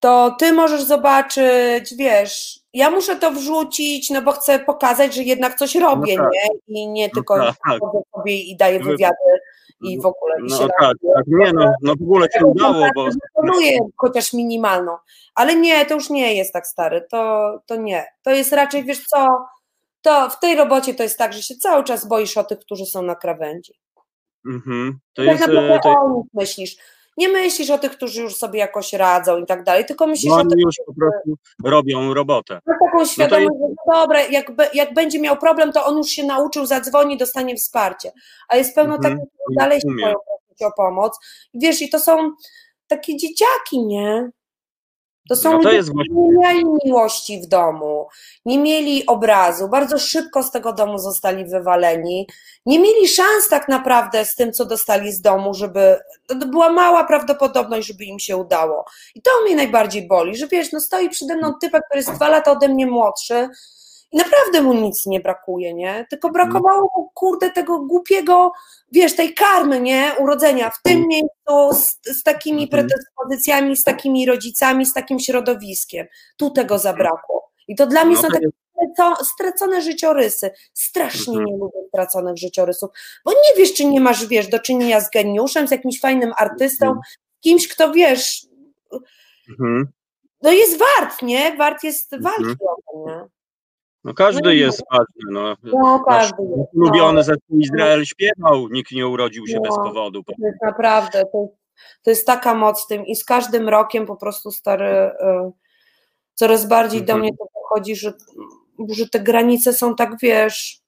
[0.00, 5.58] to ty możesz zobaczyć, wiesz, ja muszę to wrzucić, no bo chcę pokazać, że jednak
[5.58, 6.30] coś robię, tak.
[6.32, 6.50] nie?
[6.82, 7.80] I nie tylko tak, tak.
[8.16, 9.14] sobie i daję Wy- wywiady
[9.82, 10.34] i w ogóle.
[10.40, 14.96] No się tak, tak, nie no, no w ogóle się udało, bo Wykonuję chociaż minimalną,
[15.34, 18.06] ale nie, to już nie jest tak stary, to, to nie.
[18.22, 19.46] To jest raczej, wiesz co,
[20.02, 22.86] to w tej robocie to jest tak, że się cały czas boisz o tych, którzy
[22.86, 23.74] są na krawędzi.
[24.46, 26.76] mhm, to tak jest, naprawdę e, to, o nich myślisz.
[27.16, 30.36] Nie myślisz o tych, którzy już sobie jakoś radzą i tak dalej, tylko myślisz no
[30.38, 31.34] o tych, już po prostu
[31.64, 32.60] robią robotę.
[32.66, 36.08] masz taką świadomość, jest- że no dobra, jak, jak będzie miał problem, to on już
[36.08, 38.12] się nauczył, zadzwoni, dostanie wsparcie.
[38.48, 41.18] A jest pełno Mhm, takich, którzy dalej się boją prosić o pomoc.
[41.54, 42.30] Wiesz, i to są
[42.86, 44.30] takie dzieciaki, nie?
[45.28, 48.08] To są No to ludzie, którzy nie mieli miłości w domu,
[48.44, 52.26] nie mieli obrazu, bardzo szybko z tego domu zostali wywaleni,
[52.66, 57.04] nie mieli szans tak naprawdę z tym, co dostali z domu, żeby, to była mała
[57.04, 58.84] prawdopodobność, żeby im się udało.
[59.14, 62.28] I to mnie najbardziej boli, że wiesz, no stoi przede mną typek, który jest dwa
[62.28, 63.48] lata ode mnie młodszy
[64.12, 66.06] i naprawdę mu nic nie brakuje, nie?
[66.10, 68.52] Tylko brakowało mu, kurde, tego głupiego,
[68.92, 70.12] wiesz, tej karmy, nie?
[70.18, 72.86] Urodzenia w tym miejscu, z, z takimi Mhm.
[72.88, 76.06] predyspozycjami, z takimi rodzicami, z takim środowiskiem.
[76.36, 77.50] Tu tego zabrakło.
[77.68, 80.50] I to dla mnie No są takie straco- stracone życiorysy.
[80.74, 81.44] Strasznie Mhm.
[81.46, 82.90] nie lubię straconych życiorysów,
[83.24, 86.86] bo nie wiesz, czy nie masz, wiesz, do czynienia z geniuszem, z jakimś fajnym artystą,
[86.86, 87.02] Mhm.
[87.40, 88.46] kimś, kto, wiesz,
[89.48, 89.88] Mhm.
[90.42, 91.56] no jest wart, nie?
[91.56, 92.34] Wart jest Mhm.
[92.34, 93.24] walki o to, nie?
[94.04, 95.56] No każdy No jest ważny, no.
[95.62, 96.56] No, każdy jest.
[96.56, 96.66] No.
[96.74, 99.60] ulubiony zespół Izrael śpiewał, nikt nie urodził się No.
[99.62, 100.22] bez powodu.
[100.22, 101.48] To jest naprawdę, to,
[102.02, 105.10] to jest taka moc tym i z każdym rokiem po prostu stary, y,
[106.34, 107.20] coraz bardziej do Mhm.
[107.20, 108.12] mnie to pochodzi, że,
[108.96, 110.80] że te granice są tak, wiesz,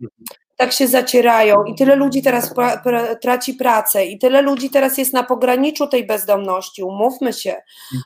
[0.00, 0.24] Mhm.
[0.56, 4.98] Tak się zacierają i tyle ludzi teraz pra, pra, traci pracę i tyle ludzi teraz
[4.98, 7.54] jest na pograniczu tej bezdomności, umówmy się,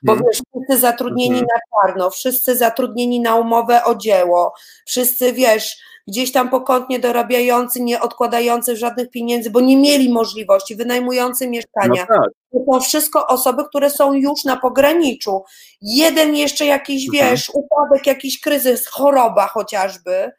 [0.02, 0.28] bo Mhm.
[0.31, 1.47] wiesz, wszyscy zatrudnieni Mhm.
[1.55, 4.52] na czarno, wszyscy zatrudnieni na umowę o dzieło,
[4.86, 5.77] wszyscy, wiesz,
[6.09, 12.06] gdzieś tam pokątnie dorabiający, nie odkładający żadnych pieniędzy, bo nie mieli możliwości, wynajmujący No mieszkania.
[12.06, 15.43] tak, To są wszystko osoby, które są już na pograniczu.
[15.82, 17.31] Jeden jeszcze jakiś, Mhm.
[17.31, 20.31] wiesz, upadek, jakiś kryzys, choroba chociażby.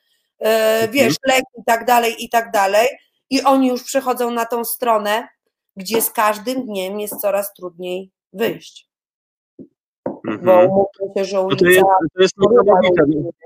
[0.91, 2.87] Wiesz, leki i tak dalej, i tak dalej.
[3.29, 5.27] I oni już przechodzą na tą stronę,
[5.75, 8.89] gdzie z każdym dniem jest coraz trudniej wyjść.
[10.23, 10.69] Bo mhm.
[10.69, 13.45] umówmy się, że No to ulica jest, to jest porywa niesamowite.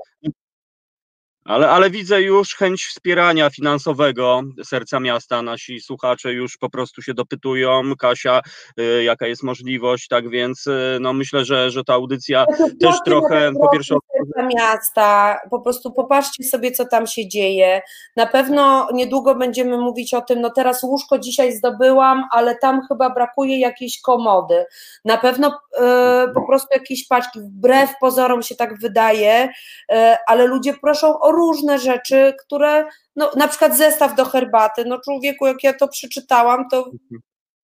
[1.46, 5.42] Ale, ale widzę już chęć wspierania finansowego serca miasta.
[5.42, 8.42] Nasi słuchacze już po prostu się dopytują, Kasia,
[8.80, 12.46] y, jaka jest możliwość, tak więc y, no myślę, że, że ta audycja
[12.82, 17.82] też trochę po pierwsze serca miasta, po prostu popatrzcie sobie, co tam się dzieje.
[18.16, 23.10] Na pewno niedługo będziemy mówić o tym, no teraz łóżko dzisiaj zdobyłam, ale tam chyba
[23.10, 24.66] brakuje jakiejś komody.
[25.06, 29.50] Na pewno e, po prostu jakieś paczki, wbrew pozorom się tak wydaje,
[29.92, 32.86] e, ale ludzie proszą o różne rzeczy, które,
[33.16, 36.91] no na przykład zestaw do herbaty, no człowieku, jak ja to przeczytałam, to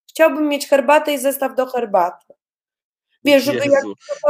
[0.10, 2.34] chciałbym mieć herbatę i zestaw do herbaty.
[3.23, 3.84] Wiesz, żeby jak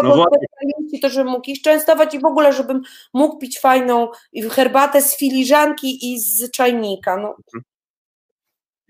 [0.03, 0.99] no właśnie.
[1.01, 2.81] to żebym mógł ich częstować i w ogóle, żebym
[3.13, 4.07] mógł pić fajną
[4.51, 7.17] herbatę z filiżanki i z czajnika.
[7.17, 7.35] No.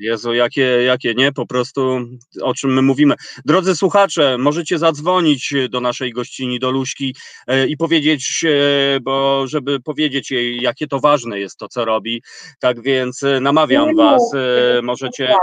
[0.02, 2.00] Jezu, jakie, jakie nie, po prostu
[2.42, 3.16] o czym my mówimy.
[3.46, 7.16] Drodzy słuchacze, możecie zadzwonić do naszej gościni, do Luśki
[7.48, 12.24] e, i powiedzieć, e, bo żeby powiedzieć jej, jakie to ważne jest to, co robi.
[12.60, 14.22] Tak więc e, namawiam was,
[14.84, 15.36] możecie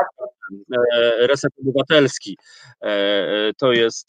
[1.18, 2.36] Reset Obywatelski.
[3.58, 4.08] To jest,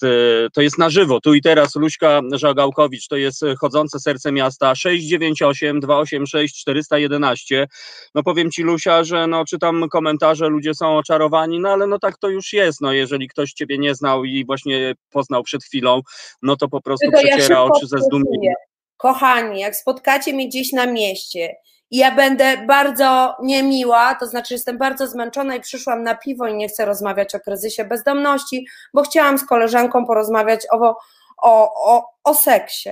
[0.54, 5.80] to jest na żywo, tu i teraz Luśka Żagałkowicz, to jest chodzące serce miasta 698
[5.80, 7.68] 286 411.
[8.16, 12.18] No powiem Ci Lusia, że no czytam komentarze, ludzie są oczarowani, no ale no tak
[12.18, 16.02] to już jest, no jeżeli ktoś Ciebie nie znał i właśnie poznał przed chwilą,
[16.42, 18.54] no to po prostu Tylko przeciera ja oczy ze zdumienia.
[18.98, 21.56] Kochani, jak spotkacie mnie gdzieś na mieście
[21.92, 26.54] i ja będę bardzo niemiła, to znaczy jestem bardzo zmęczona i przyszłam na piwo i
[26.54, 30.96] nie chcę rozmawiać o kryzysie bezdomności, bo chciałam z koleżanką porozmawiać o,
[31.42, 32.90] o, o, o seksie.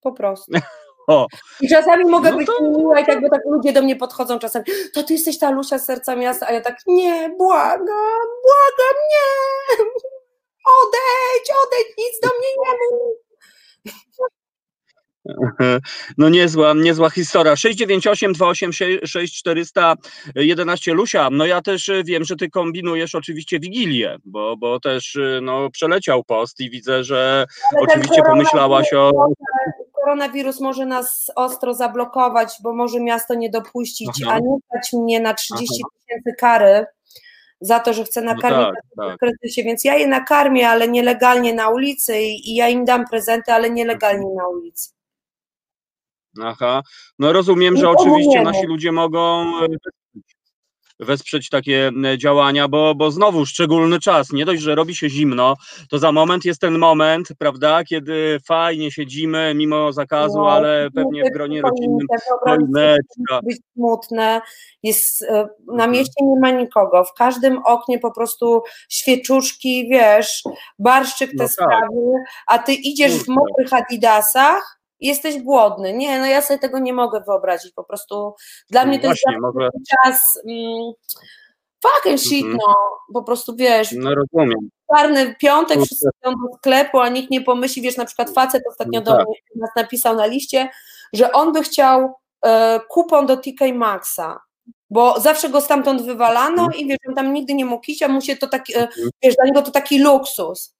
[0.00, 0.52] Po prostu.
[1.10, 1.26] O.
[1.60, 4.38] I czasami mogę No być to- miła i tak, bo tak ludzie do mnie podchodzą
[4.38, 4.64] czasami,
[4.94, 7.78] to ty jesteś ta Lusia z serca miasta, a ja tak, nie, błagam,
[8.44, 9.84] błagam, nie,
[10.82, 13.16] odejdź, odejdź, nic do mnie nie mów.
[16.18, 17.56] No niezła, niezła historia.
[17.56, 24.56] 698 286 411 Lusia, no ja też y, wiem, że ty kombinujesz oczywiście Wigilię, bo,
[24.56, 29.12] bo też y, no, przeleciał post i widzę, że Ale oczywiście pomyślałaś o...
[29.92, 34.32] Koronawirus może nas ostro zablokować, bo może miasto nie dopuścić, Aha.
[34.34, 36.86] a nie dać mnie na 30 tysięcy kary
[37.60, 39.16] za to, że chcę No nakarmić tak, na tak.
[39.16, 43.04] w kryzysie, więc ja je nakarmię, ale nielegalnie na ulicy i, i ja im dam
[43.10, 44.97] prezenty, ale nielegalnie na ulicy.
[46.44, 46.82] Aha,
[47.18, 49.66] no rozumiem, że oczywiście nasi ludzie mogą e,
[51.00, 55.56] wesprzeć, takie e, działania, bo, bo znowu szczególny czas, nie dość, że robi się zimno,
[55.90, 61.24] to za moment jest ten moment, prawda, kiedy fajnie siedzimy mimo zakazu, No, ale pewnie
[61.24, 62.06] w gronie rodzinnym
[62.44, 63.40] choineczka.
[63.42, 64.40] być smutne,
[64.82, 65.32] jest, e,
[65.66, 65.90] na Mhm.
[65.90, 70.42] mieście nie ma nikogo, w każdym oknie po prostu świeczuszki, wiesz,
[70.78, 71.52] barszczyk te No tak.
[71.52, 72.12] sprawy,
[72.46, 75.92] a ty idziesz w mokrych adidasach jesteś głodny.
[75.92, 78.34] Nie, no ja sobie tego nie mogę wyobrazić, po prostu
[78.70, 79.68] dla mnie to Właśnie, jest może,
[80.04, 80.92] czas mm,
[81.82, 82.58] fucking shit, Mhm.
[82.68, 82.74] no,
[83.14, 84.70] po prostu wiesz, no rozumiem.
[84.96, 85.86] czarny piątek, Kurczę.
[85.86, 89.16] wszyscy idą do sklepu, a nikt nie pomyśli, wiesz, na przykład facet ostatnio No do
[89.16, 89.26] tak.
[89.26, 90.68] mnie nas napisał na liście,
[91.12, 92.14] że on by chciał
[92.46, 94.40] e, kupon do TK Maxa,
[94.90, 96.74] bo zawsze go stamtąd wywalano Mhm.
[96.80, 98.88] i wiesz, on tam nigdy nie mógł iść, a mu się to taki, e,
[99.22, 100.74] wiesz, dla niego to taki luksus.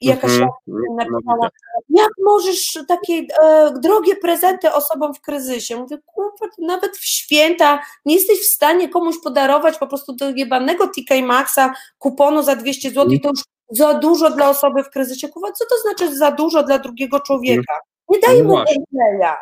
[0.00, 0.48] I jakaś Mhm.
[0.66, 1.48] mi No, napisała,
[1.88, 5.76] jak możesz takie e, drogie prezenty osobom w kryzysie?
[5.76, 10.86] Mówię, kurwa, nawet w święta nie jesteś w stanie komuś podarować po prostu do jebanego
[10.88, 13.40] TK Maxa kuponu za 200 zł i to już
[13.70, 15.28] za dużo dla osoby w kryzysie.
[15.28, 17.74] Kurwa, co to znaczy za dużo dla drugiego człowieka?
[18.08, 19.36] Nie daj No mu gameplaya,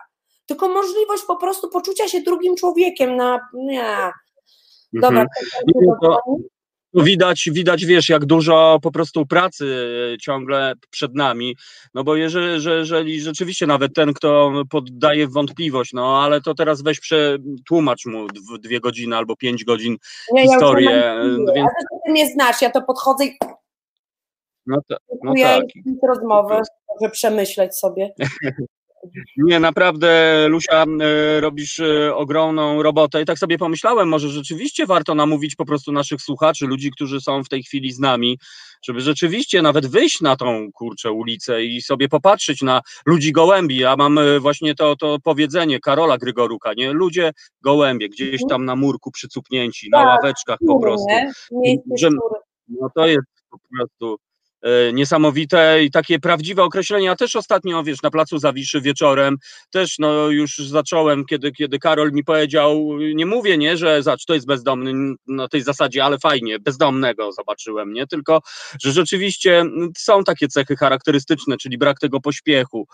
[0.47, 3.48] tylko możliwość po prostu poczucia się drugim człowiekiem na...
[3.55, 4.12] Nie.
[4.93, 5.26] Dobra, Mhm.
[5.74, 6.36] to- Nie, to- To
[6.95, 11.57] widać, widać, wiesz, jak dużo po prostu pracy e, ciągle przed nami,
[11.95, 16.83] no bo jeżeli, że- jeżeli rzeczywiście nawet ten, kto poddaje wątpliwość, no ale to teraz
[16.83, 19.97] weź przetłumacz mu dw- dwie godziny albo pięć godzin
[20.33, 23.31] nie, ja już historię, e, no więc, A ty mnie znasz, ja to podchodzę i
[24.66, 25.62] no, to, no tak.
[25.77, 26.61] i rozmowę,
[27.01, 28.15] żeby przemyśleć sobie.
[29.36, 35.14] Nie, naprawdę, Lusia, e, robisz e, ogromną robotę i tak sobie pomyślałem, może rzeczywiście warto
[35.14, 38.39] namówić po prostu naszych słuchaczy, ludzi, którzy są w tej chwili z nami,
[38.86, 43.76] żeby rzeczywiście nawet wyjść na tą, kurczę, ulicę i sobie popatrzeć na ludzi gołębi.
[43.76, 46.93] Ja mam e, właśnie to, to powiedzenie Karola Grygoruka, nie?
[46.93, 47.32] Ludzie
[47.62, 51.06] gołębie, gdzieś tam na murku przycupnięci, na Tak, ławeczkach po prostu.
[52.68, 54.16] No to jest po prostu
[54.93, 57.16] niesamowite i takie prawdziwe określenia.
[57.16, 59.36] Też ostatnio, wiesz, na placu Zawiszy wieczorem
[59.70, 64.35] też no już zacząłem, kiedy, kiedy Karol mi powiedział, nie mówię, nie, że zacz, to
[64.35, 68.41] jest bezdomny na tej zasadzie, ale fajnie, bezdomnego zobaczyłem, nie, tylko,
[68.82, 69.65] że rzeczywiście
[69.97, 72.86] są takie cechy charakterystyczne, czyli brak tego pośpiechu,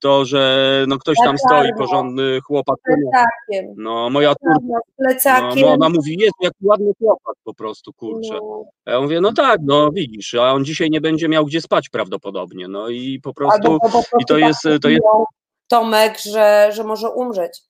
[0.00, 2.76] to, że no ktoś tam stoi, porządny chłopak.
[2.84, 3.74] Plecakiem.
[3.76, 5.62] No, moja córka, no, plecakiem.
[5.62, 8.34] no, ona mówi, jest jak ładny chłopak po prostu, kurczę.
[8.34, 8.64] No.
[8.86, 12.68] Ja mówię, no tak, no widzisz, a on dzisiaj nie będzie miał gdzie spać prawdopodobnie,
[12.68, 15.02] no i po prostu, po prostu i to jest, to jest,
[15.68, 17.60] Tomek, że, że może umrzeć.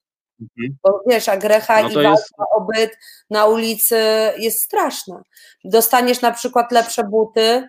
[0.41, 0.77] Mhm.
[0.83, 2.97] Bo wiesz, a grecha No i to walka jest- o byt
[3.29, 3.97] na ulicy
[4.37, 5.21] jest straszna.
[5.63, 7.67] Dostaniesz na przykład lepsze buty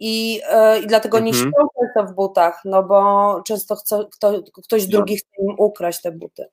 [0.00, 1.50] i, e, i dlatego nie Mhm.
[1.50, 4.90] śpią często w butach, no bo często chce, kto, ktoś No.
[4.90, 6.44] drugi chce im ukraść te buty.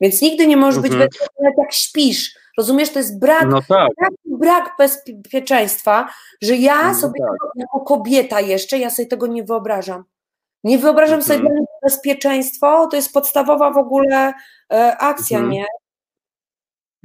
[0.00, 1.08] Więc nigdy nie możesz być Mhm.
[1.08, 2.34] bezpieczny, nawet jak śpisz.
[2.58, 6.08] Rozumiesz, to jest brak, no tak, taki brak bezpieczeństwa,
[6.42, 7.30] że ja No sobie tak.
[7.32, 10.04] tego, jako kobieta jeszcze, ja sobie tego nie wyobrażam.
[10.64, 11.54] Nie wyobrażam sobie Mhm.
[11.54, 14.32] mnie bezpieczeństwo, to jest podstawowa w ogóle
[14.72, 15.52] e, akcja, Mhm.
[15.54, 15.64] nie?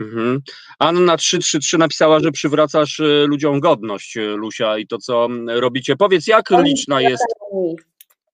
[0.02, 0.42] Mhm.
[0.80, 5.96] Anna 333 napisała, że przywracasz y, ludziom godność, y, Lusia, i to, co mm, robicie.
[5.96, 7.24] Powiedz, jak liczna jest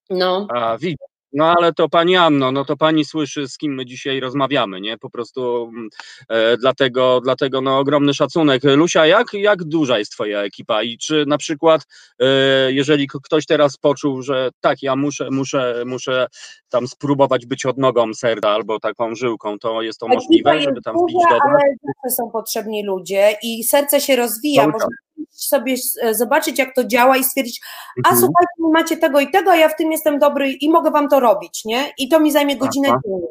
[0.10, 0.48] No.
[0.56, 1.06] A, widzę.
[1.34, 4.98] No ale to pani Anno, no to pani słyszy, z kim my dzisiaj rozmawiamy, nie?
[4.98, 5.90] Po prostu mm,
[6.30, 8.64] e, dlatego, dlatego no ogromny szacunek.
[8.64, 11.82] Lusia, jak, jak duża jest twoja ekipa i czy na przykład,
[12.20, 12.26] e,
[12.72, 16.28] jeżeli ktoś teraz poczuł, że tak, ja muszę, muszę, muszę
[16.70, 20.82] tam spróbować być odnogą serda albo taką żyłką, to jest to Ekipa możliwe, jest żeby
[20.82, 21.42] tam wbić duża, do was?
[21.46, 24.68] ale zawsze są potrzebni ludzie i serce się rozwija.
[24.68, 24.88] Można
[25.30, 27.62] sobie e, zobaczyć, jak to działa i stwierdzić,
[28.06, 28.18] a Mhm.
[28.18, 31.20] słuchajcie, macie tego i tego, a ja w tym jestem dobry i mogę wam to
[31.20, 31.84] robić, nie?
[31.98, 33.28] I to mi zajmie godzinę dziennie.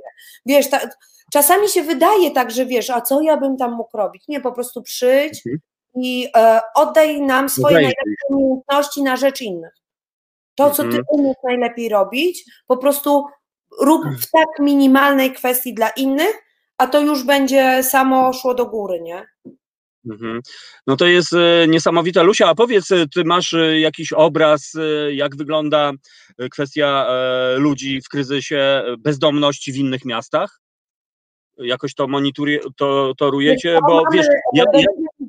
[0.47, 0.81] Wiesz, ta,
[1.33, 4.25] czasami się wydaje tak, że wiesz, a co ja bym tam mógł robić?
[4.29, 5.61] Nie, po prostu przyjdź Mhm.
[5.95, 9.75] i e, oddaj nam swoje Zajmij najlepsze umiejętności na rzecz innych.
[10.55, 11.05] To, co ty Mhm.
[11.09, 13.25] umiesz najlepiej robić, po prostu
[13.81, 16.43] rób w tak minimalnej kwestii dla innych,
[16.79, 19.27] a to już będzie samo szło do góry, nie?
[20.07, 20.41] Mhm.
[20.87, 22.23] No to jest e, niesamowite.
[22.23, 24.73] Lusia, a powiedz, e, ty masz e, jakiś obraz,
[25.13, 25.93] jak wygląda
[26.51, 27.07] kwestia
[27.57, 30.61] ludzi w kryzysie bezdomności w innych miastach?
[31.59, 33.13] Jakoś to monitoruje, to,
[33.89, 34.85] bo mamy- wiesz, ja, ja,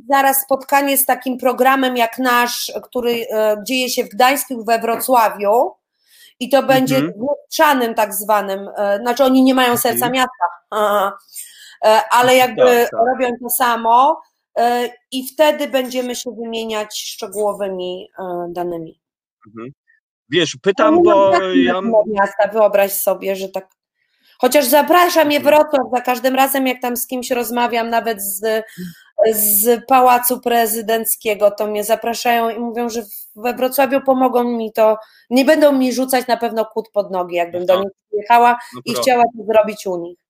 [0.09, 3.25] zaraz spotkanie z takim programem jak nasz, który
[3.67, 5.71] dzieje się w Gdańsku we Wrocławiu
[6.39, 7.95] i to będzie Mhm.
[7.95, 8.69] tak zwanym,
[9.01, 10.11] znaczy oni nie mają serca Mhm.
[10.13, 10.45] miasta,
[12.11, 12.99] ale jakby Tak, tak.
[13.07, 14.21] robią to samo
[15.11, 19.01] i wtedy będziemy się wymieniać szczegółowymi e, danymi.
[19.47, 19.71] mhm.
[20.29, 23.67] wiesz, pytam, bo mam ja, miasta, wyobraź sobie, że tak.
[24.39, 25.55] Chociaż zapraszam je Mhm.
[25.55, 28.63] Wrocław za każdym razem, jak tam z kimś rozmawiam, nawet z,
[29.31, 33.03] z pałacu prezydenckiego, to mnie zapraszają i mówią, że
[33.35, 34.97] we Wrocławiu pomogą mi to.
[35.29, 38.93] Nie będą mi rzucać na pewno kłód pod nogi, jakbym do nich przyjechała no, i
[38.93, 40.20] chciała to zrobić u nich.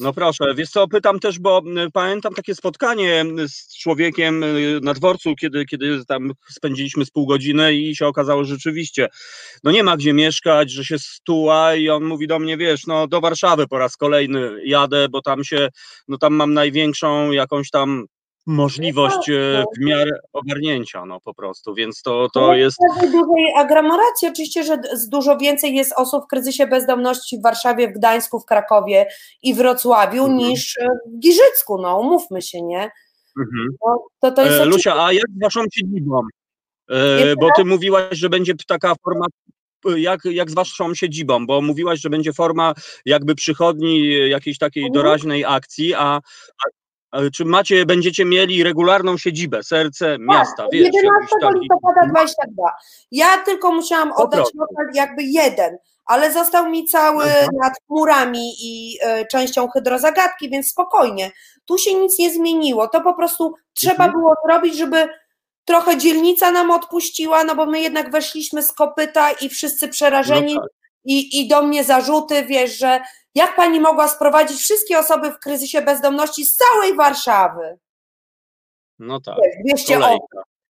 [0.00, 1.62] No proszę, wiesz co, pytam też, bo
[1.92, 7.74] pamiętam takie spotkanie z człowiekiem y, na dworcu, kiedy, kiedy tam spędziliśmy z pół godziny
[7.74, 9.08] i się okazało, że rzeczywiście,
[9.64, 13.06] no nie ma gdzie mieszkać, że się stuła i on mówi do mnie, wiesz, no
[13.06, 15.68] do Warszawy po raz kolejny jadę, bo tam się,
[16.08, 18.06] no tam mam największą jakąś tam
[18.46, 23.54] możliwość e, w miarę ogarnięcia, no po prostu, więc to, to jest, W każdej dużej
[23.56, 24.78] aglomeracji oczywiście, że
[25.10, 29.06] dużo więcej jest osób w kryzysie bezdomności w Warszawie, w Gdańsku, w Krakowie
[29.42, 30.38] i Wrocławiu Mhm.
[30.38, 32.90] niż e, w Giżycku, no umówmy się, nie?
[33.40, 33.68] mhm.
[33.86, 36.20] No, to, to jest E, oczywiście Lucia, a jak z waszą siedzibą?
[36.90, 39.26] E, bo ty mówiłaś, że będzie taka forma,
[39.96, 42.74] jak, jak z waszą siedzibą, bo mówiłaś, że będzie forma
[43.04, 44.92] jakby przychodni, jakiejś takiej Mhm.
[45.04, 46.20] doraźnej akcji, a, a
[47.34, 51.60] czy macie, będziecie mieli regularną siedzibę, serce miasta, Tak, wiesz, 11 jakiś taki...
[51.60, 52.70] listopada 22.
[53.10, 55.76] Ja tylko musiałam Po oddać lokal jakby jeden,
[56.06, 57.24] ale został mi cały
[57.62, 61.30] nad chmurami i e, częścią hydrozagadki, więc spokojnie.
[61.64, 62.88] Tu się nic nie zmieniło.
[62.88, 64.12] To po prostu trzeba Mhm.
[64.12, 65.08] było zrobić, żeby
[65.64, 70.60] trochę dzielnica nam odpuściła, no bo my jednak weszliśmy z kopyta i wszyscy przerażeni No
[70.60, 70.70] tak.
[71.04, 73.00] i, i do mnie zarzuty, wiesz, że
[73.36, 77.78] jak pani mogła sprowadzić wszystkie osoby w kryzysie bezdomności z całej Warszawy?
[78.98, 79.34] No tak,
[79.64, 80.22] Wiesz, 200 osób.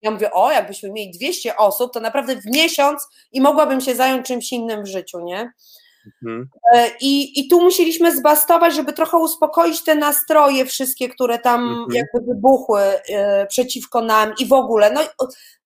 [0.02, 4.28] Ja mówię, o, jakbyśmy mieli 200 osób, to naprawdę w miesiąc i mogłabym się zająć
[4.28, 5.52] czymś innym w życiu, nie?
[6.24, 6.50] Mhm.
[6.74, 11.88] E, I, I tu musieliśmy zbastować, żeby trochę uspokoić te nastroje wszystkie, które tam Mhm.
[11.92, 14.92] jakby wybuchły e, przeciwko nam i w ogóle.
[14.92, 15.02] No,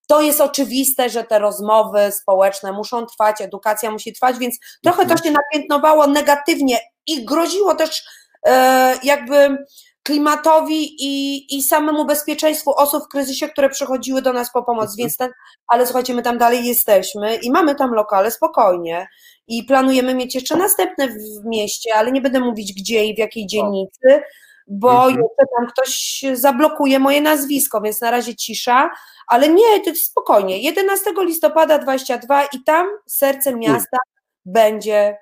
[0.08, 5.12] to jest oczywiste, że te rozmowy społeczne muszą trwać, edukacja musi trwać, więc trochę to
[5.14, 5.24] Mhm.
[5.24, 8.04] się napiętnowało negatywnie i groziło też
[8.48, 9.58] e, jakby
[10.04, 14.98] klimatowi i, i samemu bezpieczeństwu osób w kryzysie, które przychodziły do nas po pomoc, Mhm.
[14.98, 15.32] więc ten,
[15.68, 19.08] ale słuchajcie, my tam dalej jesteśmy i mamy tam lokale spokojnie
[19.48, 23.48] i planujemy mieć jeszcze następne w mieście, ale nie będę mówić gdzie i w jakiej
[23.48, 24.24] dzielnicy,
[24.68, 25.10] bo Mhm.
[25.10, 28.90] jeszcze tam ktoś zablokuje moje nazwisko, więc na razie cisza,
[29.28, 30.60] ale nie, to spokojnie.
[30.60, 33.98] 11 listopada 22 i tam serce miasta
[34.46, 35.18] będzie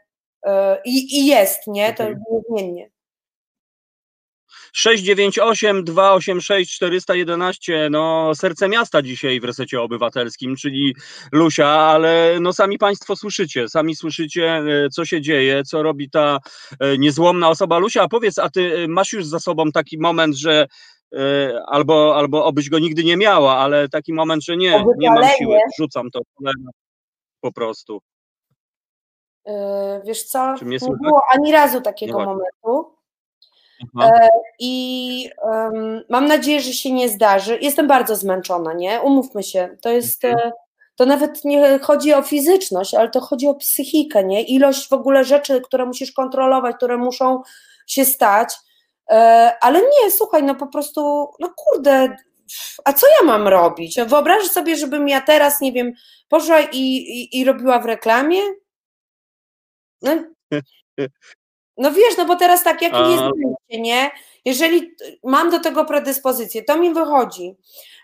[0.45, 1.93] e, i, i jest, nie?
[1.93, 2.23] To Mhm.
[2.31, 2.89] niezmiennie.
[4.73, 10.95] 698 286 411, no serce miasta dzisiaj w resecie obywatelskim, czyli
[11.31, 16.39] Lusia, ale no sami Państwo słyszycie, sami słyszycie, e, co się dzieje, co robi ta
[16.79, 17.77] e, niezłomna osoba.
[17.77, 20.67] Lusia, a powiedz, a ty e, masz już za sobą taki moment, że
[21.67, 25.57] albo, albo obyś go nigdy nie miała, ale taki moment, że nie, nie mam siły,
[25.79, 26.19] rzucam to
[27.41, 28.01] po prostu.
[30.05, 30.55] Wiesz co?
[30.65, 33.02] Nie było ani razu takiego momentu.
[33.99, 34.11] Aha.
[34.59, 37.57] I em, mam nadzieję, że się nie zdarzy.
[37.61, 39.01] Jestem bardzo zmęczona, nie?
[39.01, 39.77] Umówmy się.
[39.81, 40.25] To jest.
[40.25, 40.47] Mhm.
[40.49, 40.51] e,
[40.95, 44.43] To nawet nie chodzi o fizyczność, ale to chodzi o psychikę, nie?
[44.43, 47.41] Ilość w ogóle rzeczy, które musisz kontrolować, które muszą
[47.87, 48.53] się stać.
[49.09, 51.01] E, Ale nie, słuchaj, no po prostu,
[51.39, 52.15] no kurde,
[52.85, 53.99] a co ja mam robić?
[54.07, 55.93] Wyobraź sobie, żebym ja teraz, nie wiem,
[56.29, 58.39] poszła i, i, i robiła w reklamie?
[60.01, 60.11] No,
[61.77, 64.11] no wiesz, no bo teraz tak, jakie A- jest wyjście, nie?
[64.45, 67.55] Jeżeli mam do tego predyspozycję, to mi wychodzi.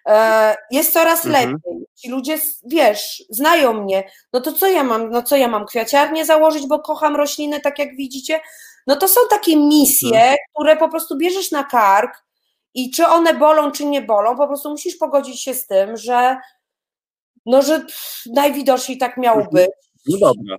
[0.08, 1.52] E, jest coraz Mhm.
[1.52, 1.86] lepiej.
[1.96, 4.12] Ci ludzie, wiesz, znają mnie.
[4.34, 5.10] No to co ja mam?
[5.10, 5.66] No co ja mam?
[5.66, 8.40] Kwiaciarnię założyć, bo kocham rośliny, tak jak widzicie?
[8.88, 10.36] No to są takie misje, Mhm.
[10.56, 12.24] które po prostu bierzesz na kark
[12.74, 16.38] i czy one bolą, czy nie bolą, po prostu musisz pogodzić się z tym, że
[17.46, 19.54] no, że pff, najwidoczniej tak miało Mhm.
[19.56, 19.70] być.
[20.08, 20.58] No dobra.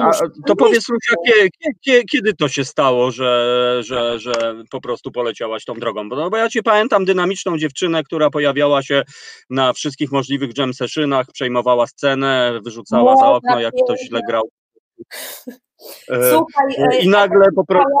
[0.00, 0.10] A,
[0.46, 4.32] to powiedz Lucia, kie, kie, kie, kiedy to się stało, że, że, że
[4.70, 6.08] po prostu poleciałaś tą drogą?
[6.08, 9.02] Bo, no, bo ja cię pamiętam dynamiczną dziewczynę, która pojawiała się
[9.50, 14.48] na wszystkich możliwych jam sessionach, przejmowała scenę, wyrzucała za okno, jak ktoś źle grał.
[16.06, 17.98] Słuchaj, e, e, I nagle po prostu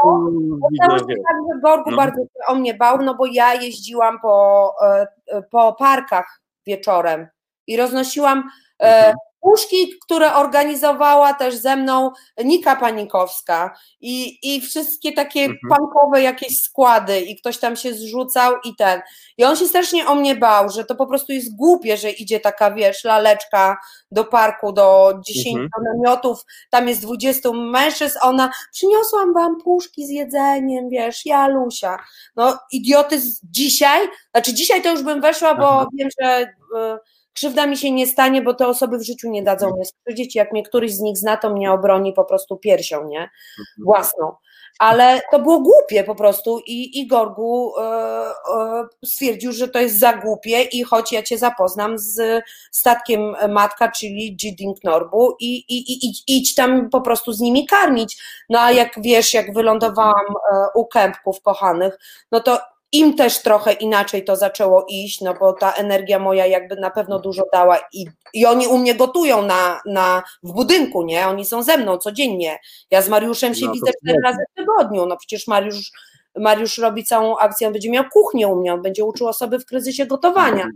[0.72, 1.96] widzę, tak, że Gorgu No.
[1.96, 7.26] bardzo się o mnie bał, no bo ja jeździłam po, e, po parkach wieczorem
[7.66, 9.14] i roznosiłam Mhm.
[9.44, 12.10] Puszki, które organizowała też ze mną
[12.44, 15.58] Nika Panikowska i, i wszystkie takie Mhm.
[15.76, 19.00] punkowe jakieś składy i ktoś tam się zrzucał i ten.
[19.38, 22.40] I on się strasznie o mnie bał, że to po prostu jest głupie, że idzie
[22.40, 23.76] taka, wiesz, laleczka
[24.10, 25.70] do parku, do 10 Mhm.
[25.94, 26.38] namiotów,
[26.70, 31.98] tam jest 20 mężczyzn, ona przyniosłam wam puszki z jedzeniem, wiesz, ja Lusia.
[32.36, 35.86] No idiotyzm dzisiaj, znaczy dzisiaj to już bym weszła, bo Aha.
[35.98, 36.98] wiem, że y,
[37.34, 40.52] krzywda mi się nie stanie, bo te osoby w życiu nie dadzą mnie skrzywdzić, jak
[40.52, 43.30] mnie któryś z nich zna, to mnie obroni po prostu piersią, nie?
[43.84, 44.32] Własną.
[44.78, 49.98] Ale to było głupie po prostu i, i Gorgu e, e, stwierdził, że to jest
[49.98, 52.42] za głupie i choć ja cię zapoznam z
[52.72, 57.66] statkiem matka, czyli Jiding Norbu i, i, i idź, idź tam po prostu z nimi
[57.66, 58.22] karmić.
[58.48, 61.98] No a jak wiesz, jak wylądowałam e, u kępków kochanych,
[62.32, 62.58] no to
[62.94, 67.18] im też trochę inaczej to zaczęło iść, no bo ta energia moja jakby na pewno
[67.18, 71.28] dużo dała i, i oni u mnie gotują na, na, w budynku, nie?
[71.28, 72.58] Oni są ze mną codziennie.
[72.90, 75.90] Ja z Mariuszem się No widzę cztery razy w tygodniu, no przecież Mariusz,
[76.36, 79.66] Mariusz robi całą akcję, on będzie miał kuchnię u mnie, on będzie uczył osoby w
[79.66, 80.68] kryzysie gotowania.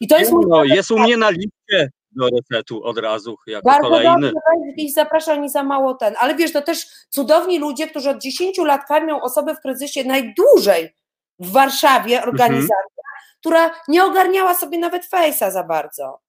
[0.00, 3.70] I to jest mój no, jest u mnie na liście do resetu od razu, jako
[3.70, 4.32] Bardzo kolejny.
[4.32, 6.14] dobrze, zapraszam, nie za mało ten.
[6.18, 10.94] Ale wiesz, to też cudowni ludzie, którzy od 10 lat karmią osoby w kryzysie najdłużej
[11.38, 13.02] w Warszawie, organizacja,
[13.40, 16.20] która nie ogarniała sobie nawet fejsa za bardzo.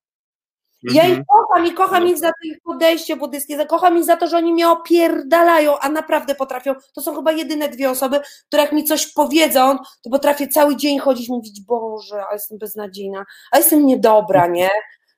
[0.84, 1.26] Ja ich Mhm.
[1.26, 4.38] kocham i kocham No ich za to ich podejście buddyjskie, kocham ich za to, że
[4.38, 8.84] oni mnie opierdalają, a naprawdę potrafią, to są chyba jedyne dwie osoby, które jak mi
[8.84, 14.48] coś powiedzą, to potrafię cały dzień chodzić mówić, Boże, a jestem beznadziejna, a jestem niedobra,
[14.57, 14.69] nie?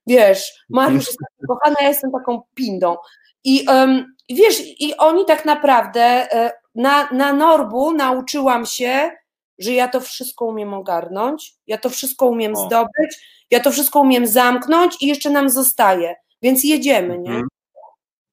[0.08, 2.98] Wiesz, Mariusz jest taki kochany, ja jestem taką pindą.
[3.44, 6.02] I um, wiesz, i oni tak naprawdę
[6.34, 9.12] e, na, na Norbu nauczyłam się,
[9.60, 12.66] że ja to wszystko umiem ogarnąć, ja to wszystko umiem O.
[12.66, 17.30] zdobyć, ja to wszystko umiem zamknąć i jeszcze nam zostaje, więc jedziemy, nie?
[17.30, 17.48] Mhm.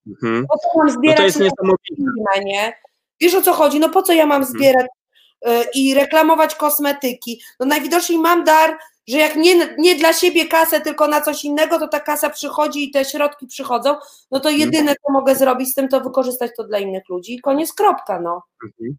[0.07, 0.47] Mhm.
[0.47, 2.45] Po co mam No zbierać to jest niesamowite.
[2.45, 2.73] nie?
[3.21, 3.81] Wiesz o co chodzi?
[3.81, 4.59] No po co ja mam Mhm.
[4.59, 4.87] zbierać
[5.47, 7.41] y, i reklamować kosmetyki?
[7.61, 8.79] No najwidoczniej mam dar,
[9.09, 12.85] że jak nie, nie dla siebie kasę, tylko na coś innego, to ta kasa przychodzi
[12.85, 13.95] i te środki przychodzą,
[14.31, 17.41] no to jedyne, co mogę zrobić z tym, to wykorzystać to dla innych ludzi i
[17.41, 18.43] koniec, kropka, no.
[18.65, 18.97] Mhm.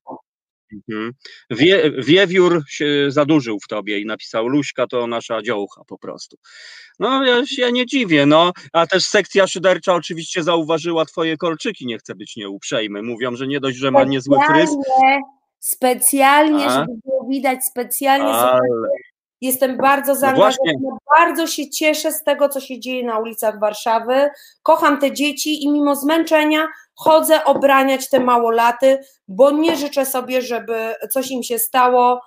[0.89, 1.11] Mhm.
[1.49, 6.37] Wie, wiewiór się zadłużył w tobie i napisał Luśka to nasza dziołcha po prostu.
[6.99, 11.97] No ja się nie dziwię, no, a też sekcja szydercza oczywiście zauważyła twoje kolczyki, nie
[11.97, 13.01] chcę być nieuprzejmy.
[13.01, 14.69] Mówią, że nie dość, że ma niezły frys,
[15.59, 18.59] Specjalnie, żeby było widać, specjalnie Ale-
[19.41, 24.29] Jestem bardzo No zaangażowana, bardzo się cieszę z tego, co się dzieje na ulicach Warszawy.
[24.63, 30.95] Kocham te dzieci i mimo zmęczenia chodzę obraniać te małolaty, bo nie życzę sobie, żeby
[31.11, 32.21] coś im się stało.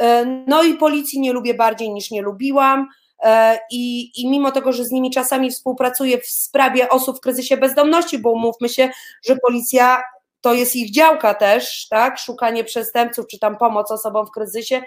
[0.00, 2.88] E, No i policji nie lubię bardziej niż nie lubiłam.
[3.22, 7.56] E, I, I mimo tego, że z nimi czasami współpracuję w sprawie osób w kryzysie
[7.56, 8.90] bezdomności, bo umówmy się,
[9.24, 10.02] że policja
[10.40, 12.18] to jest ich działka też, tak?
[12.18, 14.82] Szukanie przestępców czy tam pomoc osobom w kryzysie.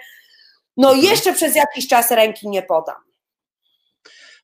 [0.76, 2.96] No jeszcze przez jakiś czas ręki nie podam.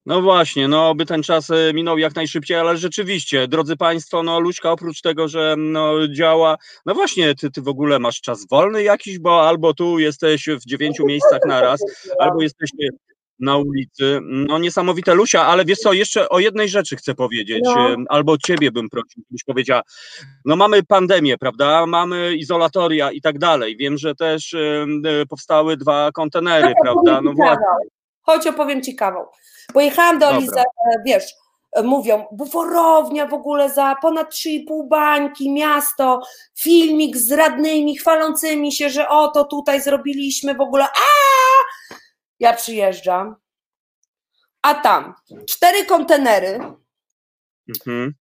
[0.06, 4.40] No właśnie, no by ten czas e, minął jak najszybciej, ale rzeczywiście, drodzy Państwo, no
[4.40, 6.56] Luśka oprócz tego, że no, działa,
[6.86, 10.66] no właśnie, ty, ty w ogóle masz czas wolny jakiś, bo albo tu jesteś w
[10.66, 11.80] dziewięciu miejscach na raz,
[12.18, 12.70] albo jesteś
[13.40, 14.20] na ulicy.
[14.22, 17.96] No niesamowite Lusia, ale wiesz co, jeszcze o jednej rzeczy chcę powiedzieć, No.
[18.08, 19.82] albo ciebie bym prosił, byś powiedziała.
[20.44, 23.76] No mamy pandemię, prawda, mamy izolatoria i tak dalej.
[23.76, 24.86] Wiem, że też e,
[25.28, 27.66] powstały dwa kontenery, prawda, no właśnie.
[28.22, 29.26] Chodź opowiem ci kawał.
[29.72, 30.38] Pojechałam do.
[30.40, 31.24] Liza, e, wiesz,
[31.72, 36.20] e, mówią, buforownia w ogóle za ponad 3,5 bańki, miasto,
[36.58, 41.08] filmik z radnymi chwalącymi się, że oto tutaj zrobiliśmy w ogóle, a
[42.40, 43.36] Ja przyjeżdżam,
[44.62, 45.14] a tam
[45.48, 46.60] cztery kontenery
[47.68, 48.14] Mhm.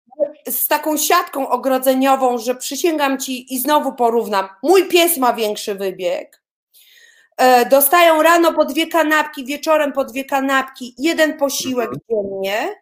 [0.48, 4.48] z taką siatką ogrodzeniową, że przysięgam ci i znowu porównam.
[4.64, 6.41] Mój pies ma większy wybieg.
[7.38, 12.76] E, Dostają rano po dwie kanapki, wieczorem po dwie kanapki, jeden posiłek dziennie,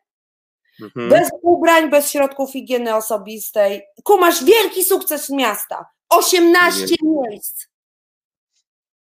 [0.81, 1.09] Mhm.
[1.09, 3.81] bez ubrań, bez środków higieny osobistej.
[4.03, 5.85] Kumasz wielki sukces miasta.
[6.09, 7.64] 18 miejsc.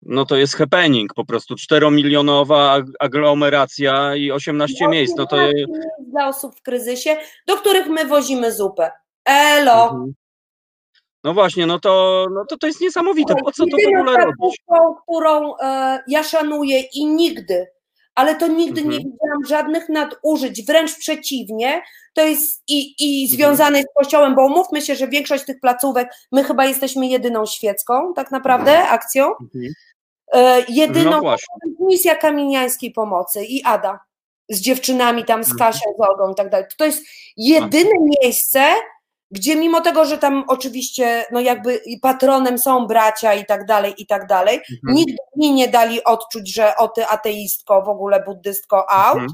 [0.01, 5.55] No to jest happening, po prostu czteromilionowa ag- aglomeracja i 18 miejsc, no to 18
[5.55, 5.71] miejsc
[6.11, 7.17] dla osób w kryzysie,
[7.47, 8.91] do których my wozimy zupę.
[9.25, 9.83] Elo.
[9.83, 10.13] Mhm.
[11.23, 14.57] No właśnie, no to, no to to jest niesamowite, po co to w ogóle robić?
[15.07, 17.67] którą e, ja szanuję i nigdy,
[18.15, 19.03] ale to nigdy nie Mhm.
[19.03, 21.81] widziałam żadnych nadużyć, wręcz przeciwnie,
[22.13, 23.37] to jest i, i Mhm.
[23.37, 28.13] związane z kościołem, bo umówmy się, że większość tych placówek, my chyba jesteśmy jedyną świecką,
[28.15, 29.73] tak naprawdę, akcją, Mhm.
[30.33, 33.99] E, jedyną No misja kamieniańskiej pomocy i Ada
[34.49, 35.71] z dziewczynami tam, z Mhm.
[35.71, 36.65] Kasią, z Olgą i tak dalej.
[36.77, 37.03] To jest
[37.37, 37.91] jedyne
[38.23, 38.73] miejsce,
[39.31, 44.05] gdzie mimo tego, że tam oczywiście no jakby patronem są bracia i tak dalej, i
[44.07, 44.95] tak dalej, Mhm.
[44.95, 49.13] nigdy mi nie dali odczuć, że o ty ateistko, w ogóle buddystko out.
[49.13, 49.29] Mhm.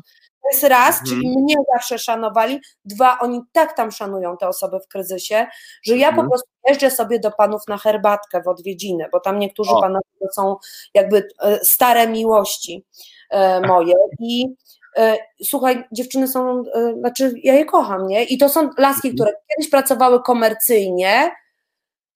[0.52, 1.06] To jest raz, Mhm.
[1.22, 2.62] czyli mnie zawsze szanowali.
[2.86, 5.48] Dwa, oni tak tam szanują te osoby w kryzysie,
[5.86, 6.30] że ja po Mhm.
[6.30, 9.82] prostu jeżdżę sobie do panów na herbatkę w odwiedziny, bo tam niektórzy O.
[9.82, 10.56] panowie to są
[10.94, 12.86] jakby e, stare miłości
[13.30, 14.46] e, moje i
[14.98, 16.64] e, słuchaj, dziewczyny są,
[17.00, 18.24] znaczy ja je kocham, nie?
[18.24, 19.16] I to są laski, Mhm.
[19.16, 21.32] które kiedyś pracowały komercyjnie,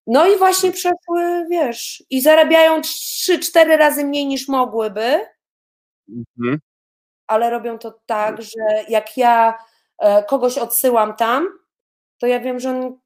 [0.07, 5.25] no i właśnie przeszły, wiesz, i zarabiają 3-4 razy mniej niż mogłyby,
[6.09, 6.59] Mhm.
[7.31, 9.53] Ale robią to tak, że jak ja
[9.99, 11.47] e, kogoś odsyłam tam,
[12.19, 12.97] to ja wiem, że on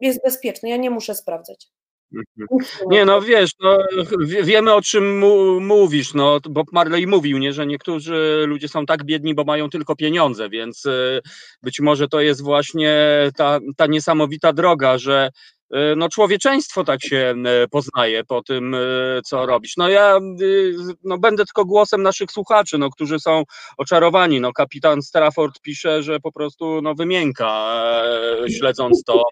[0.00, 1.66] jest bezpieczny, ja nie muszę sprawdzać.
[2.14, 2.68] Mhm.
[2.90, 3.78] Nie, no wiesz, no,
[4.20, 8.86] wie- wiemy o czym mu, mówisz, no, Bob Marley mówił, nie, że niektórzy ludzie są
[8.86, 11.20] tak biedni, bo mają tylko pieniądze, więc y,
[11.62, 12.96] być może to jest właśnie
[13.36, 15.30] ta, ta niesamowita droga, że
[15.96, 17.34] no, człowieczeństwo tak się
[17.64, 19.76] y, poznaje po tym, y, co robisz.
[19.76, 20.18] No ja
[21.04, 23.42] no, będę tylko głosem naszych słuchaczy, no, którzy są
[23.78, 24.40] oczarowani.
[24.40, 27.72] No, kapitan Strafford pisze, że po prostu no, wymięka,
[28.44, 29.22] e, śledząc to,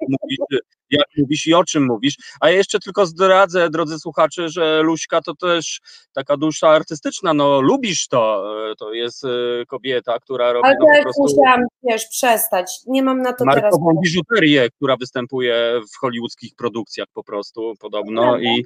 [0.00, 2.16] mówisz, jak mówisz i o czym mówisz.
[2.40, 5.80] A ja jeszcze tylko zdradzę, drodzy słuchacze, że Luśka to też
[6.12, 9.28] taka dusza artystyczna, no lubisz to, e, to jest e,
[9.66, 12.66] kobieta, która robi Ale no, po prostu musiałam, wiesz, przestać.
[12.86, 13.62] Nie mam na to teraz.
[13.62, 18.64] markową biżuterię, która występuje w hollywoodzkich produkcjach po prostu podobno i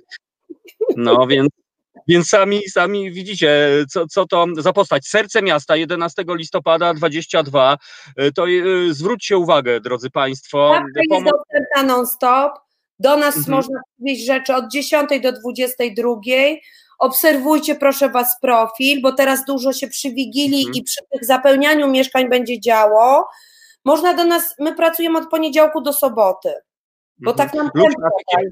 [0.97, 1.49] no więc
[2.09, 5.07] więc sami, sami widzicie, co, co to za postać.
[5.07, 7.79] Serce miasta 11 listopada 22.
[8.17, 8.51] E, To e,
[8.91, 10.71] zwróćcie uwagę, drodzy Państwo.
[10.75, 12.53] Stawka jest dostępna non-stop.
[12.99, 13.57] Do nas Mhm.
[13.57, 16.61] można wieść rzeczy od 10 do 22.
[16.99, 20.75] Obserwujcie proszę Was profil, bo teraz dużo się przy Wigilii Mhm.
[20.75, 23.29] i przy tych zapełnianiu mieszkań będzie działo.
[23.85, 26.53] Można do nas, my pracujemy od poniedziałku do soboty,
[27.19, 27.49] bo Mhm.
[27.49, 28.01] tak nam tempo
[28.35, 28.49] takie-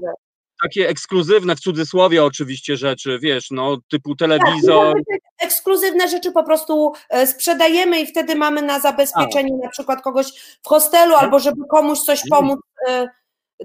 [0.63, 4.95] takie ekskluzywne w cudzysłowie oczywiście rzeczy, wiesz, no typu Tak, telewizor.
[4.95, 10.27] no, ekskluzywne rzeczy po prostu e, sprzedajemy i wtedy mamy na zabezpieczenie na przykład kogoś
[10.63, 13.07] w hostelu albo żeby komuś coś pomóc e,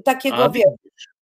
[0.05, 0.65] takiego, A, wiesz.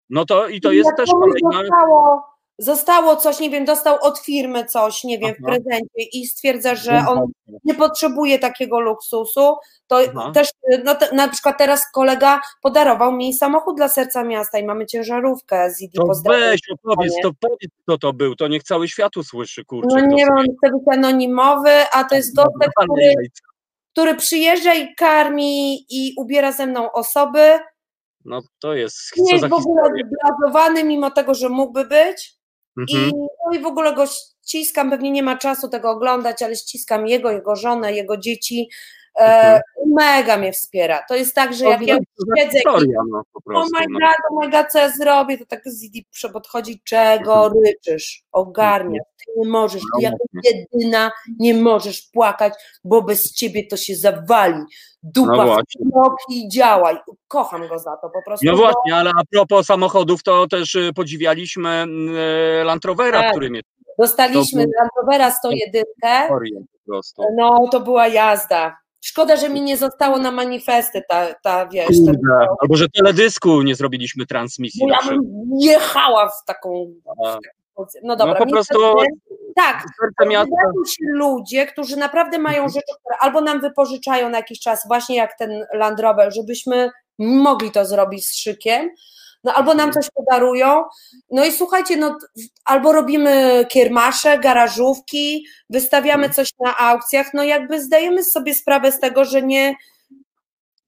[0.09, 1.59] No to i to jest też kolejna.
[1.61, 2.23] zostało
[2.59, 5.47] zostało coś, nie wiem, dostał od firmy coś, nie wiem, w Aha.
[5.47, 7.31] prezencie i stwierdza, że on
[7.63, 9.55] nie potrzebuje takiego luksusu,
[9.87, 10.31] to Aha.
[10.33, 10.47] też,
[10.83, 15.71] no te, na przykład teraz kolega podarował mi samochód dla serca miasta i mamy ciężarówkę
[15.73, 19.65] z ID To weź, opowiedz, to powiedz, kto to był, to niech cały świat usłyszy,
[19.65, 19.95] kurczę.
[19.95, 23.13] No nie wiem, chce być anonimowy, a to jest gotek, Ale który,
[23.91, 27.59] który przyjeżdża i karmi i ubiera ze mną osoby,
[28.25, 30.05] No to jest, nie jest w ogóle historia.
[30.07, 32.38] zblazowany, mimo tego, że mógłby być
[32.87, 33.11] i, Mhm.
[33.47, 37.31] no i w ogóle go ściskam, pewnie nie ma czasu tego oglądać, ale ściskam jego,
[37.31, 38.69] jego żonę, jego dzieci,
[39.15, 39.61] Mhm.
[39.95, 41.03] mega mnie wspiera.
[41.09, 41.97] To jest tak, że To jak ja
[42.37, 43.71] siedzę i historia, no po oh prostu.
[43.79, 43.99] my no.
[43.99, 49.05] god, oh my god, co ja zrobię, to tak z Zidi podchodzi, czego ryczysz, ogarniasz,
[49.25, 52.53] ty nie możesz, ty No jako jedyna nie możesz płakać,
[52.83, 54.65] bo bez ciebie to się zawali, No
[55.03, 58.45] dupa w nogi i działaj, kocham go za to po prostu.
[58.45, 61.85] No właśnie, ale a propos samochodów, to też y, podziwialiśmy
[62.61, 63.31] y, Land Rovera, Tak.
[63.31, 63.61] który mnie
[63.99, 65.83] Dostaliśmy To Land Rovera 101,
[66.21, 67.23] historię po prostu.
[67.37, 68.77] no to była jazda.
[69.01, 73.75] Szkoda, że mi nie zostało na manifesty ta, ta wiesz, Kurde, albo że teledysku nie
[73.75, 75.21] zrobiliśmy transmisji ja bym
[75.59, 76.85] jechała w taką,
[77.25, 77.37] A,
[78.03, 78.35] no dobra.
[78.35, 78.93] po prostu-
[79.55, 79.83] tak,
[80.17, 82.69] Pojawiają się ludzie, którzy naprawdę mają Mhm.
[82.69, 86.89] rzeczy, które albo nam wypożyczają na jakiś czas, właśnie jak ten Land Rover, żebyśmy
[87.19, 88.89] mogli to zrobić z szykiem,
[89.43, 89.93] no albo nam Mhm.
[89.93, 90.83] coś podarują.
[91.31, 92.17] No i słuchajcie, no
[92.65, 96.33] albo robimy kiermasze, garażówki, wystawiamy Mhm.
[96.33, 99.75] coś na aukcjach, no jakby zdajemy sobie sprawę z tego, że nie.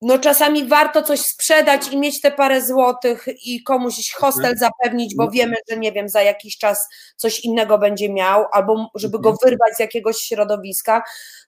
[0.04, 5.30] No czasami warto coś sprzedać i mieć te parę złotych i komuś hostel zapewnić, bo
[5.32, 9.76] wiemy, że nie wiem, za jakiś czas coś innego będzie miał, albo żeby go wyrwać
[9.76, 11.04] z jakiegoś środowiska.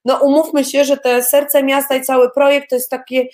[0.05, 3.25] No umówmy się, że te serce miasta i cały projekt to jest takie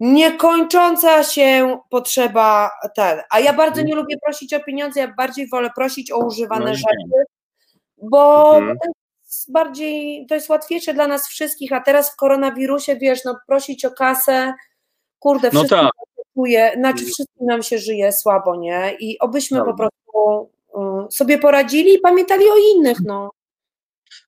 [0.00, 3.20] niekończąca się potrzeba ten.
[3.30, 6.74] A ja bardzo nie lubię prosić o pieniądze, ja bardziej wolę prosić o używane No
[6.74, 7.26] rzeczy,
[8.02, 8.78] bo Mhm.
[8.78, 8.88] to
[9.24, 13.84] jest bardziej, to jest łatwiejsze dla nas wszystkich, a teraz w koronawirusie, wiesz, no prosić
[13.84, 14.54] o kasę,
[15.18, 15.82] kurde, No wszystkim tak.
[15.82, 18.92] nam się czuje, znaczy wszystkim nam się żyje słabo, nie?
[19.00, 19.88] I obyśmy po Prawda.
[20.12, 20.50] prostu
[21.08, 23.30] y, sobie poradzili i pamiętali o innych, no.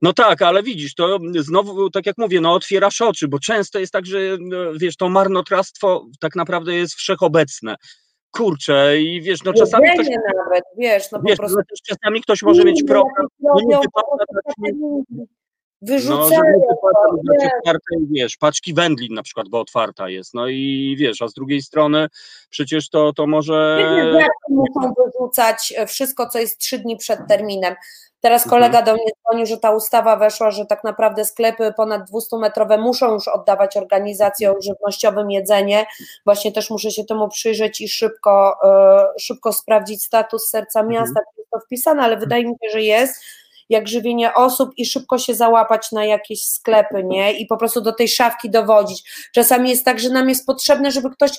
[0.02, 3.92] No tak, ale widzisz, to znowu, tak jak mówię, no otwierasz oczy, bo często jest
[3.92, 7.76] tak, że no, wiesz, to marnotrawstwo tak naprawdę jest wszechobecne.
[8.30, 11.56] Kurczę, i wiesz, no czasami ktoś, nawet, wiesz, no po wiesz, prostu.
[11.56, 14.24] no też czasami ktoś może mieć problem, no nie wypada
[15.82, 17.50] no, Wyrzucają że dać
[18.10, 18.36] wiesz.
[18.36, 22.08] paczki wędlin na przykład, bo otwarta jest, no i wiesz, a z drugiej strony
[22.50, 23.78] przecież to, to może...
[24.48, 27.74] Muszą wyrzucać e, wszystko, co jest trzy dni przed terminem.
[28.20, 28.50] Teraz Mhm.
[28.62, 33.12] kolega do mnie dzwonił, że ta ustawa weszła, że tak naprawdę sklepy ponad 200-metrowe muszą
[33.12, 35.86] już oddawać organizacjom żywnościowym jedzenie.
[36.24, 40.88] Właśnie też muszę się temu przyjrzeć i szybko, e, szybko sprawdzić status serca Mhm.
[41.00, 43.24] miasta, czy jest to wpisane, ale wydaje mi się, że jest
[43.68, 47.32] jak żywienie osób i szybko się załapać na jakieś sklepy, nie?
[47.32, 49.28] I po prostu do tej szafki dowodzić.
[49.34, 51.30] Czasami jest tak, że nam jest potrzebne, żeby ktoś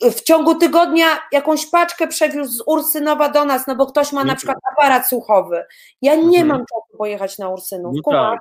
[0.00, 4.22] w ciągu tygodnia jakąś paczkę przewiózł z Ursynowa do nas, no bo ktoś ma na
[4.22, 4.36] Mhm.
[4.36, 5.64] przykład aparat słuchowy.
[6.02, 6.46] Ja nie Mhm.
[6.46, 7.94] mam czasu pojechać na Ursynów.
[8.06, 8.38] No tak.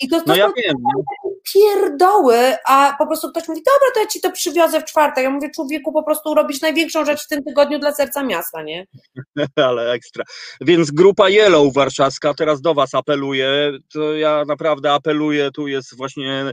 [0.00, 1.33] I to, to No ja są wiem, nie?
[1.52, 5.24] Pierdoły, a po prostu ktoś mówi, dobra, to ja ci to przywiozę w czwartek.
[5.24, 8.86] Ja mówię, człowieku, po prostu robisz największą rzecz w tym tygodniu dla serca miasta, nie?
[9.56, 10.24] ale ekstra.
[10.60, 13.72] Więc grupa Yellow warszawska teraz do Was apeluje.
[13.92, 16.52] To ja naprawdę apeluję, tu jest właśnie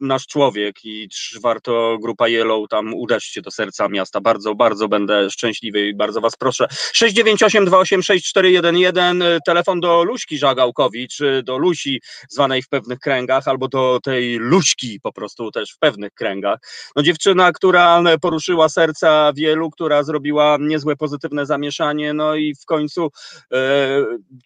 [0.00, 1.08] nasz człowiek i
[1.42, 4.20] warto grupa Yellow tam udać się do serca miasta.
[4.20, 6.66] Bardzo, bardzo będę szczęśliwy i bardzo Was proszę.
[6.70, 13.68] 698 286 411 telefon do Luśki Żagałkowicz, y, do Lusi zwanej w pewnych kręgach, albo
[13.68, 16.58] do tej Luśki po prostu też w pewnych kręgach.
[16.96, 23.10] No dziewczyna, która poruszyła serca wielu, która zrobiła niezłe pozytywne zamieszanie, no i w końcu
[23.52, 23.58] e,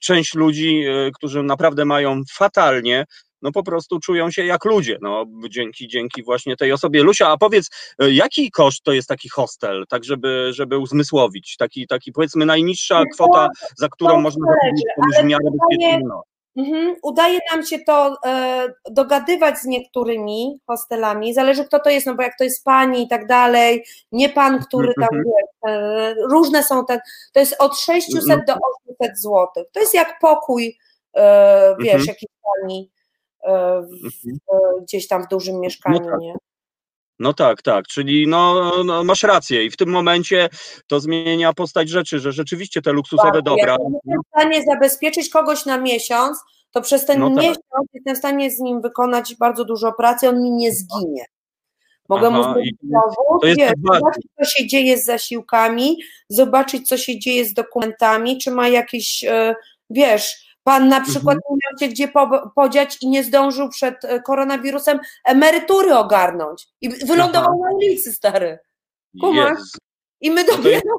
[0.00, 3.06] część ludzi, e, którzy naprawdę mają fatalnie,
[3.42, 7.02] no po prostu czują się jak ludzie, no dzięki, dzięki właśnie tej osobie.
[7.02, 11.86] Lusia, a powiedz, e, jaki koszt to jest taki hostel, tak żeby, żeby uzmysłowić, taki,
[11.86, 14.46] taki powiedzmy najniższa kwota, za którą to można
[14.96, 15.44] komuś w miarę
[16.04, 16.22] no.
[16.56, 16.96] Mhm.
[17.02, 22.22] Udaje nam się to e, dogadywać z niektórymi hostelami, zależy kto to jest, no bo
[22.22, 25.34] jak to jest pani i tak dalej, nie pan, który tam Mhm.
[25.68, 27.00] e, różne są te,
[27.32, 28.44] to jest od 600 Mhm.
[28.46, 28.54] do
[28.88, 29.48] 800 zł.
[29.72, 30.78] To jest jak pokój,
[31.16, 32.08] e, wiesz, Mhm.
[32.08, 32.90] jakiś pani
[33.44, 34.38] e, Mhm.
[34.52, 36.18] e, gdzieś tam w dużym mieszkaniu, tak.
[36.20, 36.34] nie?
[37.20, 40.48] No tak, tak, czyli no, no masz rację i w tym momencie
[40.86, 43.42] to zmienia postać rzeczy, że rzeczywiście te luksusowe Bardzo.
[43.42, 46.38] dobra, Jak jestem w stanie zabezpieczyć kogoś na miesiąc,
[46.70, 47.36] to przez ten No tak.
[47.36, 47.58] miesiąc
[47.94, 51.24] jestem w stanie z nim wykonać bardzo dużo pracy, on mi nie zginie.
[52.08, 55.96] Mogę Aha, mu zrobić dowód, tak zobaczyć, co się dzieje z zasiłkami,
[56.28, 59.54] zobaczyć, co się dzieje z dokumentami, czy ma jakieś, e,
[59.90, 61.40] wiesz, pan na przykład Mhm.
[61.50, 66.88] nie miał się gdzie po, podziać i nie zdążył przed e, koronawirusem emerytury ogarnąć i
[66.88, 67.70] wylądował Aha.
[67.70, 68.58] na ulicy, stary.
[69.20, 69.50] Kumasz?
[69.58, 69.78] Jezu.
[70.20, 70.96] I my No dopiero,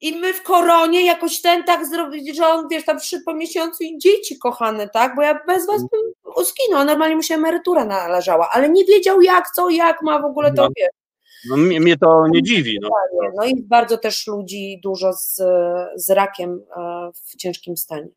[0.00, 3.84] i my w koronie jakoś ten tak zrobić, że on, wiesz, tam przyszedł po miesiącu
[3.84, 8.50] i dzieci kochane, tak, bo ja bez was bym uskinął, normalnie mu się emerytura należała,
[8.52, 10.68] ale nie wiedział jak, co, jak ma w ogóle to, No.
[10.76, 10.88] wiesz,
[11.50, 12.78] No, mnie, mnie to nie dziwi.
[12.82, 12.88] No.
[13.36, 15.42] no i bardzo też ludzi dużo z,
[15.96, 18.08] z rakiem e, w ciężkim stanie.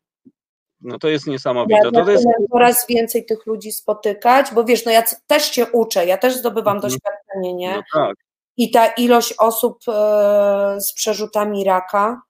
[0.84, 1.82] No to jest Ja niesamowite.
[1.82, 6.06] To, to jest, coraz więcej tych ludzi spotykać, bo wiesz, no ja też się uczę,
[6.06, 6.92] ja też zdobywam Mhm.
[6.92, 7.76] doświadczenie, nie?
[7.76, 8.16] no tak.
[8.56, 12.22] I ta ilość osób e, z przerzutami raka,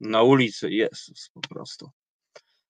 [0.00, 1.90] Na ulicy, Jezus, po prostu.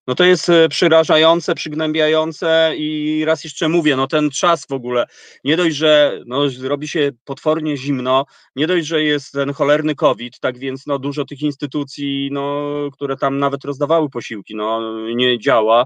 [0.06, 5.06] No to jest e, przerażające, przygnębiające i raz jeszcze mówię, no ten czas w ogóle,
[5.44, 8.24] nie dość, że no, robi się potwornie zimno,
[8.56, 13.16] nie dość, że jest ten cholerny COVID, tak więc no dużo tych instytucji, no, które
[13.16, 14.80] tam nawet rozdawały posiłki, no
[15.14, 15.84] nie działa.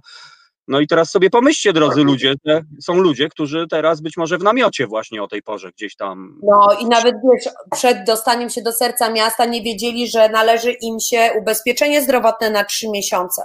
[0.68, 4.42] No i teraz sobie pomyślcie, drodzy ludzie, że są ludzie, którzy teraz być może w
[4.42, 8.72] namiocie właśnie o tej porze gdzieś tam No i nawet wiesz, przed dostaniem się do
[8.72, 13.42] serca miasta nie wiedzieli, że należy im się ubezpieczenie zdrowotne na trzy miesiące.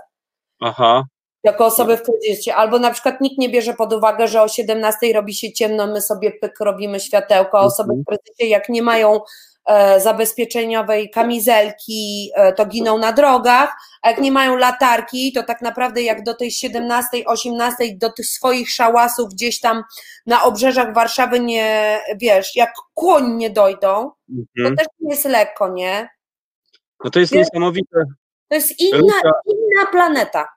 [0.61, 1.03] Aha,
[1.43, 2.55] Jako osoby w kryzysie.
[2.55, 6.01] Albo na przykład nikt nie bierze pod uwagę, że o 17 robi się ciemno, my
[6.01, 9.19] sobie pyk robimy światełko, a osoby w kryzysie jak nie mają
[9.65, 15.61] e, zabezpieczeniowej kamizelki, e, to giną na drogach, a jak nie mają latarki, to tak
[15.61, 19.83] naprawdę jak do tej 17, 18, do tych swoich szałasów gdzieś tam
[20.25, 24.75] na obrzeżach Warszawy nie, wiesz, jak kłoń nie dojdą, to mhm.
[24.75, 26.09] też nie jest lekko, nie?
[27.03, 28.03] no to jest niesamowite.
[28.51, 29.13] To jest inna,
[29.45, 30.47] inna planeta.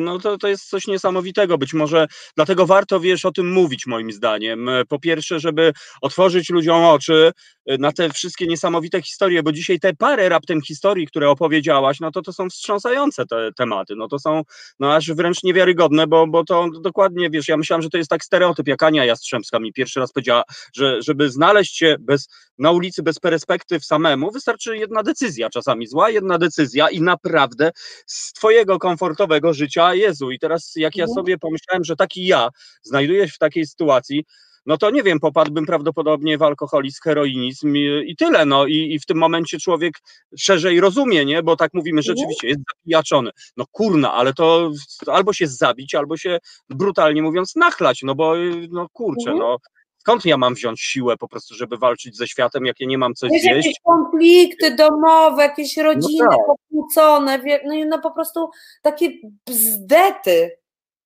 [0.00, 1.58] No to, to jest coś niesamowitego.
[1.58, 4.70] Być może dlatego warto, wiesz, o tym mówić, moim zdaniem.
[4.88, 7.32] Po pierwsze, żeby otworzyć ludziom oczy
[7.66, 12.10] e, na te wszystkie niesamowite historie, bo dzisiaj te parę raptem historii, które opowiedziałaś, no
[12.10, 13.94] to to są wstrząsające te tematy.
[13.96, 14.42] No to są
[14.80, 18.24] no aż wręcz niewiarygodne, bo, bo to dokładnie, wiesz, ja myślałem, że to jest tak
[18.24, 20.42] stereotyp, jak Ania Jastrzębska mi pierwszy raz powiedziała,
[20.76, 22.28] że żeby znaleźć się bez,
[22.58, 27.70] na ulicy bez perspektyw samemu, wystarczy jedna decyzja, czasami zła jedna decyzja i naprawdę
[28.06, 31.14] z twojego komfortowego życia, Jezu, i teraz jak ja Mhm.
[31.14, 32.48] sobie pomyślałem, że taki ja
[32.82, 34.24] znajduję się w takiej sytuacji,
[34.66, 38.98] no to nie wiem, popadłbym prawdopodobnie w alkoholizm, heroinizm i, i tyle, no i, i
[39.00, 39.94] w tym momencie człowiek
[40.38, 42.16] szerzej rozumie, nie, bo tak mówimy, Mhm.
[42.16, 44.70] rzeczywiście jest zapijaczony, no kurna, ale to
[45.06, 46.38] albo się zabić, albo się
[46.70, 48.34] brutalnie mówiąc nachlać, no bo
[48.70, 49.38] no kurczę, Mhm.
[49.38, 49.56] no
[50.04, 53.14] skąd ja mam wziąć siłę po prostu, żeby walczyć ze światem, jak ja nie mam
[53.14, 53.56] coś Wiesz, zjeść?
[53.66, 56.38] jakieś konflikty domowe, jakieś rodziny tak.
[56.46, 58.50] pokłócone, no i no po prostu
[58.82, 59.10] takie
[59.46, 60.50] bzdety,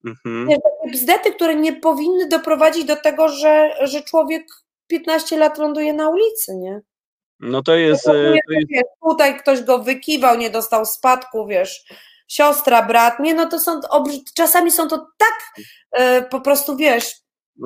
[0.05, 0.49] Mhm.
[0.49, 4.47] takie bzdety, które nie powinny doprowadzić do tego, że, że człowiek
[4.87, 6.81] 15 lat ląduje na ulicy, nie?
[7.41, 11.85] No to jest, e, to jest Wiesz, tutaj ktoś go wykiwał, nie dostał spadku, wiesz,
[12.29, 13.81] siostra, brat, nie, no to są,
[14.35, 17.15] czasami są to tak e, po prostu, wiesz,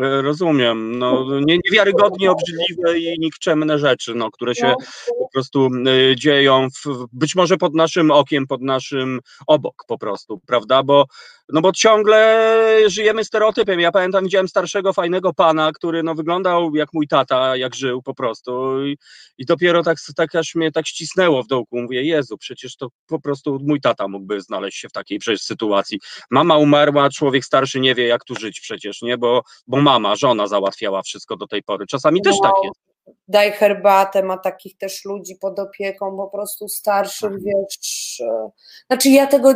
[0.00, 0.98] Rozumiem.
[0.98, 4.76] No, nie, niewiarygodnie obrzydliwe i nikczemne rzeczy, no, które się No.
[5.18, 10.40] po prostu e, dzieją, w, być może pod naszym okiem, pod naszym obok po prostu,
[10.46, 10.82] prawda?
[10.82, 11.04] Bo,
[11.52, 12.48] no bo ciągle
[12.86, 13.80] żyjemy stereotypem.
[13.80, 18.14] Ja pamiętam, widziałem starszego, fajnego pana, który no, wyglądał jak mój tata, jak żył po
[18.14, 18.98] prostu i,
[19.38, 21.80] i dopiero tak, tak aż mnie tak ścisnęło w dołku.
[21.80, 25.98] Mówię, Jezu, przecież to po prostu mój tata mógłby znaleźć się w takiej przecież sytuacji.
[26.30, 29.18] Mama umarła, człowiek starszy nie wie, jak tu żyć przecież, nie?
[29.18, 31.86] Bo, bo mama, żona załatwiała wszystko do tej pory.
[31.86, 32.48] Czasami też No.
[32.48, 32.91] tak jest.
[33.28, 37.42] Daj herbatę, ma takich też ludzi pod opieką, po prostu starszych, Mhm.
[37.44, 38.20] wiesz.
[38.20, 38.50] e,
[38.90, 39.52] Znaczy ja tego,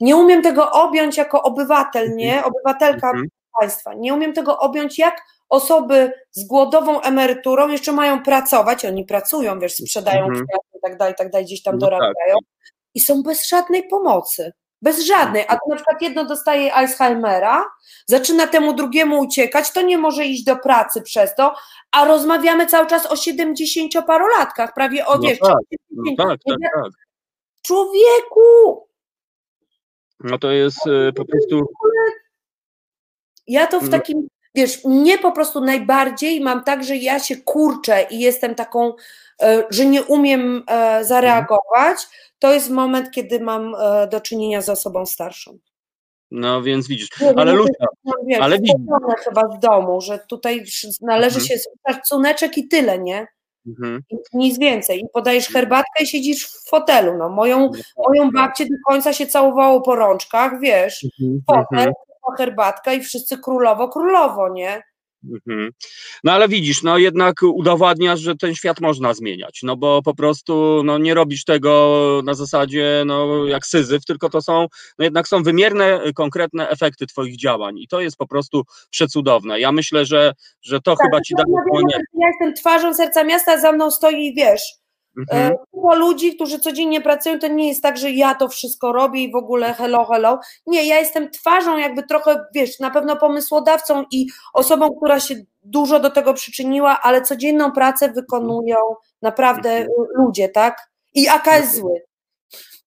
[0.00, 2.44] nie umiem tego objąć jako obywatel, nie?
[2.44, 3.28] Obywatelka Mhm.
[3.60, 3.94] państwa.
[3.94, 9.74] Nie umiem tego objąć, jak osoby z głodową emeryturą jeszcze mają pracować, oni pracują, wiesz,
[9.74, 10.46] sprzedają Mhm.
[10.46, 11.90] kwiaty i tak dalej, i tak dalej, gdzieś tam No tak.
[11.90, 12.36] dorabiają
[12.94, 14.52] i są bez żadnej pomocy.
[14.82, 17.64] Bez żadnej, a tu na przykład jedno dostaje Alzheimera,
[18.06, 21.54] zaczyna temu drugiemu uciekać, to nie może iść do pracy przez to,
[21.92, 26.18] a rozmawiamy cały czas o 70-parolatkach, prawie o No wiesz, tak, 70.
[26.18, 26.92] No tak, tak, tak.
[27.62, 28.86] Człowieku!
[30.20, 31.66] No to jest e, po prostu.
[33.46, 33.90] Ja to w No.
[33.90, 38.92] takim, wiesz, mnie po prostu najbardziej mam tak, że ja się kurczę i jestem taką,
[39.42, 41.98] e, że nie umiem e, zareagować.
[42.40, 45.58] To jest moment, kiedy mam e, do czynienia z osobą starszą.
[46.30, 47.08] No więc widzisz.
[47.20, 48.74] Nie Ale Lucia, No, wiesz, ale widzisz.
[49.24, 50.64] chyba z domu, że tutaj
[51.00, 51.46] należy Mhm.
[51.58, 53.26] się szacuneczek i tyle, nie?
[53.66, 54.02] mhm.
[54.32, 54.98] Nic więcej.
[55.00, 57.18] I podajesz herbatkę i siedzisz w fotelu.
[57.18, 57.70] No, moją,
[58.08, 61.40] moją babcię do końca się całowało po rączkach, wiesz, Mhm.
[61.46, 61.92] fotel,
[62.38, 64.82] herbatka i wszyscy królowo, królowo, nie?
[65.24, 65.70] Mhm.
[66.24, 70.82] No ale widzisz, no jednak udowadniasz, że ten świat można zmieniać, no bo po prostu
[70.84, 74.66] no, nie robisz tego na zasadzie no, jak syzyf, tylko to są,
[74.98, 79.60] no jednak są wymierne, konkretne efekty twoich działań i to jest po prostu przecudowne.
[79.60, 80.32] Ja myślę, że,
[80.62, 81.46] że to Tak, chyba ci daje
[82.14, 84.79] ja jestem twarzą serca miasta, za mną stoi, wiesz,
[85.32, 85.52] Mhm.
[85.52, 89.22] E, Kupa ludzi, którzy codziennie pracują, to nie jest tak, że ja to wszystko robię
[89.22, 90.38] i w ogóle hello, hello.
[90.66, 96.00] Nie, ja jestem twarzą, jakby trochę, wiesz, na pewno pomysłodawcą i osobą, która się dużo
[96.00, 98.76] do tego przyczyniła, ale codzienną pracę wykonują
[99.22, 99.88] naprawdę Mhm.
[100.14, 100.90] ludzie, tak?
[101.14, 102.00] I AK jest zły.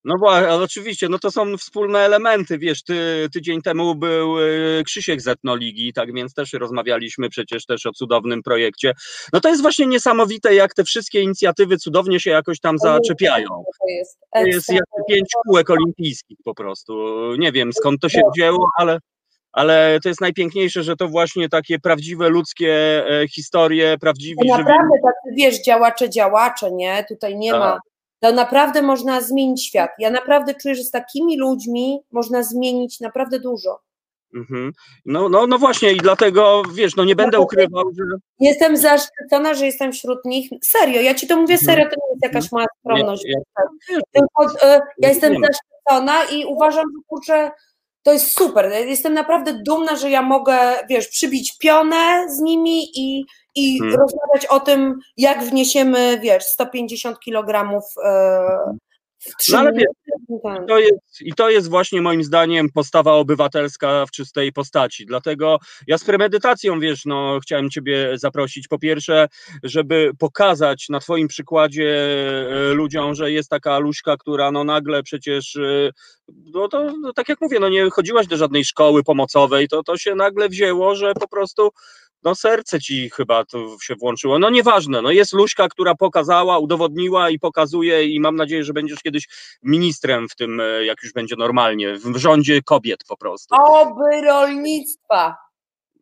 [0.04, 4.82] No bo ale oczywiście, no to są wspólne elementy, wiesz, ty, tydzień temu był y,
[4.86, 8.92] Krzysiek z Etnoligi, tak więc też rozmawialiśmy przecież też o cudownym projekcie.
[9.32, 13.48] No to jest właśnie niesamowite, jak te wszystkie inicjatywy cudownie się jakoś tam zaczepiają.
[13.48, 14.74] To jest, To jest ekstra.
[14.74, 16.94] jak pięć kółek olimpijskich po prostu.
[17.38, 18.98] Nie wiem skąd to się wzięło, ale,
[19.52, 24.94] ale to jest najpiękniejsze, że to właśnie takie prawdziwe ludzkie e, historie, prawdziwi, żywi Naprawdę,
[25.02, 27.04] tacy, wiesz, działacze, działacze, nie?
[27.08, 27.60] Tutaj nie Tak.
[27.60, 27.78] ma.
[28.20, 29.90] To naprawdę można zmienić świat.
[29.98, 33.80] Ja naprawdę czuję, że z takimi ludźmi można zmienić naprawdę dużo.
[34.36, 34.72] Mhm.
[35.06, 38.04] No, no, no właśnie i dlatego, wiesz, no nie będę ukrywał, że
[38.40, 40.50] Jestem zaszczycona, że jestem wśród nich.
[40.64, 41.66] Serio, ja ci to mówię Mhm.
[41.66, 43.24] serio, to nie jest jakaś moja skromność.
[43.24, 47.50] Nie, ja- Tylko e, ja jestem zaszczycona i uważam, że kurczę,
[48.04, 48.72] to jest super.
[48.86, 50.58] Jestem naprawdę dumna, że ja mogę,
[50.88, 53.24] wiesz, przybić pionę z nimi i,
[53.54, 54.00] i Mhm.
[54.00, 57.80] rozmawiać o tym, jak wniesiemy, wiesz, 150 kg
[59.52, 59.72] No ale.
[60.28, 65.06] I to, jest, I to jest właśnie moim zdaniem postawa obywatelska w czystej postaci.
[65.06, 69.28] Dlatego ja z premedytacją, wiesz, no, chciałem Ciebie zaprosić po pierwsze,
[69.62, 72.06] żeby pokazać na Twoim przykładzie
[72.50, 75.90] e, ludziom, że jest taka Luśka, która no nagle przecież, e,
[76.28, 79.96] no to no, tak jak mówię, no nie chodziłaś do żadnej szkoły pomocowej, to, to
[79.96, 81.70] się nagle wzięło, że po prostu
[82.24, 84.38] no serce ci chyba tu się włączyło.
[84.38, 89.00] No nieważne, no jest Luśka, która pokazała, udowodniła i pokazuje i mam nadzieję, że będziesz
[89.00, 89.28] kiedyś
[89.62, 93.54] ministrem w tym, e, jak już będzie normalnie, w rządzie kobiet po prostu.
[93.54, 95.43] Oby rolnictwa.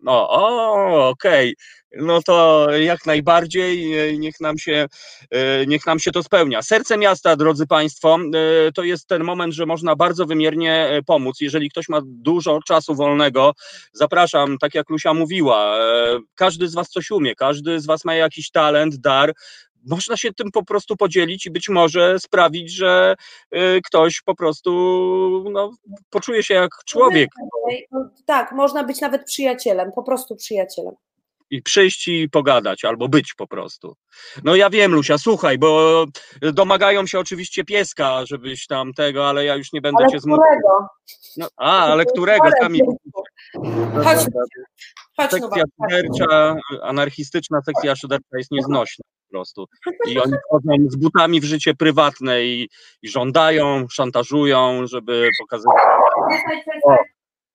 [0.03, 1.55] No, o, okej.
[1.97, 4.87] No to jak najbardziej e, niech nam, się,
[5.31, 6.63] e, niech nam się to spełnia.
[6.63, 11.41] Serce miasta, drodzy Państwo, e, to jest ten moment, że można bardzo wymiernie pomóc.
[11.41, 13.53] Jeżeli ktoś ma dużo czasu wolnego,
[13.93, 15.79] zapraszam, tak jak Lusia mówiła,
[16.35, 19.33] każdy z Was coś umie, każdy z Was ma jakiś talent, dar.
[19.87, 23.15] Można się tym po prostu podzielić i być może sprawić, że
[23.51, 24.71] e, ktoś po prostu
[25.53, 25.71] no,
[26.11, 27.29] poczuje się jak człowiek.
[27.93, 30.95] No, tak, można być nawet przyjacielem, po prostu przyjacielem.
[31.51, 33.97] i przyjść i pogadać, albo być po prostu.
[34.45, 36.05] No ja wiem, Lusia, słuchaj, bo
[36.41, 40.45] domagają się oczywiście pieska, żebyś tam tego, ale ja już nie będę Ale cię zmuszał.
[40.45, 40.89] którego?
[41.37, 42.81] No, a, ale którego sami.
[44.05, 44.19] Chodź,
[45.17, 49.67] chodź no, Sekcja szydercza, anarchistyczna sekcja szydercza jest nieznośna prostu.
[50.11, 52.69] I oni wchodzą z butami w życie prywatne i,
[53.03, 55.77] i żądają, szantażują, żeby pokazywać.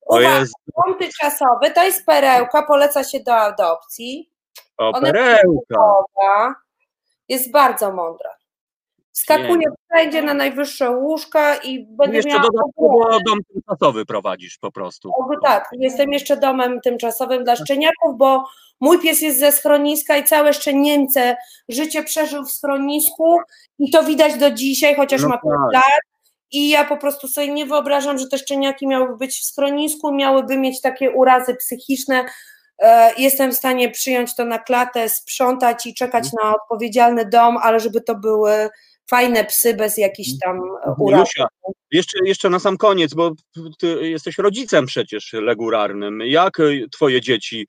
[0.07, 0.53] O Uwaga, jest,
[0.85, 4.31] punkty czasowy, to jest perełka, poleca się do adopcji.
[4.77, 6.55] o Ona perełka.
[7.29, 8.36] Jest bardzo mądra.
[9.17, 15.11] Skakuje wszędzie na najwyższe łóżka i będę Jeszcze miała dodatkowo dom tymczasowy prowadzisz po prostu.
[15.43, 18.43] Tak, jestem jeszcze domem tymczasowym dla szczeniaków, bo
[18.79, 21.37] mój pies jest ze schroniska i całe szczenięce
[21.69, 23.37] życie przeżył w schronisku
[23.79, 25.73] i to widać do dzisiaj, chociaż No ma 5 tak.
[25.73, 26.01] lat.
[26.51, 30.57] I ja po prostu sobie nie wyobrażam, że te szczeniaki miałyby być w schronisku, miałyby
[30.57, 32.25] mieć takie urazy psychiczne.
[32.79, 37.79] E, Jestem w stanie przyjąć to na klatę, sprzątać i czekać na odpowiedzialny dom, ale
[37.79, 38.69] żeby to były
[39.09, 41.33] fajne psy bez jakichś tam e, urazów.
[41.91, 43.31] Jeszcze, jeszcze na sam koniec, bo
[43.79, 46.19] ty jesteś rodzicem przecież legurarnym.
[46.25, 47.67] Jak y, twoje dzieci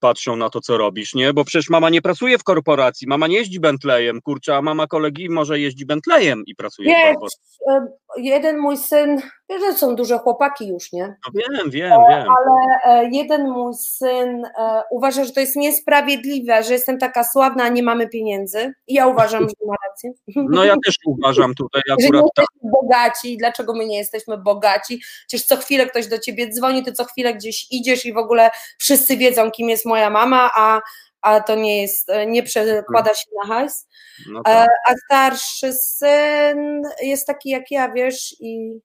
[0.00, 1.32] patrzą na to, co robisz, nie?
[1.32, 5.30] Bo przecież mama nie pracuje w korporacji, mama nie jeździ Bentleyem, kurczę, a mama kolegi
[5.30, 7.40] może jeździ Bentleyem i pracuje w Nie, korporacji.
[7.70, 7.86] e,
[8.16, 9.20] jeden mój syn,
[9.50, 11.02] wiesz, że są duże chłopaki już, nie?
[11.02, 12.26] No wiem, wiem, wiem.
[12.28, 12.54] Ale
[12.84, 17.68] e, jeden mój syn e, uważa, że to jest niesprawiedliwe, że jestem taka sławna, a
[17.68, 18.72] nie mamy pieniędzy.
[18.86, 20.12] I ja uważam, że ma rację.
[20.36, 22.46] No ja też uważam tutaj że nie akurat tak.
[22.62, 23.36] bogaci.
[23.36, 25.00] Dlaczego my nie jesteśmy bogaci?
[25.26, 28.50] Przecież co chwilę ktoś do ciebie dzwoni, ty co chwilę gdzieś idziesz i w ogóle
[28.78, 30.80] wszyscy wiedzą, kim jest moja mama, a,
[31.22, 33.88] a to nie jest, e, nie przekłada się na hajs.
[34.30, 34.68] No E, tak.
[34.86, 38.80] A starszy syn jest taki jak ja, wiesz, i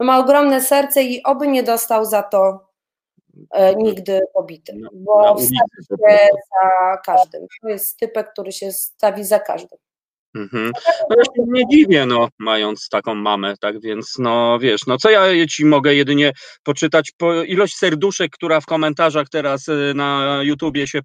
[0.00, 2.68] ma ogromne serce i oby nie dostał za to
[3.50, 7.46] e, nigdy pobity, bo wstawi się za każdym.
[7.62, 9.78] To jest typek, który się stawi za każdym.
[10.34, 10.72] Mhm.
[11.10, 15.10] No ja się nie dziwię, no, mając taką mamę, tak więc, no wiesz, no co
[15.10, 16.32] ja ci mogę jedynie
[16.62, 21.00] poczytać, po ilość serduszek, która w komentarzach teraz y, na YouTubie się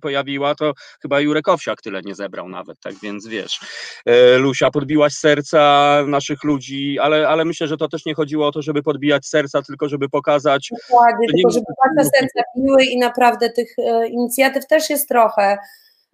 [0.00, 0.72] pojawiła, to
[1.02, 3.60] chyba Jurek Owsiak tyle nie zebrał nawet, tak więc wiesz,
[4.06, 5.60] e, Lusia, podbiłaś serca
[6.06, 9.62] naszych ludzi, ale, ale myślę, że to też nie chodziło o to, żeby podbijać serca,
[9.62, 10.70] tylko żeby pokazać...
[10.90, 11.66] Dokładnie, tylko żeby
[11.96, 15.58] wasze serca biły i naprawdę tych e, inicjatyw też jest trochę.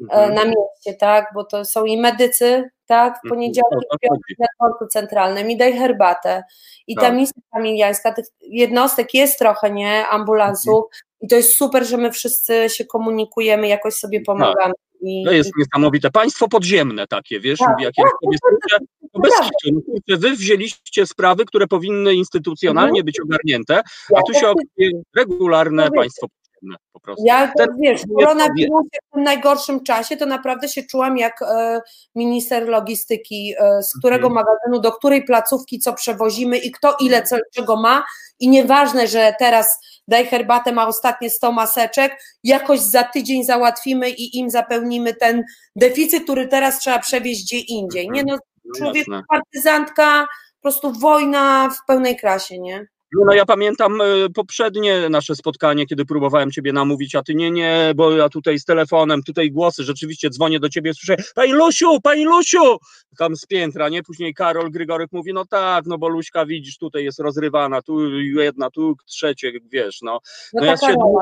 [0.01, 0.35] E, Mhm.
[0.35, 3.29] na mieście, tak, bo to są i medycy, tak, w Mhm.
[3.31, 4.35] poniedziałek chodzi.
[4.39, 6.43] na dworcu centralnym i daj herbatę.
[6.87, 7.15] I ta Tak.
[7.15, 10.85] misja familiańska, tych jednostek jest trochę, nie, ambulansów
[11.21, 14.75] i to jest super, że my wszyscy się komunikujemy, jakoś sobie pomagamy.
[15.01, 16.11] I, To jest i, niesamowite.
[16.11, 19.83] Państwo podziemne takie, wiesz, Tak, jakie sobie słyszę, to bez kitu.
[20.09, 23.83] No, Wy wzięliście sprawy, które powinny instytucjonalnie być ogarnięte,
[24.17, 26.46] a tu się tak- okazuje regularne No państwo podziemne
[26.93, 27.25] po prostu.
[27.27, 31.81] Ja, Ten- wiesz, koronawirusie w tym najgorszym czasie to naprawdę się czułam jak e,
[32.15, 34.45] minister logistyki, e, z którego Mhm.
[34.47, 38.05] magazynu, do której placówki co przewozimy i kto ile co, czego ma
[38.41, 39.67] i nieważne, że teraz
[40.09, 45.45] daj herbatę ma ostatnie 100 maseczek, jakoś za tydzień załatwimy i im zapełnimy ten
[45.77, 48.11] deficyt, który teraz trzeba przewieźć gdzie indziej.
[48.11, 50.27] Nie no, No człowiek, partyzantka,
[50.57, 52.87] po prostu wojna w pełnej krasie, nie?
[53.13, 54.05] No, ja pamiętam e,
[54.35, 58.65] poprzednie nasze spotkanie, kiedy próbowałem ciebie namówić, a ty nie, nie, bo ja tutaj z
[58.65, 62.77] telefonem, tutaj głosy, rzeczywiście dzwonię do ciebie, słyszę, pani Lusiu, pani Lusiu,
[63.19, 64.03] tam z piętra, nie?
[64.03, 68.71] Później Karol Grygoryk mówi, no tak, no bo Luśka widzisz, tutaj jest rozrywana, tu jedna,
[68.71, 70.21] tu trzecie, wiesz, no.
[70.53, 71.21] No, No ja się rola.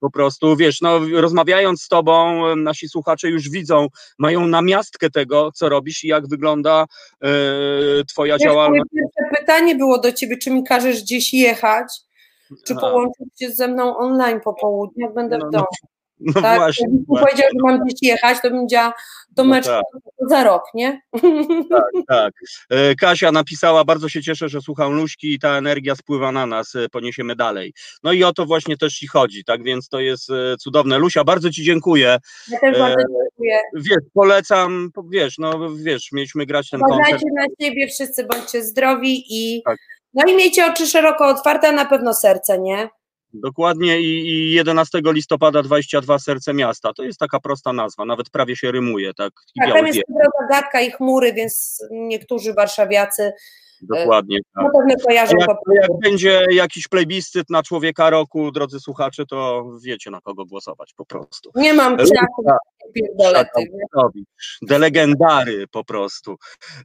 [0.00, 3.86] Po prostu, wiesz, no rozmawiając z tobą, nasi słuchacze już widzą,
[4.18, 6.86] mają namiastkę tego, co robisz i jak wygląda
[7.22, 7.28] e,
[8.08, 8.84] twoja Wiesz, moje działalność.
[8.94, 11.86] pierwsze pytanie było do ciebie, czy mi każesz gdzieś jechać,
[12.66, 15.64] czy połączyć się ze mną online po południu, jak będę No, w domu.
[15.82, 15.88] no
[16.34, 16.58] tak?
[16.58, 16.86] właśnie.
[17.06, 17.26] Właśnie.
[17.26, 18.92] powiedział, że mam gdzieś jechać, to bym powiedziała,
[19.36, 19.84] to No mecz tak.
[20.28, 21.00] za rok, nie?
[22.08, 22.32] Tak.
[22.70, 26.74] E, Kasia napisała, bardzo się cieszę, że słucham Luśki i ta energia spływa na nas,
[26.74, 27.72] e, poniesiemy dalej.
[28.02, 30.98] No i o to właśnie też ci chodzi, tak więc to jest e, cudowne.
[30.98, 32.18] Lusia, bardzo ci dziękuję.
[32.50, 33.58] Ja też bardzo dziękuję.
[33.74, 37.00] Wiesz, polecam, po- wiesz, no wiesz, mieliśmy grać ten koncert.
[37.00, 39.78] Uważajcie na siebie, wszyscy bądźcie zdrowi i Tak.
[40.14, 42.88] no i miejcie oczy szeroko otwarte, a na pewno serce, nie?
[43.42, 46.92] Dokładnie i, i 11 listopada 22 Serce Miasta.
[46.92, 49.32] To jest taka prosta nazwa, nawet prawie się rymuje, tak?
[49.60, 53.32] Tak, tam jest dobra zagadka i chmury, więc niektórzy warszawiacy
[53.82, 54.38] dokładnie.
[54.54, 54.64] Tak.
[54.64, 59.64] na pewno kojarzą Jak, po jak będzie jakiś plebiscyt na człowieka roku, drodzy słuchacze, to
[59.82, 61.50] wiecie na kogo głosować po prostu.
[61.54, 62.12] Nie mam czasu,
[62.94, 63.60] pierdolety.
[63.60, 63.66] nie?
[63.82, 64.28] Szakałowicz,
[64.62, 66.36] De legendary po prostu.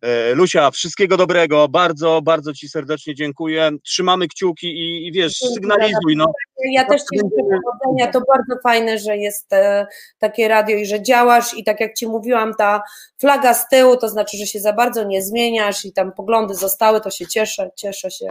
[0.02, 3.72] E, Lusia, wszystkiego dobrego, bardzo, bardzo Ci serdecznie dziękuję.
[3.84, 6.26] Trzymamy kciuki i, i wiesz, sygnalizuj, no.
[6.72, 8.12] Ja też Ci życzę.
[8.14, 9.88] To bardzo fajne, że jest e,
[10.20, 11.54] takie radio i że działasz.
[11.58, 12.82] I tak jak Ci mówiłam, ta
[13.20, 17.02] flaga z tyłu to znaczy, że się za bardzo nie zmieniasz i tam poglądy zostały,
[17.02, 18.28] to się cieszę, cieszę się.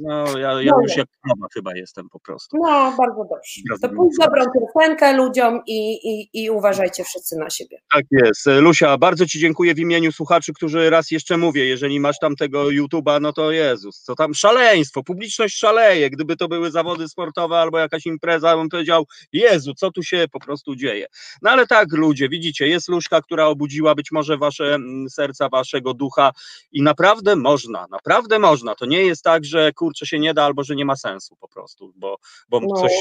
[0.00, 0.82] No ja, ja No.
[0.82, 2.56] już jak krowa chyba jestem po prostu.
[2.62, 3.78] No, bardzo dobrze.
[3.82, 7.78] To pójdź dobrą piosenkę ludziom i, i, i uważajcie wszyscy na siebie.
[7.94, 8.46] Tak jest.
[8.46, 12.36] E, Lusia, bardzo Ci dziękuję w imieniu słuchaczy, którzy raz jeszcze mówię, jeżeli masz tam
[12.36, 16.10] tego YouTube'a, no to Jezus, co tam szaleństwo, publiczność szaleje.
[16.10, 20.40] Gdyby to były zawody sportowe albo jakaś impreza, bym powiedział, Jezu, co tu się po
[20.40, 21.06] prostu dzieje.
[21.42, 25.94] No ale tak, ludzie, widzicie, jest Luszka, która obudziła być może Wasze mm, serca, Waszego
[25.94, 26.32] ducha
[26.72, 28.74] i naprawdę można, naprawdę można.
[28.74, 31.48] To nie jest tak, że kurczę się nie da albo że nie ma sensu po
[31.48, 32.16] prostu, bo,
[32.48, 32.80] bo No.
[32.80, 32.92] coś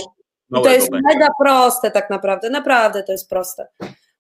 [0.64, 1.08] to jest będzie.
[1.14, 3.68] mega proste tak naprawdę, naprawdę to jest proste.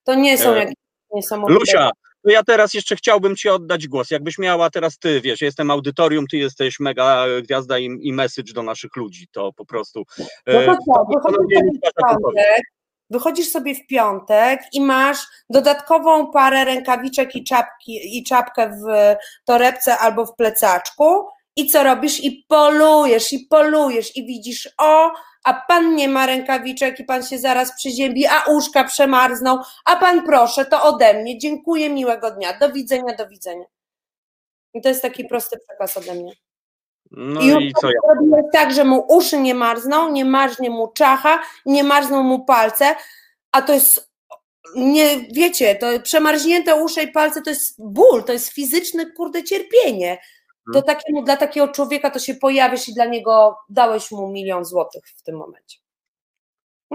[0.04, 0.76] To nie są E, jakieś
[1.14, 1.60] niesamowite...
[1.60, 1.90] Lusia,
[2.24, 4.12] to ja teraz jeszcze chciałbym Ci oddać głos.
[4.12, 8.64] Jakbyś miała teraz Ty, wiesz, jestem audytorium, Ty jesteś mega gwiazda i, i message do
[8.64, 10.04] naszych ludzi, to po prostu...
[10.48, 12.62] No to e, co, wychodzisz sobie w piątek,
[13.10, 15.18] wychodzisz sobie w piątek i masz
[15.50, 19.16] dodatkową parę rękawiczek i, czapki, i czapkę w
[19.46, 22.20] torebce albo w plecaczku i co robisz?
[22.24, 25.12] I polujesz, i polujesz i widzisz, o,
[25.44, 30.26] a pan nie ma rękawiczek i pan się zaraz przyziębi, a uszka przemarzną, a pan
[30.26, 33.66] proszę, to ode mnie, dziękuję, miłego dnia, do widzenia, do widzenia.
[34.74, 36.34] I to jest taki prosty przekaz ode mnie.
[37.12, 38.00] No I i co ja?
[38.06, 42.96] zrobiłeś tak, że mu uszy nie marzną, nie marznie mu czacha, nie marzną mu palce,
[43.52, 44.12] a to jest,
[44.76, 50.18] nie wiecie, to przemarznięte uszy i palce to jest ból, to jest fizyczne, kurde, cierpienie.
[50.74, 50.86] To Mhm.
[50.86, 55.24] takiemu, dla takiego człowieka to się pojawisz i dla niego dałeś mu milion złotych w
[55.24, 55.78] tym momencie.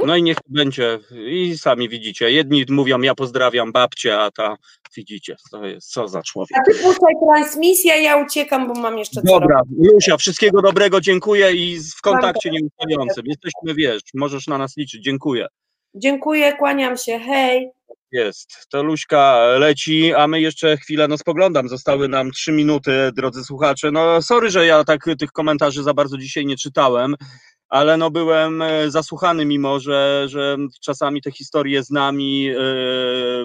[0.04, 0.98] No i niech będzie,
[1.28, 4.56] i sami widzicie, jedni mówią, ja pozdrawiam babcię, a ta,
[4.96, 6.58] widzicie, to jest, co za człowiek.
[6.58, 9.62] A ty puszczaj transmisję, ja uciekam, bo mam jeszcze Dobra.
[9.78, 13.24] Lusia, wszystkiego dobrego, dziękuję i w kontakcie nieustającym.
[13.26, 15.46] Jesteśmy, wiesz, możesz na nas liczyć, dziękuję.
[15.94, 17.70] Dziękuję, kłaniam się, hej.
[18.16, 18.66] Jest.
[18.70, 23.90] To Luśka leci, a my jeszcze chwilę, no spoglądam, zostały nam trzy minuty, drodzy słuchacze.
[23.90, 27.14] No sorry, że ja tak tych komentarzy za bardzo dzisiaj nie czytałem,
[27.68, 32.54] ale no byłem e, zasłuchany, mimo że, że czasami te historie z nami, e,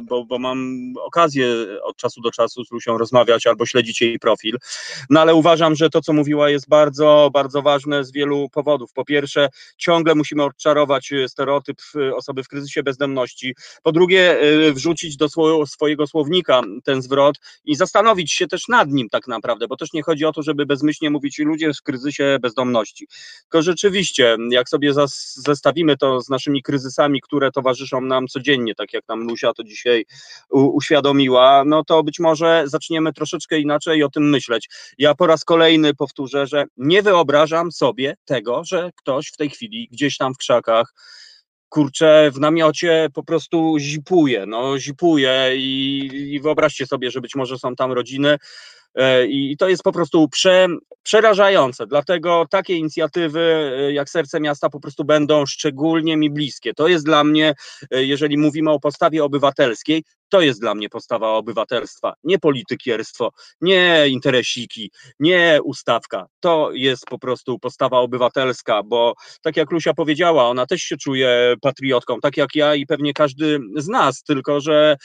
[0.03, 1.47] bo, bo mam okazję
[1.83, 4.57] od czasu do czasu z Lusią rozmawiać albo śledzić jej profil.
[5.09, 8.93] No ale uważam, że to, co mówiła, jest bardzo, bardzo ważne z wielu powodów.
[8.93, 11.77] Po pierwsze, ciągle musimy odczarować stereotyp
[12.15, 13.55] osoby w kryzysie bezdomności.
[13.83, 15.27] Po drugie, e, wrzucić do
[15.67, 17.35] swojego słownika ten zwrot
[17.65, 20.65] i zastanowić się też nad nim tak naprawdę, bo też nie chodzi o to, żeby
[20.65, 23.07] bezmyślnie mówić ludzie w kryzysie bezdomności.
[23.41, 24.93] Tylko rzeczywiście, rzeczywiście, jak sobie
[25.35, 30.05] zestawimy to z naszymi kryzysami, które towarzyszą nam codziennie, tak jak nam Lusia to dzisiaj
[30.49, 34.69] uświadomiła, no to być może zaczniemy troszeczkę inaczej o tym myśleć.
[34.97, 39.87] Ja po raz kolejny powtórzę, że nie wyobrażam sobie tego, że ktoś w tej chwili
[39.91, 40.93] gdzieś tam w krzakach
[41.69, 47.57] kurczę, w namiocie po prostu zipuje, no zipuje i, i wyobraźcie sobie, że być może
[47.57, 48.37] są tam rodziny,
[49.27, 50.67] I to jest po prostu prze,
[51.03, 51.87] przerażające.
[51.87, 53.39] Dlatego takie inicjatywy
[53.77, 56.73] e, jak Serce Miasta po prostu będą szczególnie mi bliskie.
[56.73, 57.53] To jest dla mnie,
[57.91, 63.31] e, jeżeli mówimy o postawie obywatelskiej, to jest dla mnie postawa obywatelstwa, nie politykierstwo,
[63.61, 66.25] nie interesiki, nie ustawka.
[66.39, 71.55] To jest po prostu postawa obywatelska, bo tak jak Lusia powiedziała, ona też się czuje
[71.61, 74.97] patriotką, tak jak ja i pewnie każdy z nas, tylko że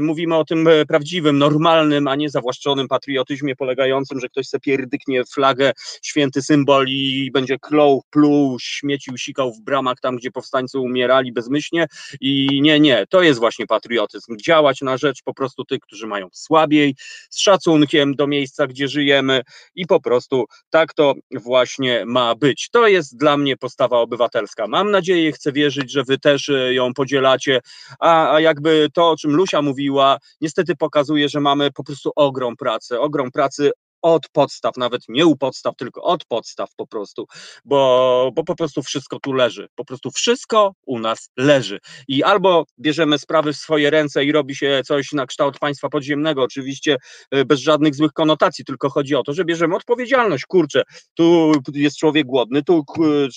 [0.00, 5.72] mówimy o tym prawdziwym, normalnym, a nie zawłaszczonym patriotyzmie polegającym, że ktoś sobie pierdyknie flagę,
[6.02, 11.86] święty symbol i będzie klął, pluł, śmiecił, sikał w bramach tam, gdzie powstańcy umierali bezmyślnie
[12.20, 16.28] i nie, nie, to jest właśnie patriotyzm, działać na rzecz po prostu tych, którzy mają
[16.32, 16.94] słabiej,
[17.30, 19.42] z szacunkiem do miejsca, gdzie żyjemy
[19.74, 22.68] i po prostu tak to właśnie ma być.
[22.70, 24.66] To jest dla mnie postawa obywatelska.
[24.66, 27.60] Mam nadzieję, chcę wierzyć, że wy też e, ją podzielacie,
[28.00, 32.56] a, a jakby to, o czym Lusia mówiła, niestety pokazuje, że mamy po prostu ogrom
[32.56, 33.70] pracy, ogrom pracy
[34.02, 37.26] od podstaw, nawet nie u podstaw, tylko od podstaw po prostu,
[37.64, 39.68] bo, bo po prostu wszystko tu leży.
[39.74, 41.78] Po prostu wszystko u nas leży.
[42.08, 46.42] I albo bierzemy sprawy w swoje ręce i robi się coś na kształt państwa podziemnego,
[46.42, 46.96] oczywiście
[47.30, 50.44] e, bez żadnych złych konotacji, tylko chodzi o to, że bierzemy odpowiedzialność.
[50.46, 50.82] Kurczę,
[51.14, 52.84] tu jest człowiek głodny, tu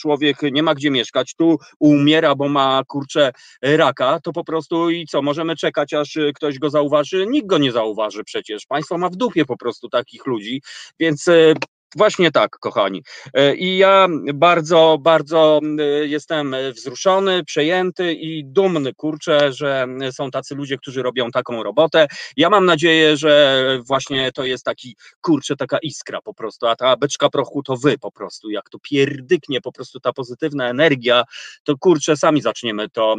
[0.02, 3.32] człowiek nie ma gdzie mieszkać, tu umiera, bo ma kurczę
[3.62, 7.28] raka, to po prostu i co, możemy czekać, aż ktoś go zauważy?
[7.28, 8.66] Nikt go nie zauważy przecież.
[8.66, 10.55] Państwo ma w dupie po prostu takich ludzi
[11.00, 11.54] więc e,
[11.96, 13.04] Właśnie tak, kochani.
[13.34, 20.56] E, I ja bardzo, bardzo e, jestem wzruszony, przejęty i dumny, kurczę, że są tacy
[20.56, 22.08] ludzie, którzy robią taką robotę.
[22.38, 26.98] Ja mam nadzieję, że właśnie to jest taki, kurczę, taka iskra po prostu, a ta
[26.98, 28.50] beczka prochu to wy po prostu.
[28.50, 31.24] Jak to pierdyknie po prostu ta pozytywna energia,
[31.64, 33.16] to kurczę, sami zaczniemy to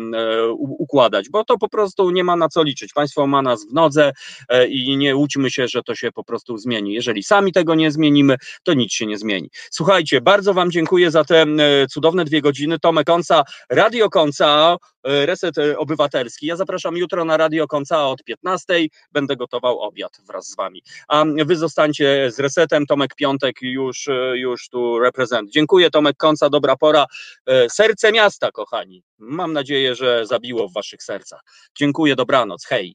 [0.58, 2.92] układać, bo to po prostu nie ma na co liczyć.
[2.92, 4.12] Państwo ma nas w nodze
[4.68, 6.92] i nie łudźmy się, że to się po prostu zmieni.
[6.92, 8.36] Jeżeli sami tego nie zmienimy,
[8.66, 9.50] to nic się nie zmieni.
[9.70, 11.46] Słuchajcie, bardzo Wam dziękuję za te
[11.90, 12.78] cudowne dwie godziny.
[12.78, 16.46] Tomek Konca, Radio Konca, e, Reset e, Obywatelski.
[16.46, 18.74] Ja zapraszam jutro na Radio Konca od 15.
[19.12, 20.82] Będę gotował obiad wraz z Wami.
[21.08, 22.86] A Wy zostańcie z Resetem.
[22.86, 25.50] Tomek Piątek już, e, już tu reprezent.
[25.50, 27.06] Dziękuję Tomek Konca, dobra pora.
[27.68, 29.02] Serce miasta, kochani.
[29.18, 31.40] Mam nadzieję, że zabiło w Waszych sercach.
[31.78, 32.66] Dziękuję, dobranoc.
[32.66, 32.94] Hej.